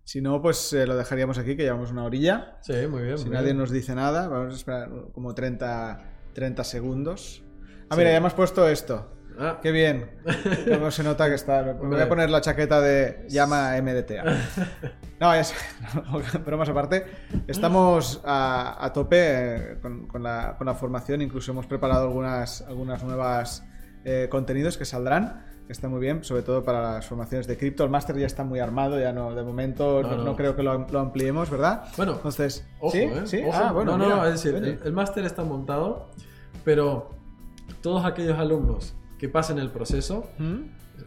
si 0.03 0.21
no, 0.21 0.41
pues 0.41 0.73
eh, 0.73 0.85
lo 0.85 0.95
dejaríamos 0.95 1.37
aquí, 1.37 1.55
que 1.55 1.63
llevamos 1.63 1.91
una 1.91 2.03
orilla. 2.03 2.57
Sí, 2.61 2.73
muy 2.87 3.03
bien. 3.03 3.17
Si 3.17 3.29
nadie 3.29 3.53
nos 3.53 3.71
dice 3.71 3.95
nada, 3.95 4.27
vamos 4.27 4.53
a 4.53 4.57
esperar 4.57 4.89
como 5.13 5.33
30, 5.33 5.99
30 6.33 6.63
segundos. 6.63 7.43
Ah, 7.89 7.95
mira, 7.95 8.11
ya 8.11 8.17
hemos 8.17 8.33
puesto 8.33 8.67
esto. 8.67 9.18
Ah. 9.39 9.59
Qué 9.61 9.71
bien. 9.71 10.09
Cómo 10.69 10.91
se 10.91 11.01
nota 11.01 11.29
que 11.29 11.35
está. 11.35 11.63
Me 11.63 11.73
voy 11.73 12.01
a 12.01 12.09
poner 12.09 12.29
la 12.29 12.41
chaqueta 12.41 12.81
de 12.81 13.25
llama 13.29 13.71
MDTA. 13.81 14.23
No, 15.19 15.35
ya 15.35 15.43
sé. 15.43 15.53
pero 16.45 16.57
más 16.57 16.69
aparte. 16.69 17.05
Estamos 17.45 18.21
a, 18.23 18.89
tope 18.93 19.17
eh, 19.19 19.77
con, 19.81 20.23
la, 20.23 20.75
formación. 20.79 21.21
Incluso 21.21 21.51
hemos 21.51 21.67
preparado 21.67 22.07
algunas, 22.07 22.61
algunas 22.61 23.03
nuevas 23.03 23.65
eh, 24.05 24.27
contenidos 24.31 24.77
que 24.77 24.85
saldrán. 24.85 25.43
Que 25.67 25.73
está 25.73 25.89
muy 25.89 25.99
bien, 25.99 26.23
sobre 26.23 26.43
todo 26.43 26.63
para 26.63 26.93
las 26.93 27.05
formaciones 27.05 27.47
de 27.47 27.57
cripto. 27.57 27.83
El 27.83 27.89
máster 27.89 28.17
ya 28.17 28.27
está 28.27 28.45
muy 28.45 28.59
armado, 28.59 28.97
ya 28.97 29.11
no, 29.11 29.35
de 29.35 29.43
momento 29.43 30.03
no, 30.03 30.35
creo 30.37 30.55
que 30.55 30.63
lo, 30.63 30.71
ampliemos, 30.71 31.49
¿verdad? 31.49 31.83
Bueno, 31.97 32.13
entonces. 32.13 32.65
Ojo, 32.79 32.91
¿sí? 32.91 32.99
¿eh? 32.99 33.21
¿Sí? 33.25 33.43
Ah, 33.53 33.73
bueno, 33.73 33.97
no, 33.97 34.07
no, 34.07 34.25
es 34.25 34.41
decir, 34.41 34.79
el 34.83 34.93
máster 34.93 35.25
está 35.25 35.43
montado, 35.43 36.09
pero 36.63 37.09
todos 37.81 38.05
aquellos 38.05 38.39
alumnos 38.39 38.95
que 39.19 39.29
pasen 39.29 39.59
el 39.59 39.69
proceso, 39.69 40.29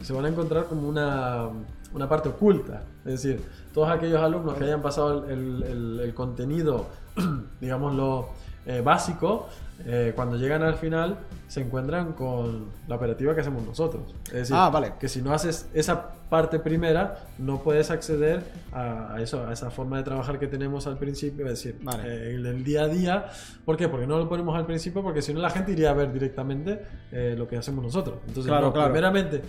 se 0.00 0.12
van 0.12 0.26
a 0.26 0.28
encontrar 0.28 0.66
como 0.66 0.88
una, 0.88 1.48
una, 1.94 2.08
parte 2.08 2.28
oculta. 2.28 2.84
Es 3.04 3.22
decir, 3.22 3.42
todos 3.72 3.90
aquellos 3.90 4.20
alumnos 4.20 4.54
que 4.54 4.64
hayan 4.64 4.82
pasado 4.82 5.28
el, 5.28 5.62
el, 5.62 6.00
el 6.00 6.14
contenido, 6.14 6.86
digámoslo, 7.60 8.28
eh, 8.64 8.80
básico, 8.80 9.48
eh, 9.84 10.12
cuando 10.14 10.36
llegan 10.36 10.62
al 10.62 10.76
final 10.76 11.18
se 11.48 11.60
encuentran 11.60 12.12
con 12.12 12.66
la 12.86 12.94
operativa 12.94 13.34
que 13.34 13.40
hacemos 13.40 13.64
nosotros. 13.64 14.14
Es 14.26 14.32
decir, 14.32 14.56
ah, 14.56 14.70
vale. 14.70 14.92
que 15.00 15.08
si 15.08 15.20
no 15.20 15.34
haces 15.34 15.68
esa 15.74 16.12
parte 16.30 16.60
primera, 16.60 17.26
no 17.38 17.62
puedes 17.62 17.90
acceder 17.90 18.44
a, 18.72 19.16
eso, 19.20 19.46
a 19.46 19.52
esa 19.52 19.70
forma 19.70 19.98
de 19.98 20.04
trabajar 20.04 20.38
que 20.38 20.46
tenemos 20.46 20.86
al 20.86 20.96
principio, 20.96 21.46
es 21.46 21.62
decir, 21.62 21.80
eh, 22.04 22.32
el, 22.36 22.62
día 22.62 22.82
a 22.82 22.88
día. 22.88 23.26
¿Por 23.64 23.76
qué? 23.76 23.88
Porque 23.88 24.06
no 24.06 24.16
lo 24.18 24.28
ponemos 24.28 24.56
al 24.56 24.64
principio, 24.64 25.02
porque 25.02 25.20
si 25.20 25.34
no 25.34 25.40
la 25.40 25.50
gente 25.50 25.72
iría 25.72 25.90
a 25.90 25.94
ver 25.94 26.12
directamente 26.12 26.80
lo 27.10 27.48
que 27.48 27.56
hacemos 27.56 27.84
nosotros. 27.84 28.18
Entonces, 28.28 28.50
claro, 28.50 28.72
claro. 28.72 28.92
primeramente 28.92 29.42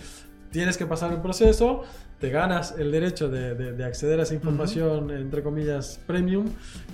tienes 0.54 0.78
que 0.78 0.86
pasar 0.86 1.12
un 1.12 1.20
proceso, 1.20 1.82
te 2.20 2.30
ganas 2.30 2.76
el 2.78 2.92
derecho 2.92 3.28
de, 3.28 3.84
acceder 3.84 4.20
a 4.20 4.22
esa 4.22 4.34
información, 4.34 5.10
entre 5.10 5.42
comillas, 5.42 5.98
premium 6.06 6.46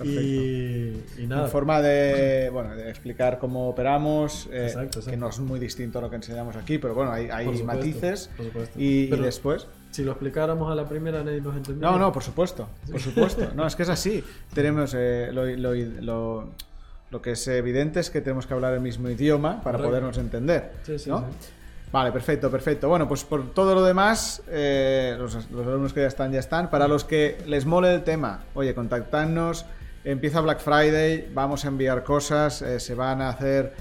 y, 0.03 0.93
nada. 1.27 1.45
En 1.45 1.51
forma 1.51 1.79
de, 1.79 2.49
bueno, 2.51 2.75
de 2.75 2.89
explicar 2.89 3.37
cómo 3.37 3.69
operamos, 3.69 4.49
eh, 4.51 4.89
que 5.07 5.15
no 5.15 5.29
es 5.29 5.39
muy 5.39 5.59
distinto 5.59 5.99
a 5.99 6.01
lo 6.01 6.09
que 6.09 6.15
enseñamos 6.15 6.55
aquí, 6.55 6.79
pero 6.79 6.95
bueno, 6.95 7.11
hay, 7.11 7.29
hay 7.29 7.61
matices 7.61 8.31
y, 8.75 9.05
después... 9.07 9.67
si 9.91 10.03
lo 10.03 10.13
explicáramos 10.13 10.71
a 10.71 10.73
la 10.73 10.89
primera 10.89 11.23
nadie 11.23 11.39
nos 11.39 11.55
entendería. 11.55 11.91
No, 11.91 11.99
no, 11.99 12.11
por 12.11 12.23
supuesto, 12.23 12.67
por 12.89 12.99
supuesto. 12.99 13.47
No, 13.55 13.67
es 13.67 13.75
que 13.75 13.83
es 13.83 13.89
así. 13.89 14.23
Tenemos 14.55 14.95
eh, 14.97 15.29
lo, 15.31 15.45
lo- 15.45 15.75
lo- 15.75 16.49
lo 17.11 17.21
que 17.21 17.31
es 17.33 17.47
evidente 17.47 17.99
es 17.99 18.09
que 18.09 18.21
tenemos 18.21 18.47
que 18.47 18.53
hablar 18.55 18.73
el 18.73 18.79
mismo 18.79 19.07
idioma 19.09 19.61
para 19.61 19.77
Correcto. 19.77 19.89
podernos 19.89 20.17
entender. 20.17 20.71
Sí, 20.83 20.97
sí, 20.97 21.09
¿no? 21.09 21.19
sí. 21.39 21.47
Vale, 21.91 22.11
perfecto, 22.11 22.49
perfecto. 22.49 22.87
Bueno, 22.87 23.07
pues 23.07 23.23
por 23.25 23.53
todo 23.53 23.75
lo 23.75 23.83
demás, 23.83 24.41
eh, 24.47 25.15
los, 25.17 25.49
los 25.51 25.67
alumnos 25.67 25.91
que 25.93 25.99
ya 26.01 26.07
están, 26.07 26.31
ya 26.31 26.39
están. 26.39 26.69
Para 26.69 26.87
los 26.87 27.03
que 27.03 27.37
les 27.47 27.65
mole 27.65 27.93
el 27.93 28.03
tema, 28.03 28.43
oye, 28.53 28.73
contactadnos. 28.73 29.65
Empieza 30.05 30.39
Black 30.41 30.59
Friday, 30.61 31.29
vamos 31.33 31.65
a 31.65 31.67
enviar 31.67 32.03
cosas, 32.03 32.61
eh, 32.61 32.79
se 32.79 32.95
van 32.95 33.21
a 33.21 33.29
hacer. 33.29 33.73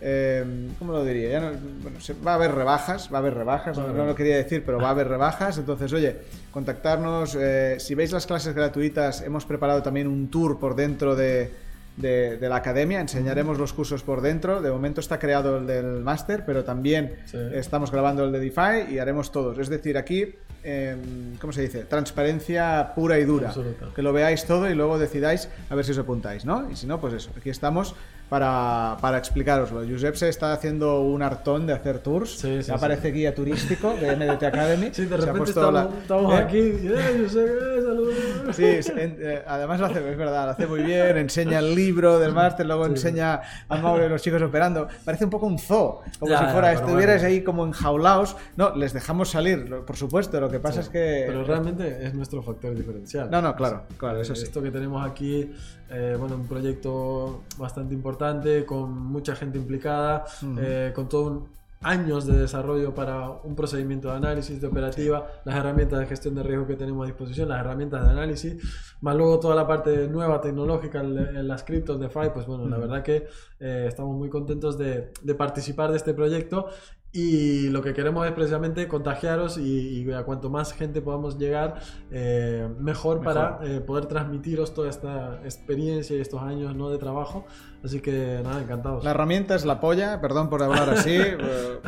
eh, 0.00 0.44
¿Cómo 0.78 0.92
lo 0.92 1.04
diría? 1.04 1.28
Ya 1.30 1.40
no- 1.40 1.50
bueno, 1.82 2.00
se- 2.00 2.14
va 2.14 2.32
a 2.32 2.34
haber 2.36 2.54
rebajas, 2.54 3.10
va 3.12 3.18
a 3.18 3.20
haber 3.20 3.34
rebajas, 3.34 3.76
no, 3.76 3.88
no 3.92 4.06
lo 4.06 4.14
quería 4.14 4.36
decir, 4.36 4.62
pero 4.64 4.78
va 4.78 4.88
a 4.88 4.90
haber 4.92 5.08
rebajas. 5.08 5.58
Entonces, 5.58 5.92
oye, 5.92 6.16
contactarnos. 6.52 7.36
eh, 7.38 7.76
si 7.80 7.94
veis 7.96 8.12
las 8.12 8.24
clases 8.26 8.54
gratuitas, 8.54 9.22
hemos 9.22 9.44
preparado 9.44 9.82
también 9.82 10.06
un 10.06 10.30
tour 10.30 10.58
por 10.60 10.74
dentro 10.76 11.16
de, 11.16 11.52
de- 12.00 12.36
de 12.36 12.48
la 12.48 12.56
academia. 12.56 13.00
Enseñaremos 13.00 13.58
los 13.58 13.72
cursos 13.72 14.02
por 14.02 14.20
dentro. 14.20 14.62
De 14.62 14.70
momento 14.70 15.00
está 15.00 15.18
creado 15.18 15.58
el 15.58 15.66
del 15.66 16.00
máster, 16.02 16.44
pero 16.46 16.64
también 16.64 17.16
Sí. 17.26 17.38
estamos 17.54 17.90
grabando 17.90 18.24
el 18.24 18.32
de 18.32 18.40
DeFi 18.40 18.92
y 18.92 18.98
haremos 18.98 19.32
todos. 19.32 19.58
Es 19.58 19.68
decir, 19.68 19.96
aquí, 19.98 20.34
em, 20.62 21.36
¿cómo 21.40 21.52
se 21.52 21.62
dice? 21.62 21.84
Transparencia 21.84 22.92
pura 22.94 23.18
y 23.18 23.24
dura. 23.24 23.48
Absoluta. 23.48 23.86
Que 23.94 24.02
lo 24.02 24.12
veáis 24.12 24.44
todo 24.44 24.68
y 24.70 24.74
luego 24.74 24.98
decidáis 24.98 25.48
a 25.70 25.74
ver 25.74 25.84
si 25.84 25.92
os 25.92 25.98
apuntáis, 25.98 26.44
¿no? 26.44 26.70
Y 26.70 26.76
si 26.76 26.86
no, 26.86 27.00
pues 27.00 27.14
eso, 27.14 27.30
aquí 27.36 27.50
estamos 27.50 27.94
para, 28.28 28.96
para 29.00 29.18
explicaroslo. 29.18 29.82
Josep 29.88 30.14
se 30.14 30.28
está 30.28 30.52
haciendo 30.52 31.00
un 31.02 31.22
hartón 31.22 31.66
de 31.66 31.72
hacer 31.72 31.98
tours. 32.00 32.38
Sí, 32.38 32.62
sí, 32.62 32.70
ya 32.70 32.96
sí. 33.00 33.10
guía 33.12 33.34
turístico 33.34 33.94
de 33.94 34.14
MDT 34.16 34.42
Academy. 34.44 34.90
Sí, 34.92 35.06
de 35.06 35.16
repente 35.16 35.50
estamos, 35.50 35.72
la- 35.72 35.88
estamos 36.00 36.34
¿Eh? 36.34 36.36
aquí. 36.36 36.58
¡Eh, 36.58 36.78
qué, 36.84 37.28
saludos! 37.28 38.14
Sí, 38.52 38.64
en- 38.64 39.16
eh, 39.20 39.42
además 39.46 39.80
lo 39.80 39.86
hace, 39.86 40.10
es 40.10 40.16
verdad, 40.16 40.44
lo 40.46 40.50
hace 40.50 40.66
muy 40.66 40.82
bien, 40.82 41.16
enseña 41.16 41.58
el 41.60 41.74
libro 41.74 42.18
del 42.18 42.32
máster, 42.32 42.66
luego 42.66 42.86
enseña 42.86 43.40
a 43.68 43.76
Mauro 43.76 44.04
y 44.04 44.08
los 44.08 44.20
chicos 44.22 44.42
operando. 44.42 44.88
Parece 45.04 45.24
un 45.24 45.30
poco 45.30 45.46
un 45.46 45.58
zoo, 45.58 46.00
como 46.18 46.30
Ya, 46.30 46.38
si 46.38 46.44
ya, 46.46 46.52
fuera, 46.52 46.68
pero 46.68 46.80
estuvierais 46.86 47.22
bueno. 47.22 47.34
ahí 47.36 47.42
como 47.42 47.66
enjaulados. 47.66 48.36
No, 48.56 48.74
les 48.76 48.92
dejamos 48.92 49.30
salir, 49.30 49.68
por 49.86 49.96
supuesto, 49.96 50.40
lo 50.40 50.50
que 50.50 50.60
pasa 50.60 50.80
es 50.80 50.88
que... 50.88 51.24
Pero 51.26 51.44
realmente 51.44 52.06
es 52.06 52.14
nuestro 52.14 52.42
factor 52.42 52.74
diferencial. 52.74 53.30
No, 53.30 53.40
no, 53.40 53.54
claro, 53.56 53.84
claro, 53.96 54.20
eso. 54.20 54.32
Esto 54.34 54.62
que 54.62 54.70
tenemos 54.70 55.08
aquí, 55.08 55.50
eh, 55.90 56.16
bueno, 56.18 56.36
un 56.36 56.46
proyecto 56.46 57.42
bastante 57.56 57.94
importante, 57.94 58.17
con 58.66 58.92
mucha 58.92 59.34
gente 59.36 59.58
implicada, 59.58 60.24
eh, 60.58 60.92
con 60.94 61.08
todo 61.08 61.22
un- 61.26 61.58
años 61.80 62.26
de 62.26 62.36
desarrollo 62.36 62.92
para 62.92 63.30
un 63.30 63.54
procedimiento 63.54 64.08
de 64.08 64.16
análisis 64.16 64.60
de 64.60 64.66
operativa, 64.66 65.28
las 65.44 65.54
herramientas 65.54 66.00
de 66.00 66.06
gestión 66.06 66.34
de 66.34 66.42
riesgo 66.42 66.66
que 66.66 66.74
tenemos 66.74 67.04
a 67.04 67.06
disposición, 67.06 67.48
las 67.48 67.60
herramientas 67.60 68.04
de 68.04 68.10
análisis, 68.10 68.96
más 69.00 69.14
luego 69.14 69.38
toda 69.38 69.54
la 69.54 69.64
parte 69.64 70.08
nueva 70.08 70.40
tecnológica 70.40 71.00
en, 71.00 71.46
las 71.46 71.62
criptos 71.62 72.00
de 72.00 72.08
FI, 72.08 72.30
pues 72.34 72.46
bueno, 72.46 72.66
la 72.68 72.78
verdad 72.78 73.04
que 73.04 73.28
eh, 73.60 73.84
estamos 73.86 74.16
muy 74.16 74.28
contentos 74.28 74.76
de, 74.76 75.12
de 75.22 75.34
participar 75.36 75.92
de 75.92 75.98
este 75.98 76.14
proyecto 76.14 76.66
y 77.10 77.70
lo 77.70 77.80
que 77.80 77.94
queremos 77.94 78.26
es 78.26 78.32
precisamente 78.32 78.86
contagiaros 78.86 79.56
y, 79.56 80.02
y 80.02 80.12
a 80.12 80.24
cuanto 80.24 80.50
más 80.50 80.74
gente 80.74 81.00
podamos 81.00 81.38
llegar, 81.38 81.80
eh, 82.10 82.68
mejor, 82.78 83.20
Mejor. 83.20 83.22
para 83.22 83.58
eh, 83.62 83.80
poder 83.80 84.06
transmitiros 84.06 84.74
toda 84.74 84.90
esta 84.90 85.40
experiencia 85.42 86.14
y 86.16 86.20
estos 86.20 86.42
años 86.42 86.76
¿no? 86.76 86.90
de 86.90 86.98
trabajo. 86.98 87.46
Así 87.82 88.00
que 88.00 88.40
nada, 88.44 88.60
encantados. 88.60 89.04
La 89.04 89.12
herramienta 89.12 89.54
es 89.54 89.64
la 89.64 89.80
polla, 89.80 90.20
perdón 90.20 90.50
por 90.50 90.62
hablar 90.62 90.90
así. 90.90 91.16
eh, 91.16 91.80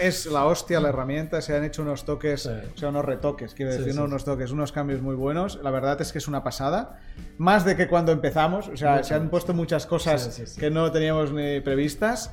es 0.00 0.26
la 0.26 0.44
hostia 0.46 0.80
la 0.80 0.88
herramienta, 0.88 1.40
se 1.42 1.56
han 1.56 1.62
hecho 1.62 1.82
unos 1.82 2.04
toques, 2.04 2.42
Sí. 2.42 2.50
o 2.74 2.76
sea, 2.78 2.88
unos 2.88 3.04
retoques, 3.04 3.54
quiero 3.54 3.70
decir, 3.70 3.92
sí, 3.92 3.96
no 3.96 4.04
sí. 4.06 4.08
unos 4.10 4.24
toques, 4.24 4.50
unos 4.50 4.72
cambios 4.72 5.00
muy 5.00 5.14
buenos. 5.14 5.60
La 5.62 5.70
verdad 5.70 6.00
es 6.00 6.10
que 6.10 6.18
es 6.18 6.26
una 6.26 6.42
pasada. 6.42 6.98
Más 7.38 7.64
de 7.64 7.76
que 7.76 7.86
cuando 7.86 8.10
empezamos, 8.10 8.66
o 8.68 8.76
sea, 8.76 9.04
se 9.04 9.14
han 9.14 9.30
puesto 9.30 9.54
muchas 9.54 9.86
cosas 9.86 10.56
que 10.58 10.70
no 10.70 10.90
teníamos 10.90 11.32
ni 11.32 11.60
previstas. 11.60 12.32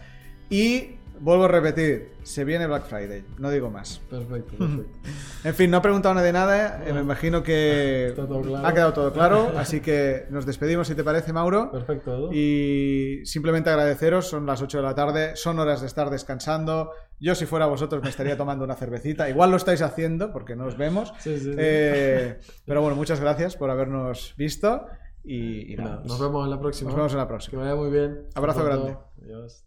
Y 0.49 0.96
vuelvo 1.20 1.45
a 1.45 1.47
repetir, 1.47 2.11
se 2.24 2.43
viene 2.43 2.68
Black 2.68 2.86
Friday, 2.86 3.24
no 3.38 3.49
digo 3.49 3.70
más. 3.70 3.99
Perfecto, 4.09 4.53
perfecto. 4.57 4.99
En 5.43 5.53
fin, 5.55 5.72
no 5.72 5.78
he 5.78 5.82
preguntado 5.82 6.15
nadie 6.15 6.32
nada, 6.34 6.84
eh, 6.86 6.93
me 6.93 7.01
imagino 7.01 7.43
que 7.43 8.13
claro. 8.15 8.65
ha 8.65 8.74
quedado 8.74 8.93
todo 8.93 9.13
claro, 9.13 9.51
así 9.57 9.80
que 9.82 10.26
nos 10.30 10.45
despedimos 10.45 10.88
si 10.88 10.95
te 10.95 11.03
parece, 11.03 11.34
Mauro. 11.34 11.72
Perfecto, 11.72 12.13
Edu. 12.15 12.34
Y 12.34 13.22
simplemente 13.26 13.70
agradeceros, 13.70 14.28
son 14.28 14.45
las 14.45 14.61
8 14.61 14.78
de 14.78 14.84
la 14.84 14.95
tarde, 14.95 15.36
son 15.36 15.59
horas 15.59 15.82
de 15.82 15.88
estar 15.88 16.09
descansando. 16.09 16.91
Yo 17.20 17.34
si 17.34 17.45
fuera 17.47 17.65
vosotros 17.65 18.03
me 18.03 18.09
estaría 18.09 18.38
tomando 18.38 18.63
una 18.63 18.76
cervecita. 18.76 19.28
Igual 19.30 19.49
lo 19.49 19.57
estáis 19.57 19.82
haciendo 19.82 20.32
porque 20.32 20.55
no 20.55 20.65
os 20.65 20.78
vemos. 20.78 21.13
Sí, 21.20 21.38
sí, 21.39 21.45
sí. 21.45 21.55
Eh, 21.57 22.38
pero 22.65 22.82
bueno, 22.82 22.95
muchas 22.95 23.20
gracias 23.20 23.55
por 23.55 23.72
habernos 23.72 24.36
visto 24.38 24.86
y, 25.24 25.74
y 25.74 25.76
Nada, 25.78 26.03
nos 26.05 26.20
vemos 26.22 26.45
en 26.45 26.51
la 26.51 26.59
próxima. 26.59 26.89
nos 26.91 26.95
vemos 26.95 27.11
en 27.13 27.18
la 27.18 27.24
Que 27.26 27.30
próxima. 27.30 27.61
vaya 27.63 27.76
muy 27.76 27.89
bien. 27.89 28.28
Abrazo 28.36 28.63
grande. 28.63 28.97
Adiós. 29.24 29.66